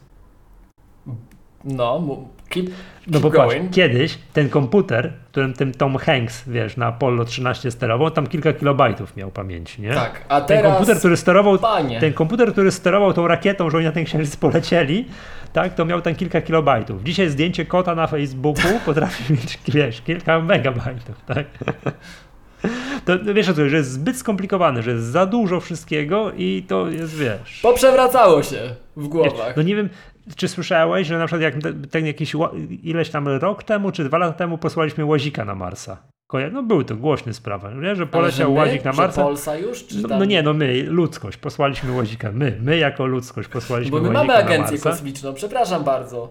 [1.64, 2.02] No,
[2.50, 2.76] keep, keep
[3.08, 8.12] no bo patrz, kiedyś ten komputer, którym ten Tom Hanks, wiesz, na Apollo 13 sterował,
[8.12, 9.94] tam kilka kilobajtów miał pamięci, nie?
[9.94, 10.64] Tak, a teraz...
[10.64, 12.00] Ten komputer, który sterował, Panie.
[12.00, 15.06] ten komputer, który sterował tą rakietą, że oni na ten księżyc polecieli,
[15.54, 17.04] tak, to miał tam kilka kilobajtów.
[17.04, 21.46] Dzisiaj zdjęcie kota na Facebooku potrafi mieć, wiesz, kilka megabajtów, tak?
[23.06, 26.90] To wiesz o co, że jest zbyt skomplikowane, że jest za dużo wszystkiego i to
[26.90, 27.60] jest, wiesz...
[27.62, 29.58] Poprzewracało się w głowach.
[29.58, 29.90] No nie wiem,
[30.36, 31.56] czy słyszałeś, że na przykład jak
[31.92, 32.36] ten jakiś
[32.84, 35.98] ileś tam rok temu, czy dwa lata temu posłaliśmy łazika na Marsa?
[36.52, 37.96] No były to głośne sprawy, nie?
[37.96, 39.24] że poleciał że my, łazik na Marsa.
[39.24, 39.88] Polsa już?
[39.88, 42.32] Czy no, no, nie, no my, ludzkość, posłaliśmy łazika.
[42.32, 46.30] My, my jako ludzkość posłaliśmy Bo my mamy agencję kosmiczną, przepraszam bardzo.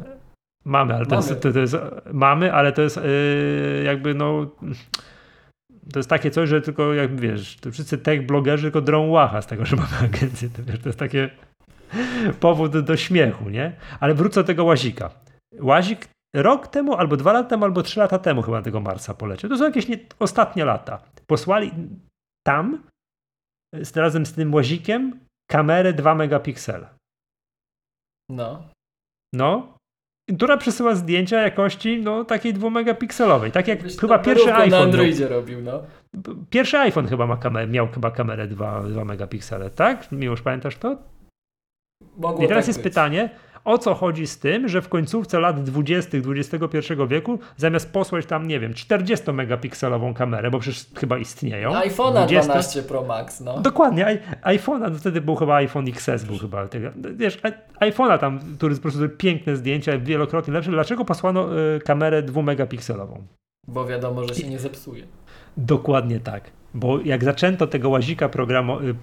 [0.64, 1.22] Mamy, ale mamy.
[1.22, 1.76] To, jest, to, to jest,
[2.12, 4.46] mamy, ale to jest yy, jakby no
[5.92, 9.42] to jest takie coś, że tylko jak wiesz, to wszyscy tech blogerzy tylko drą łacha
[9.42, 10.48] z tego, że mamy agencję.
[10.50, 11.30] To, wiesz, to jest takie
[12.40, 13.76] powód do śmiechu, nie?
[14.00, 15.10] Ale wrócę do tego łazika.
[15.60, 19.50] Łazik rok temu, albo dwa lata temu, albo trzy lata temu chyba tego Marsa poleciał.
[19.50, 21.02] To są jakieś nie, ostatnie lata.
[21.26, 21.72] Posłali
[22.46, 22.82] tam
[23.74, 26.88] z, razem z tym łazikiem kamerę 2 megapiksele.
[28.30, 28.68] No.
[29.34, 29.78] No,
[30.36, 33.52] która przesyła zdjęcia jakości no, takiej dwumegapikselowej.
[33.52, 34.70] Tak jak Byś chyba pierwszy iPhone.
[34.70, 35.82] na Androidzie miał, robił, no.
[36.50, 40.12] Pierwszy iPhone chyba ma kamerę, miał chyba kamerę 2, 2 megapiksele, tak?
[40.12, 40.96] Miłosz, pamiętasz to?
[42.16, 42.84] Mogło I teraz tak jest być.
[42.84, 43.30] pytanie,
[43.64, 46.18] o co chodzi z tym, że w końcówce lat 20.
[46.36, 46.78] XXI
[47.08, 51.72] wieku zamiast posłać tam, nie wiem, 40-megapikselową kamerę, bo przecież chyba istnieją.
[51.72, 52.42] iPhone'a 20...
[52.42, 53.60] 12 Pro Max, no.
[53.60, 56.68] Dokładnie, iPhone'a, no wtedy był chyba iPhone XS, był chyba,
[57.14, 57.38] wiesz,
[57.80, 60.70] iPhone'a tam, który po prostu piękne zdjęcia, wielokrotnie lepsze.
[60.70, 63.18] Dlaczego posłano y, kamerę 2-megapikselową?
[63.68, 65.06] Bo wiadomo, że się nie zepsuje.
[65.56, 68.94] Dokładnie tak, bo jak zaczęto tego łazika programu y,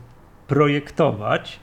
[0.48, 1.60] projektować,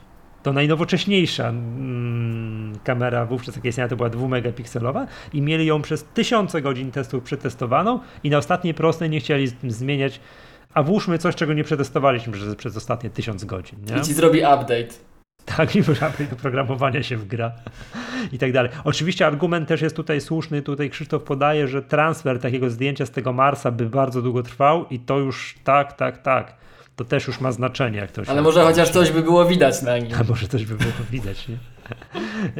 [0.47, 6.03] to najnowocześniejsza mm, kamera wówczas jak istniała to była 2 megapikselowa i mieli ją przez
[6.03, 10.19] tysiące godzin testów przetestowaną i na ostatniej prostej nie chcieli zmieniać,
[10.73, 13.79] a włóżmy coś, czego nie przetestowaliśmy przez, przez ostatnie tysiąc godzin.
[13.89, 13.97] Nie?
[13.97, 14.87] I ci zrobi update.
[15.45, 17.51] Tak, i update do programowania się w gra
[18.33, 18.71] i tak dalej.
[18.83, 23.33] Oczywiście argument też jest tutaj słuszny, tutaj Krzysztof podaje, że transfer takiego zdjęcia z tego
[23.33, 26.66] Marsa by bardzo długo trwał i to już tak, tak, tak
[26.97, 27.97] to też już ma znaczenie.
[27.97, 30.13] Jak to Ale może chociaż coś by było widać na nim.
[30.19, 31.57] A może coś by było widać, nie?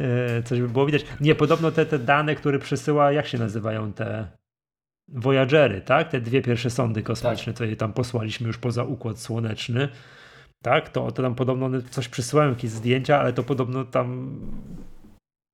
[0.04, 1.04] E, coś by było widać.
[1.20, 4.26] Nie, podobno te, te dane, które przesyła, jak się nazywają te
[5.08, 6.08] Voyagery, tak?
[6.08, 7.58] Te dwie pierwsze sondy kosmiczne, tak.
[7.58, 9.88] co je tam posłaliśmy już poza Układ Słoneczny,
[10.62, 10.88] tak?
[10.88, 14.36] To, to tam podobno coś przysyłają, jakieś zdjęcia, ale to podobno tam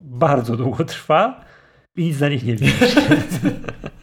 [0.01, 1.44] bardzo długo trwa
[1.97, 2.94] i nic za nich nie widać.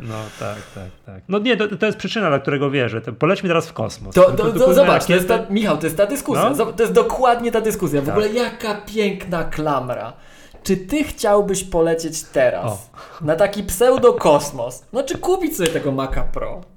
[0.00, 1.22] No tak, tak, tak.
[1.28, 3.00] No nie, to, to jest przyczyna, dla którego wierzę.
[3.00, 4.14] To polećmy teraz w kosmos.
[4.14, 6.50] To, to, to zobacz, to jest ta, Michał, to jest ta dyskusja.
[6.50, 6.66] No?
[6.66, 8.00] To jest dokładnie ta dyskusja.
[8.00, 8.14] W tak.
[8.14, 10.12] ogóle jaka piękna klamra.
[10.62, 12.78] Czy ty chciałbyś polecieć teraz o.
[13.24, 14.84] na taki pseudokosmos?
[14.92, 16.73] No czy kupić sobie tego Maca Pro?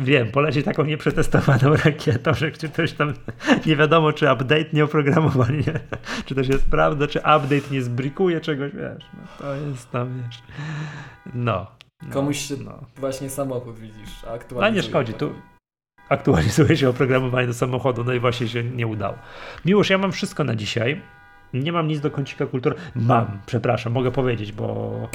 [0.00, 3.14] Wiem, poleci taką nieprzetestowaną rakietą, że czy ktoś tam
[3.66, 5.80] nie wiadomo, czy update nie oprogramowany, nie?
[6.24, 9.04] czy to jest prawda, czy update nie zbrikuje czegoś, wiesz.
[9.14, 10.42] No, to jest tam, wiesz.
[11.34, 11.66] No.
[12.02, 12.78] no Komuś się no.
[12.96, 14.68] właśnie samochód widzisz, a aktualnie.
[14.68, 15.32] A nie szkodzi, tu
[16.08, 19.18] aktualizuje się oprogramowanie do samochodu, no i właśnie się nie udało.
[19.64, 21.02] Miłość, ja mam wszystko na dzisiaj.
[21.54, 22.76] Nie mam nic do kącika kultury.
[22.94, 25.08] Mam, przepraszam, mogę powiedzieć, bo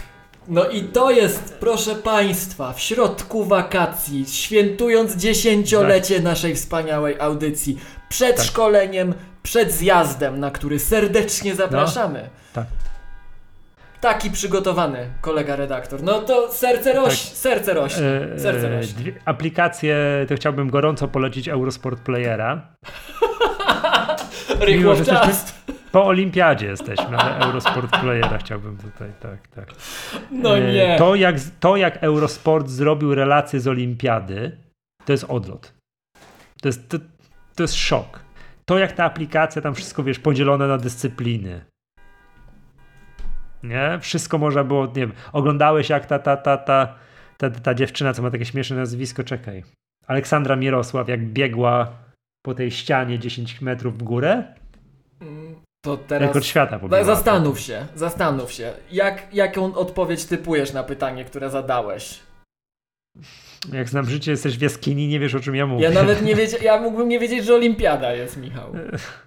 [0.48, 6.24] no i to jest, proszę Państwa, w środku wakacji, świętując dziesięciolecie tak.
[6.24, 8.46] naszej wspaniałej audycji, przed tak.
[8.46, 9.14] szkoleniem,
[9.44, 12.22] przed zjazdem, na który serdecznie zapraszamy.
[12.24, 12.66] No, tak.
[14.02, 16.04] Taki przygotowany kolega redaktor.
[16.04, 17.38] No to serce rośnie, tak.
[17.38, 18.06] serce rośnie,
[18.36, 19.14] e, serce e, rośnie.
[19.26, 19.96] Aplikację
[20.30, 22.62] to chciałbym gorąco polecić Eurosport Playera.
[24.60, 25.56] Rychło czas.
[25.96, 29.70] Po olimpiadzie jesteśmy, ale Eurosport Playera chciałbym tutaj, tak, tak.
[30.32, 30.96] No e, nie.
[30.98, 34.58] To jak, to jak Eurosport zrobił relacje z olimpiady,
[35.06, 35.74] to jest odlot.
[36.62, 36.98] To jest, to,
[37.56, 38.20] to jest szok.
[38.66, 41.66] To jak ta aplikacja, tam wszystko, wiesz, podzielone na dyscypliny.
[43.64, 44.00] Nie?
[44.02, 46.96] Wszystko można było, nie wiem, oglądałeś jak ta, ta, ta, ta,
[47.38, 49.64] ta, ta dziewczyna, co ma takie śmieszne nazwisko, czekaj.
[50.08, 51.92] Aleksandra Mirosław, jak biegła
[52.46, 54.44] po tej ścianie 10 metrów w górę.
[55.86, 56.28] To teraz...
[56.28, 57.04] Rekord świata pobiła.
[57.04, 58.74] Zastanów się, zastanów się.
[58.92, 62.20] Jak, jaką odpowiedź typujesz na pytanie, które zadałeś?
[63.74, 65.84] Jak znam życie, jesteś w jaskini, nie wiesz o czym ja mówię.
[65.84, 68.74] Ja nawet nie wiedział, ja mógłbym nie wiedzieć, że olimpiada jest, Michał.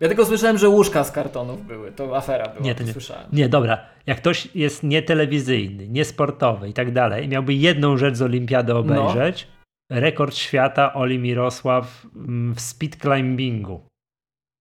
[0.00, 2.92] Ja tylko słyszałem, że łóżka z kartonów były, to afera była, nie, to nie.
[2.92, 3.26] słyszałem.
[3.32, 8.22] Nie, dobra, jak ktoś jest nietelewizyjny, niesportowy i tak dalej i miałby jedną rzecz z
[8.22, 8.78] olimpiady no.
[8.78, 9.48] obejrzeć,
[9.90, 10.00] no.
[10.00, 12.06] rekord świata Oli Mirosław
[12.54, 13.80] w speed climbingu.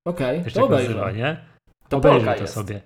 [0.08, 0.90] Okej, okay, to tak obejrzę.
[0.90, 1.57] Nazywa, nie?
[1.90, 2.54] To Obejrzyj Polka to jest.
[2.54, 2.82] sobie.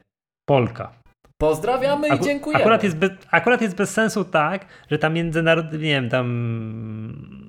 [0.49, 1.01] Polka.
[1.37, 2.63] Pozdrawiamy i dziękujemy.
[2.63, 6.27] Akurat jest, bez, akurat jest bez sensu tak, że tam międzynarodowy, nie wiem, tam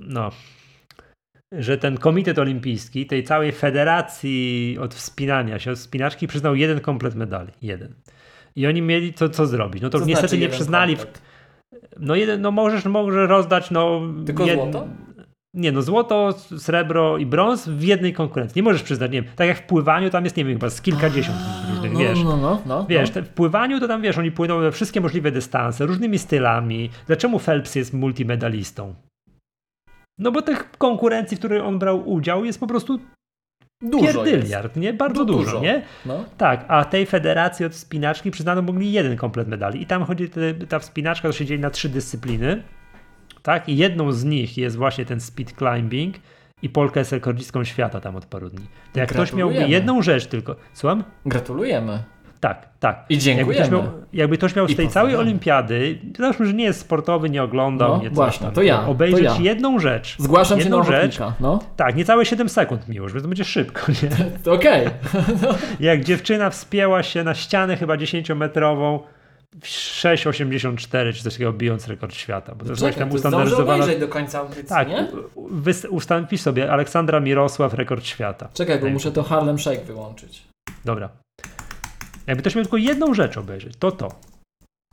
[0.00, 0.30] no,
[1.52, 7.14] że ten komitet olimpijski, tej całej federacji od wspinania się, od wspinaczki przyznał jeden komplet
[7.14, 7.52] medali.
[7.62, 7.94] Jeden.
[8.56, 9.82] I oni mieli to, co zrobić.
[9.82, 10.96] No to co niestety znaczy nie przyznali.
[10.96, 11.06] W,
[11.98, 14.00] no jeden, no możesz, możesz rozdać, no.
[14.26, 14.88] Tylko jed, złoto?
[15.54, 18.58] Nie, no złoto, srebro i brąz w jednej konkurencji.
[18.58, 20.82] Nie możesz przyznać, nie wiem, tak jak w pływaniu tam jest, nie wiem, chyba z
[20.82, 21.38] kilkadziesiąt
[21.70, 22.24] różnych, no, wiesz.
[22.24, 23.22] No, no, no, wiesz, no.
[23.22, 26.90] w pływaniu to tam, wiesz, oni płyną we wszystkie możliwe dystanse, różnymi stylami.
[27.06, 28.94] Dlaczego Phelps jest multimedalistą?
[30.18, 32.98] No bo tych konkurencji, w których on brał udział jest po prostu
[33.82, 34.92] Dużo pierdyliard, nie?
[34.92, 35.82] Bardzo no, dużo, dużo, nie?
[36.06, 36.24] No.
[36.38, 39.82] Tak, a tej federacji od wspinaczki przyznano mogli jeden komplet medali.
[39.82, 40.30] I tam chodzi,
[40.68, 42.62] ta wspinaczka to się dzieje na trzy dyscypliny
[43.42, 43.68] tak?
[43.68, 46.16] I jedną z nich jest właśnie ten speed climbing
[46.62, 48.66] i Polka jest rekordzistką świata tam od paru dni.
[48.92, 51.04] To jak ktoś miałby jedną rzecz tylko, słucham?
[51.26, 52.02] Gratulujemy.
[52.42, 53.04] Tak, tak.
[53.08, 53.54] I dziękujemy.
[53.54, 57.30] Jakby ktoś miał, jakby ktoś miał z tej całej olimpiady, załóżmy, że nie jest sportowy,
[57.30, 58.86] nie oglądał, no, nie właśnie, tam, to ja.
[58.86, 59.40] Obejrzeć to ja.
[59.40, 60.16] jedną rzecz.
[60.18, 61.18] Zgłaszam jedną się rzecz.
[61.40, 61.58] No.
[61.76, 64.08] Tak, niecałe 7 sekund miłość, więc to będzie szybko, nie?
[64.44, 64.86] To okej.
[64.86, 65.54] Okay.
[65.80, 68.98] Jak dziewczyna wspięła się na ścianę chyba 10-metrową,
[69.60, 72.54] 6,84 czy coś takiego bijąc rekord świata.
[72.54, 73.86] Bo to jest tam ustandaryzowana.
[74.00, 75.08] do końca audycji, tak, nie?
[76.26, 78.48] Wpisz sobie Aleksandra Mirosław, rekord świata.
[78.54, 80.42] Czekaj, bo muszę to Harlem Shake wyłączyć.
[80.84, 81.08] Dobra.
[82.26, 84.08] Jakby ktoś miał tylko jedną rzecz obejrzeć, to to.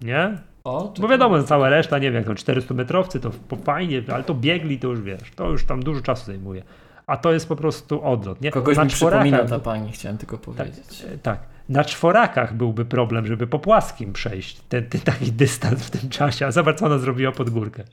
[0.02, 0.38] Nie?
[0.64, 3.32] O, bo wiadomo, cała reszta, nie wiem, jak to 400 metrowcy, to
[3.64, 6.64] fajnie, ale to biegli, to już wiesz, to już tam dużo czasu zajmuje.
[7.08, 8.52] A to jest po prostu odlot, nie?
[8.52, 11.02] Kogoś Na mi przypomina ta pani, chciałem tylko tak, powiedzieć.
[11.02, 15.90] Tak, tak na czworakach byłby problem, żeby po płaskim przejść ten, ten taki dystans w
[15.90, 17.84] tym czasie, a zobacz, co ona zrobiła pod górkę.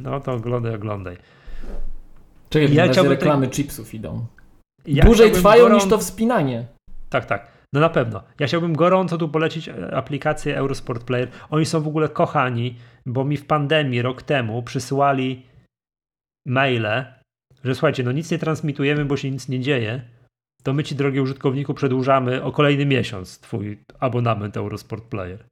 [0.00, 1.16] No to oglądaj, oglądaj.
[2.50, 3.52] Czekaj, ja chciałbym reklamy te...
[3.52, 4.26] chipsów idą.
[4.86, 5.74] Ja Dłużej trwają gorą...
[5.74, 6.66] niż to wspinanie.
[7.10, 7.52] Tak, tak.
[7.72, 8.22] No na pewno.
[8.38, 11.28] Ja chciałbym gorąco tu polecić e, aplikację Eurosport Player.
[11.50, 12.76] Oni są w ogóle kochani,
[13.06, 15.46] bo mi w pandemii rok temu przysyłali
[16.46, 17.04] maile,
[17.64, 20.02] że słuchajcie, no nic nie transmitujemy, bo się nic nie dzieje,
[20.62, 25.44] to my ci, drogi użytkowniku, przedłużamy o kolejny miesiąc twój abonament Eurosport Player.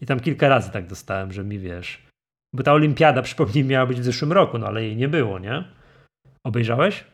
[0.00, 2.06] I tam kilka razy tak dostałem, że mi wiesz.
[2.54, 5.64] Bo ta olimpiada, przypomnij, miała być w zeszłym roku, no ale jej nie było, nie?
[6.46, 7.04] Obejrzałeś?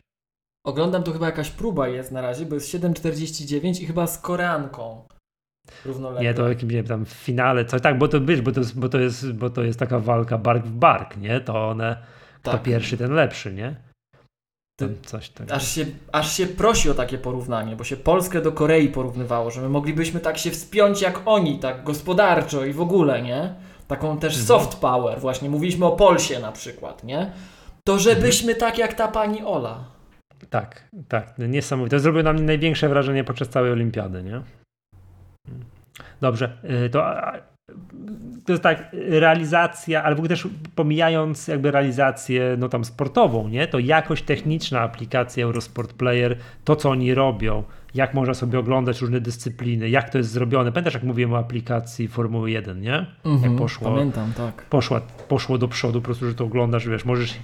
[0.65, 5.07] Oglądam, to chyba jakaś próba jest na razie, bo jest 7.49 i chyba z Koreanką.
[5.85, 6.23] równolegle.
[6.23, 8.79] Nie, to jakimś nie tam w finale, coś tak, bo to wiesz, bo to, jest,
[8.79, 11.41] bo, to jest, bo to jest taka walka bark w bark, nie?
[11.41, 12.05] To one,
[12.43, 12.57] Tak.
[12.57, 13.88] to pierwszy, ten lepszy, nie?
[14.79, 15.51] Tam coś tak.
[15.51, 19.61] Aż się, aż się prosi o takie porównanie, bo się Polskę do Korei porównywało, że
[19.61, 23.55] my moglibyśmy tak się wspiąć jak oni, tak gospodarczo i w ogóle, nie?
[23.87, 24.47] Taką też Mhm.
[24.47, 27.31] soft power, właśnie mówiliśmy o Polsie na przykład, nie?
[27.87, 29.83] To żebyśmy tak jak ta pani Ola.
[30.49, 31.95] Tak, tak, niesamowite.
[31.95, 34.41] To zrobiło na mnie największe wrażenie podczas całej olimpiady, nie?
[36.21, 37.05] Dobrze, y, to,
[38.45, 43.67] to jest tak, realizacja, ale w ogóle też pomijając jakby realizację no tam sportową, nie?
[43.67, 47.63] To jakość techniczna aplikacji Eurosport Player, to co oni robią,
[47.93, 50.71] jak można sobie oglądać różne dyscypliny, jak to jest zrobione.
[50.71, 53.05] Pamiętasz jak mówiłem o aplikacji Formuły 1, nie?
[53.43, 54.65] Jak poszło, Mhm, Pamiętam, tak.
[54.65, 57.35] poszła, poszło do przodu, po prostu, że to oglądasz, wiesz, możesz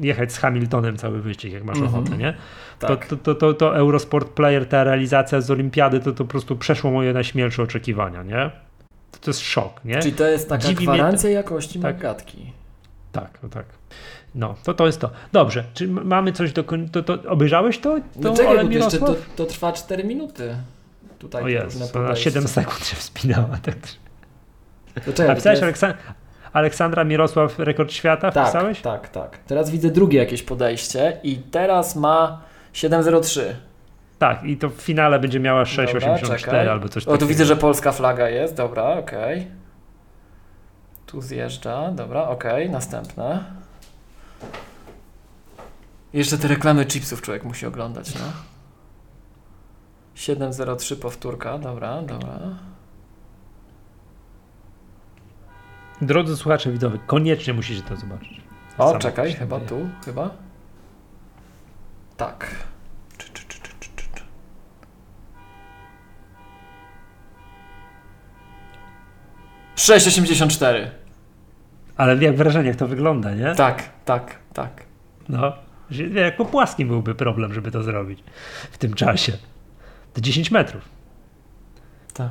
[0.00, 1.94] jechać z Hamiltonem cały wyścig, jak masz Mhm.
[1.94, 2.34] ochotę, nie?
[2.78, 3.06] Tak.
[3.06, 6.56] To, to, to, to, to Eurosport Player, ta realizacja z Olimpiady, to, to po prostu
[6.56, 8.50] przeszło moje najśmielsze oczekiwania, nie?
[9.10, 9.98] To, to jest szok, nie?
[9.98, 11.94] Czyli to jest taka Dziwi mnie gwarancja jakości Tak.
[11.96, 12.52] magatki.
[13.12, 13.64] Tak, no tak.
[14.34, 15.10] No, to to jest to.
[15.32, 16.88] Dobrze, czy mamy coś do koń...
[16.88, 17.94] to, to Obejrzałeś to?
[17.96, 20.56] to No czekaj, bo jeszcze to, to trwa 4 minuty.
[21.18, 21.60] Tutaj O
[21.92, 22.48] to na 7 podejścia.
[22.62, 23.58] sekund się wspinała.
[23.62, 23.74] Tak.
[25.04, 25.94] To czekaj, A to pisałeś jest- Aleksa-
[26.52, 28.80] Aleksandra Mirosław, rekord świata Tak, wpisałeś?
[28.80, 29.38] tak, tak.
[29.38, 32.42] Teraz widzę drugie jakieś podejście i teraz ma
[32.72, 33.40] 7.03.
[34.18, 36.68] Tak, i to w finale będzie miała Dobra, 6,84 czekaj.
[36.68, 37.18] albo coś O, takiego.
[37.18, 39.46] tu widzę, że polska flaga jest, dobra, okej.
[41.06, 43.44] Tu zjeżdża, dobra, okej, następne.
[46.12, 48.20] Jeszcze te reklamy chipsów człowiek musi oglądać, no.
[50.16, 52.38] 7.03 powtórka, dobra, dobra.
[56.02, 58.40] Drodzy słuchacze widzowie, koniecznie musicie to zobaczyć.
[58.78, 60.30] O, Samo czekaj, chyba tu, chyba.
[62.16, 62.46] Tak.
[69.76, 70.86] 6,84.
[71.96, 73.54] Ale jak wrażenie, jak to wygląda, nie?
[73.54, 74.82] Tak, tak, tak.
[75.28, 75.52] No,
[76.14, 78.24] jako płaski byłby problem, żeby to zrobić
[78.70, 79.32] w tym czasie.
[80.14, 80.88] To 10 metrów.
[82.14, 82.30] Tak.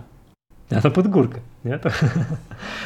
[0.72, 1.40] Ja to pod górkę.
[1.66, 1.80] Nie?
[1.80, 1.90] To...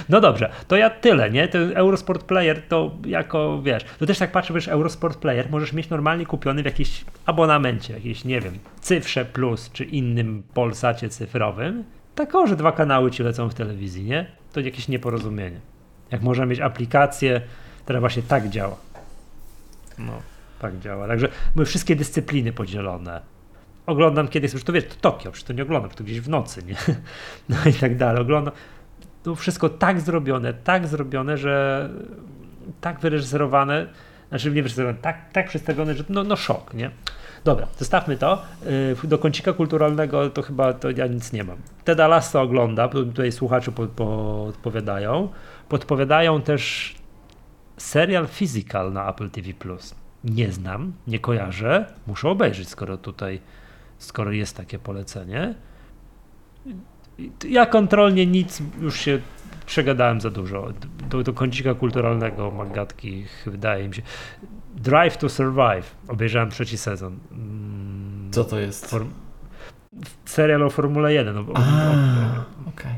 [0.09, 1.47] No dobrze, to ja tyle, nie?
[1.47, 5.89] Ten Eurosport Player to jako, wiesz, to też tak patrzę, wiesz, Eurosport Player możesz mieć
[5.89, 11.83] normalnie kupiony w jakimś abonamencie, jakiś, nie wiem, Cyfrze Plus czy innym Polsacie cyfrowym.
[12.15, 14.38] Tak, że dwa kanały ci lecą w telewizji, nie?
[14.53, 15.59] To jakieś nieporozumienie.
[16.11, 17.41] Jak można mieć aplikację,
[17.83, 18.75] która właśnie tak działa.
[19.97, 20.21] No,
[20.59, 21.07] tak działa.
[21.07, 23.21] Także były wszystkie dyscypliny podzielone.
[23.85, 26.63] Oglądam kiedyś, już to wiesz, to Tokio, przecież to nie oglądam, to gdzieś w nocy,
[26.63, 26.75] nie?
[27.49, 28.21] No i tak dalej.
[28.21, 28.53] Oglądam.
[29.23, 31.89] To wszystko tak zrobione, tak zrobione, że
[32.81, 33.87] tak wyreżyserowane,
[34.29, 36.91] znaczy nie wyreżyserowane, tak, tak przedstawione, że no, no szok, nie?
[37.49, 38.41] Dobra, zostawmy to.
[39.01, 41.57] Yy, Do kącika kulturalnego to chyba to ja nic nie mam.
[41.83, 45.29] Teda Lasso ogląda, tu- tutaj słuchacze po, podpowiadają.
[45.69, 46.95] Podpowiadają też
[47.77, 49.53] serial Physical na Apple TV+.
[50.23, 53.39] Nie znam, nie kojarzę, muszę obejrzeć, skoro tutaj,
[53.97, 55.55] skoro jest takie polecenie.
[57.49, 59.19] Ja kontrolnie nic, już się
[59.65, 60.67] przegadałem za dużo.
[61.09, 64.01] Do, do kącika kulturalnego Magatki wydaje mi się.
[64.75, 65.95] Drive to Survive.
[66.07, 67.19] Obejrzałem trzeci sezon.
[67.31, 68.85] Mm, Co to jest?
[68.85, 69.09] Form...
[70.25, 71.37] Serial o Formule 1.
[71.37, 71.59] O, o, A,
[72.65, 72.91] o, okej.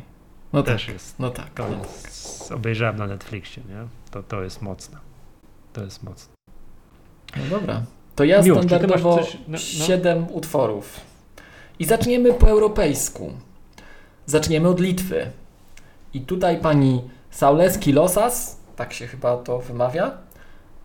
[0.53, 1.19] No tak, też jest.
[1.19, 1.49] no tak.
[1.49, 1.87] To No tak.
[2.03, 3.87] jest, obejrzałem na Netflixie, nie?
[4.11, 4.97] To, to jest mocne.
[5.73, 6.33] To jest mocne.
[7.37, 7.81] No dobra.
[8.15, 9.57] To ja masz standardowo coś- no- no.
[9.57, 10.99] 7 utworów.
[11.79, 13.33] I zaczniemy po europejsku.
[14.25, 15.31] Zaczniemy od Litwy.
[16.13, 20.11] I tutaj pani Saules Kilosas, tak się chyba to wymawia,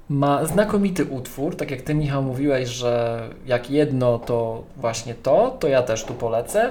[0.09, 1.57] ma znakomity utwór.
[1.57, 6.15] Tak jak ty, Michał, mówiłeś, że jak jedno to właśnie to, to ja też tu
[6.15, 6.71] polecę.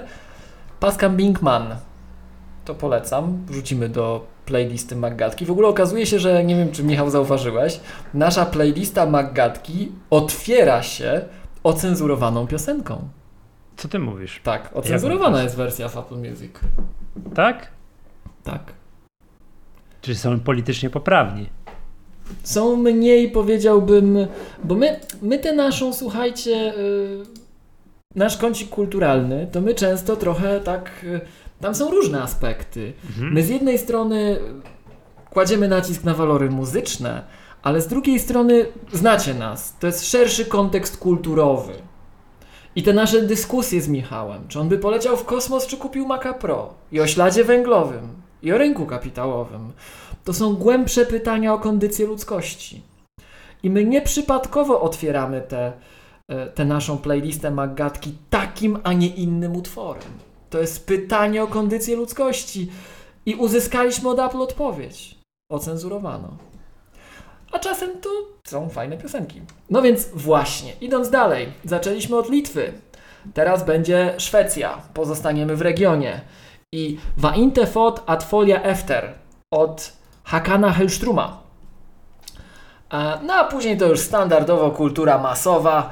[0.80, 1.76] Pascal Binkman.
[2.66, 3.46] To polecam.
[3.48, 5.46] Wrzucimy do playlisty Maggatki.
[5.46, 7.80] W ogóle okazuje się, że nie wiem, czy Michał zauważyłeś,
[8.14, 11.22] nasza playlista Maggatki otwiera się
[11.64, 13.08] ocenzurowaną piosenką.
[13.78, 14.42] Co ty mówisz?
[14.44, 16.52] Tak, ocenzurowana jest wersja w Apple Music.
[17.36, 17.75] Tak?
[18.46, 18.74] Tak.
[20.02, 21.50] Czy są politycznie poprawni?
[22.44, 24.18] Są mniej, powiedziałbym,
[24.64, 27.24] bo my, my tę naszą, słuchajcie, yy,
[28.16, 31.22] nasz kącik kulturalny, to my często trochę tak, yy,
[31.62, 32.94] tam są różne aspekty.
[33.10, 33.34] Mhm.
[33.34, 34.40] My z jednej strony
[35.30, 37.24] kładziemy nacisk na walory muzyczne,
[37.64, 39.78] ale z drugiej strony znacie nas.
[39.80, 41.74] To jest szerszy kontekst kulturowy.
[42.76, 46.34] I te nasze dyskusje z Michałem, czy on by poleciał w kosmos, czy kupił Maca
[46.34, 49.72] Pro, i o śladzie węglowym, i o rynku kapitałowym,
[50.24, 52.82] to są głębsze pytania o kondycję ludzkości.
[53.64, 55.74] I my nieprzypadkowo otwieramy tę
[56.28, 60.04] te, tę naszą playlistę Maggatki takim, a nie innym utworem.
[60.50, 62.72] To jest pytanie o kondycję ludzkości.
[63.26, 65.16] I uzyskaliśmy od Apple odpowiedź.
[65.52, 66.38] Ocenzurowano.
[67.52, 68.10] A czasem to
[68.48, 69.42] są fajne piosenki.
[69.70, 72.74] No więc właśnie, idąc dalej, zaczęliśmy od Litwy.
[73.34, 74.82] Teraz będzie Szwecja.
[74.94, 76.22] Pozostaniemy w regionie.
[76.76, 79.14] I Wainte fot ad folia efter
[79.52, 79.92] od
[80.24, 81.38] Hakana Hellstruma.
[82.94, 85.90] E, No a później to już standardowo kultura masowa,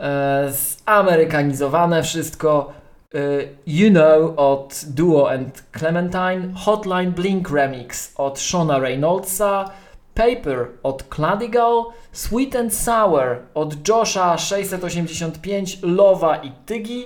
[0.00, 0.52] e,
[0.86, 2.72] zamerykanizowane wszystko.
[3.14, 3.18] e,
[3.66, 9.70] You Know od Duo and Clementine, Hotline Blink Remix od Shona Reynoldsa,
[10.14, 17.04] Paper od Cladigal, Sweet and Sour od Josha 685, Lowa i Tygi,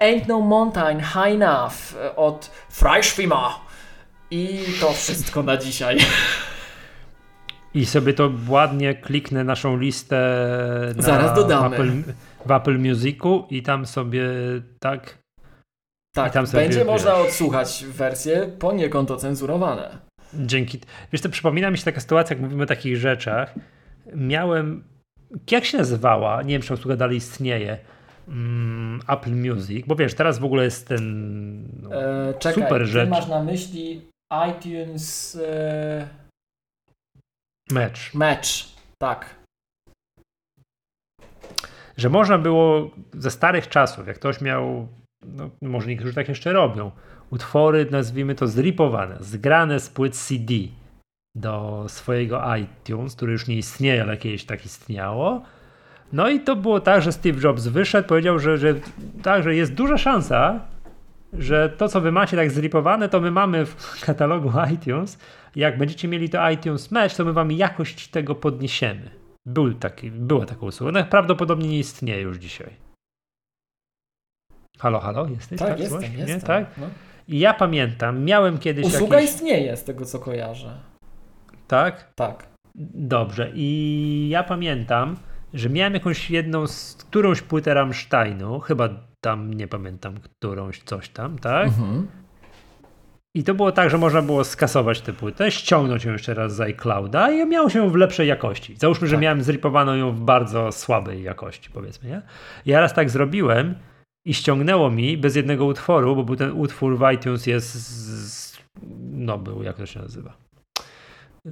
[0.00, 3.50] Ain't No Mountain High Enough e, od Freischwimmer.
[4.30, 5.98] I to wszystko na dzisiaj.
[7.74, 10.16] I sobie to ładnie kliknę naszą listę
[10.96, 11.76] na, Zaraz dodamy.
[11.76, 12.12] W Apple,
[12.46, 14.24] w Apple Musicu i tam sobie
[14.80, 15.18] tak.
[16.14, 19.98] Tak, tam sobie, będzie wiesz- można odsłuchać wersje poniekąd ocenzurowane.
[20.34, 20.80] Dzięki.
[21.12, 23.54] Wiesz, to przypomina mi się taka sytuacja, jak mówimy o takich rzeczach.
[24.14, 24.84] Miałem.
[25.50, 26.42] Jak się nazywała?
[26.42, 27.78] Nie wiem, czy usługa dalej istnieje.
[28.30, 31.02] Mm, Apple Music, bo wiesz, teraz w ogóle jest ten.
[31.82, 33.10] No, E, czekaj, Super ty rzecz.
[33.10, 34.02] masz na myśli
[34.50, 36.08] iTunes e,
[37.70, 38.14] mecz.
[38.14, 38.48] Match.
[39.02, 39.34] Tak.
[41.96, 44.88] Że można było ze starych czasów, jak ktoś miał.
[45.26, 46.90] No, może niektórzy tak jeszcze robią.
[47.30, 50.54] Utwory, nazwijmy to zripowane, zgrane z płyt CD
[51.36, 55.42] do swojego iTunes, który już nie istnieje, ale kiedyś tak istniało.
[56.12, 58.74] No i to było tak, że Steve Jobs wyszedł, powiedział, że, że,
[59.22, 60.60] tak, że jest duża szansa,
[61.32, 65.18] że to, co wy macie tak zripowane, to my mamy w katalogu iTunes.
[65.56, 69.10] Jak będziecie mieli to iTunes Match, to my wam jakość tego podniesiemy.
[69.46, 70.92] Był taki, była taka usługa.
[70.92, 72.70] No, prawdopodobnie nie istnieje już dzisiaj.
[74.78, 75.58] Halo, halo, jesteś?
[75.58, 76.18] Tak, jestem, Słuchasz?
[76.18, 76.36] jestem.
[76.36, 76.78] Nie, tak?
[76.78, 76.86] No.
[77.28, 79.34] I ja pamiętam, miałem kiedyś Usługa jakiś...
[79.34, 80.80] istnieje z tego co kojarzę.
[81.66, 82.12] Tak?
[82.14, 82.46] Tak.
[82.94, 83.50] Dobrze.
[83.54, 85.16] I ja pamiętam,
[85.54, 88.88] że miałem jakąś jedną, z, którąś płytę Rammsteinu, chyba
[89.20, 91.66] tam, nie pamiętam, którąś, coś tam, tak?
[91.66, 92.06] Mhm.
[93.34, 96.60] I to było tak, że można było skasować tę płytę, ściągnąć ją jeszcze raz z
[96.60, 98.76] iClouda i miało się w lepszej jakości.
[98.76, 99.22] Załóżmy, że Tak.
[99.22, 102.22] miałem zripowaną ją w bardzo słabej jakości, powiedzmy, nie?
[102.66, 103.74] Ja raz tak zrobiłem
[104.24, 108.58] i ściągnęło mi bez jednego utworu, bo był ten utwór w iTunes jest, z,
[109.12, 110.32] no był, jak to się nazywa?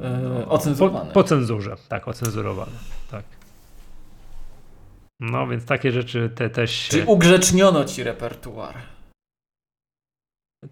[0.01, 1.07] E, ocenzurowany.
[1.07, 2.73] Po, po cenzurze, tak, ocenzurowany,
[3.11, 3.25] tak.
[5.20, 6.90] No, więc takie rzeczy te też się...
[6.90, 8.74] Czy ugrzeczniono ci repertuar?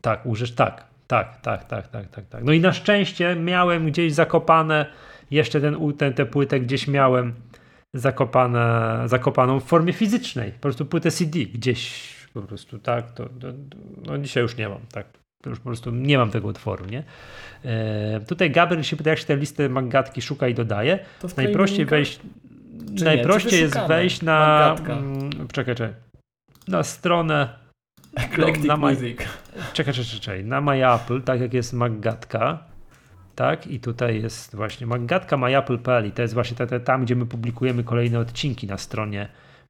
[0.01, 2.45] Tak, użyć, tak, tak, tak, tak, tak, tak, tak.
[2.45, 4.87] No i na szczęście miałem gdzieś zakopane,
[5.31, 7.35] jeszcze ten, ten, tę płytę gdzieś miałem
[7.95, 13.49] zakopane, zakopaną w formie fizycznej, po prostu płytę CD gdzieś po prostu, tak, to, to,
[14.07, 15.07] no dzisiaj już nie mam, tak,
[15.47, 17.05] już po prostu nie mam tego utworu, nie?
[17.65, 20.99] E, tutaj Gabriel się pyta, jak się tę listę Maggatki szuka i dodaje.
[21.21, 22.21] To Najprościej wejść?
[23.05, 25.95] Najprościej jest wejść na, mm, czekaj, czekaj,
[26.69, 27.49] na stronę
[28.17, 29.19] Eclectic na maj- Music.
[29.73, 30.45] Czekaj, czekaj, czekaj.
[30.45, 32.59] Na My Apple, tak jak jest Maggatka,
[33.35, 33.67] tak?
[33.67, 37.27] I tutaj jest właśnie Maggatka myapple.pl i to jest właśnie te, te, tam, gdzie my
[37.27, 39.29] publikujemy kolejne odcinki na stronie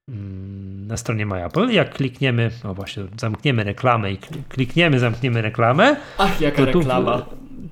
[0.09, 1.73] mm, na stronie MyApple.
[1.73, 6.79] Jak klikniemy, no właśnie, zamkniemy reklamę i kli- klikniemy, zamkniemy reklamę, Ach, jaka to tu,
[6.79, 7.25] reklama.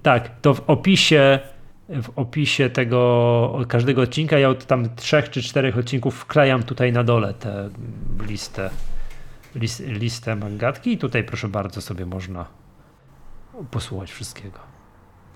[0.04, 1.40] tak, to w opisie
[1.90, 7.04] w opisie tego każdego odcinka, ja od tam trzech czy czterech odcinków wklejam tutaj na
[7.04, 7.70] dole tę
[8.28, 8.70] listę
[9.56, 12.46] lis, listę Maggatki i tutaj proszę bardzo sobie można
[13.72, 14.60] posłuchać wszystkiego.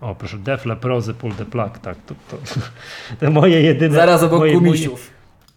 [0.01, 2.37] O, proszę, Defle, Prozy, Pull the Plug, tak, to, to,
[3.19, 3.95] to moje jedyne...
[3.95, 5.11] Zaraz obok moje, kumisiów.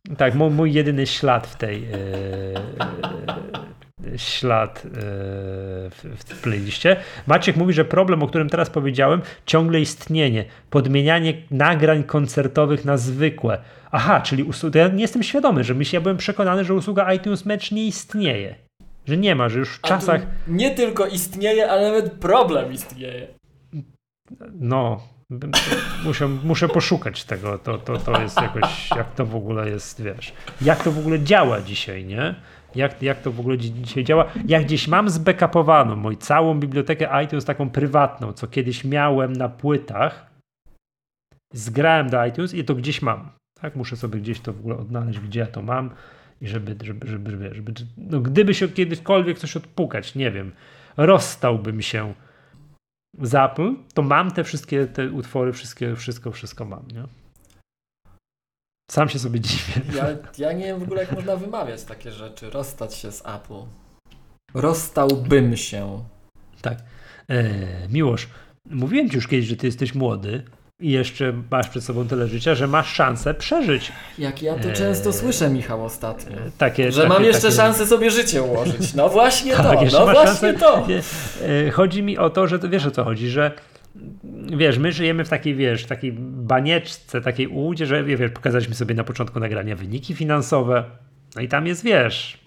[0.09, 1.85] Mój, tak, mój, mój jedyny ślad w tej...
[1.85, 1.99] E,
[4.17, 4.91] ślad e,
[5.91, 6.97] w, playliście.
[7.27, 10.45] Maciek mówi, że problem, o którym teraz powiedziałem, ciągle istnieje.
[10.71, 13.59] Podmienianie nagrań koncertowych na zwykłe.
[13.91, 14.81] Aha, czyli usługa.
[14.81, 18.55] Ja nie jestem świadomy, że myśl, ja byłem przekonany, że usługa iTunes Match nie istnieje.
[19.07, 20.27] Że nie ma, że już w A czasach.
[20.49, 23.29] Nie tylko istnieje, ale nawet problem istnieje.
[24.53, 25.01] No,
[26.05, 27.59] muszę, muszę poszukać tego.
[27.59, 31.21] To, to, to jest jakoś, jak to w ogóle jest, wiesz, jak to w ogóle
[31.21, 32.35] działa dzisiaj, nie?
[32.75, 34.27] Jak, jak to w ogóle dzi- dzisiaj działa?
[34.47, 40.31] Ja gdzieś mam zbackupowaną moją całą bibliotekę iTunes, taką prywatną, co kiedyś miałem na płytach.
[41.55, 43.31] Zgrałem do iTunes i to gdzieś mam.
[43.61, 45.91] Tak, muszę sobie gdzieś to w ogóle odnaleźć, gdzie ja to mam
[46.41, 50.53] i żeby, żeby, żeby, żeby, żeby no gdyby się kiedykolwiek coś odpukać, nie wiem,
[50.97, 52.15] rozstałbym się
[53.23, 57.22] z Apple, to mam te wszystkie te utwory, wszystkie, wszystko, wszystko mam, nie?
[58.91, 59.81] Sam się sobie dziwię.
[59.95, 60.07] Ja,
[60.39, 62.51] ja nie wiem w ogóle, jak można wymawiać takie rzeczy.
[62.51, 63.63] Rozstać się z Apple.
[64.55, 66.05] Rozstałbym się.
[66.63, 66.79] Tak.
[67.29, 67.45] E,
[67.89, 68.29] Miłosz,
[68.71, 70.43] mówiłem ci już kiedyś, że ty jesteś młody
[70.81, 73.93] i jeszcze masz przed sobą tyle życia, że masz szansę przeżyć.
[74.19, 76.37] Jak ja to Eee, często słyszę, Michał, ostatnio.
[76.59, 77.55] Takie, Że takie, mam jeszcze takie...
[77.55, 78.95] szansę sobie życie ułożyć.
[78.95, 80.55] No właśnie to, Tak, jeszcze no właśnie szansę.
[80.55, 80.87] to.
[81.67, 83.53] E, Chodzi mi o to, że to, wiesz o co chodzi, że
[84.57, 89.05] wiesz, my żyjemy w takiej, wiesz, takiej banieczce, takiej ułudzie, że wiesz, pokazaliśmy sobie na
[89.05, 90.85] początku nagrania wyniki finansowe,
[91.37, 92.39] no i tam jest, wiesz,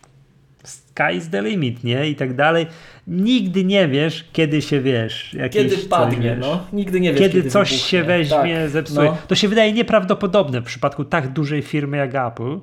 [0.63, 2.09] sky is the limit, nie?
[2.09, 2.65] I tak dalej.
[3.07, 6.67] Nigdy nie wiesz, kiedy się, wiesz, Kiedy padnie, no.
[6.73, 7.89] Nigdy nie wiesz, kiedy, kiedy coś wybuchnie.
[7.89, 9.09] się weźmie, Tak, zepsuje.
[9.09, 9.17] no.
[9.27, 12.59] To się wydaje nieprawdopodobne w przypadku tak dużej firmy jak Apple,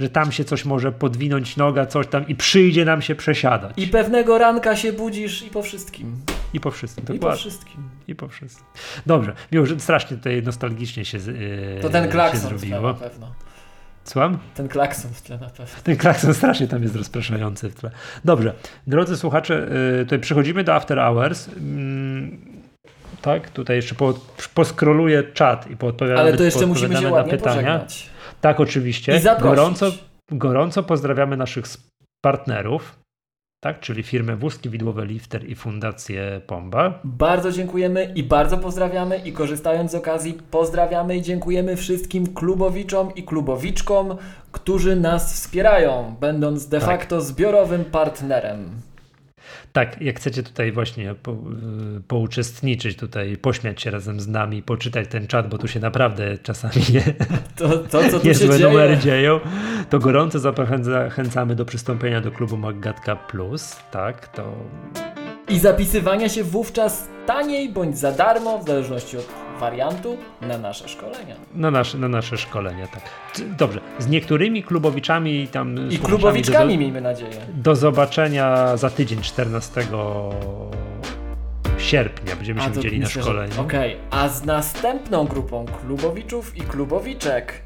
[0.00, 3.72] że tam się coś może podwinąć noga, coś tam i przyjdzie nam się przesiadać.
[3.76, 6.16] I pewnego ranka się budzisz i po wszystkim.
[6.56, 7.04] I po wszystkim.
[7.04, 7.38] I po Dokładnie.
[7.40, 7.88] wszystkim.
[8.08, 8.64] I po wszystkim.
[9.06, 9.34] Dobrze.
[9.52, 12.94] Miło, że strasznie tutaj nostalgicznie się, yy, To ten się klakson w tle na zrobiło.
[12.94, 13.34] pewno.
[14.04, 14.38] Słucham?
[14.54, 15.66] Ten klakson w tle na pewno.
[15.84, 17.90] Ten klakson strasznie tam jest rozpraszający w tle.
[18.24, 18.52] Dobrze.
[18.86, 19.68] Drodzy słuchacze,
[19.98, 21.48] yy, tutaj przechodzimy do After Hours.
[21.48, 22.38] Mm,
[23.22, 24.14] tak, tutaj jeszcze po,
[24.54, 27.38] poskroluję czat i poodpowiadamy Ale to jeszcze musimy się na pytania.
[27.54, 28.10] pożegnać.
[28.40, 29.16] Tak, oczywiście.
[29.16, 29.56] I zaprosić.
[29.56, 29.92] Gorąco,
[30.32, 31.64] gorąco pozdrawiamy naszych
[32.24, 32.98] partnerów,
[33.60, 37.00] tak, czyli firmę Wózki Widłowe Lifter i Fundację Pomba.
[37.04, 43.22] Bardzo dziękujemy i bardzo pozdrawiamy i korzystając z okazji pozdrawiamy i dziękujemy wszystkim klubowiczom i
[43.22, 44.16] klubowiczkom,
[44.52, 46.88] którzy nas wspierają, będąc de Tak.
[46.88, 48.70] facto zbiorowym partnerem.
[49.76, 51.36] Tak, jak chcecie tutaj właśnie po, y,
[52.08, 56.74] pouczestniczyć, tutaj pośmiać się razem z nami, poczytać ten czat, bo tu się naprawdę czasami
[56.92, 57.14] nie,
[57.56, 59.40] To, to co tu niezłe numery dzieją,
[59.90, 64.54] to gorąco zachęca- zachęcamy do przystąpienia do klubu Maggatka Plus, tak, to
[65.48, 69.26] i zapisywania się wówczas taniej bądź za darmo, w zależności od
[69.60, 71.36] wariantu, na nasze szkolenia.
[71.54, 73.02] na nasze, na nasze szkolenia, tak.
[73.58, 77.36] Dobrze, z niektórymi klubowiczami tam I klubowiczkami, do, miejmy nadzieję.
[77.54, 79.86] do zobaczenia za tydzień, 14
[81.78, 83.60] sierpnia będziemy się widzieli na szkoleniu.
[83.60, 87.62] Okej, a z następną grupą klubowiczów i klubowiczek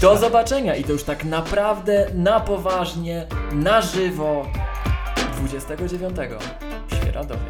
[0.00, 4.46] do zobaczenia i to już tak naprawdę na poważnie, na żywo
[5.42, 6.16] 29
[6.90, 7.40] w Świeradowie.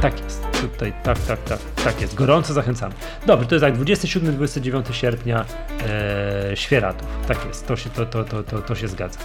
[0.00, 2.14] Tak jest, tutaj, tak, tak, tak, tak jest.
[2.14, 2.94] Gorąco zachęcamy.
[3.26, 5.44] Dobrze, to jest tak, 27-29 sierpnia
[5.88, 7.08] e, Świeratów.
[7.28, 9.18] Tak jest, to się, to, to, to, to, to się zgadza.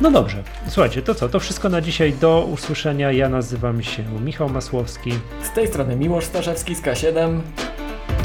[0.00, 3.12] No dobrze, słuchajcie, to co, to wszystko na dzisiaj, do usłyszenia.
[3.12, 5.12] Ja nazywam się Michał Masłowski.
[5.42, 7.40] Z tej strony Miłosz Staszewski z K7.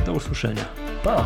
[0.05, 0.65] Do usłyszenia.
[1.03, 1.25] Pa!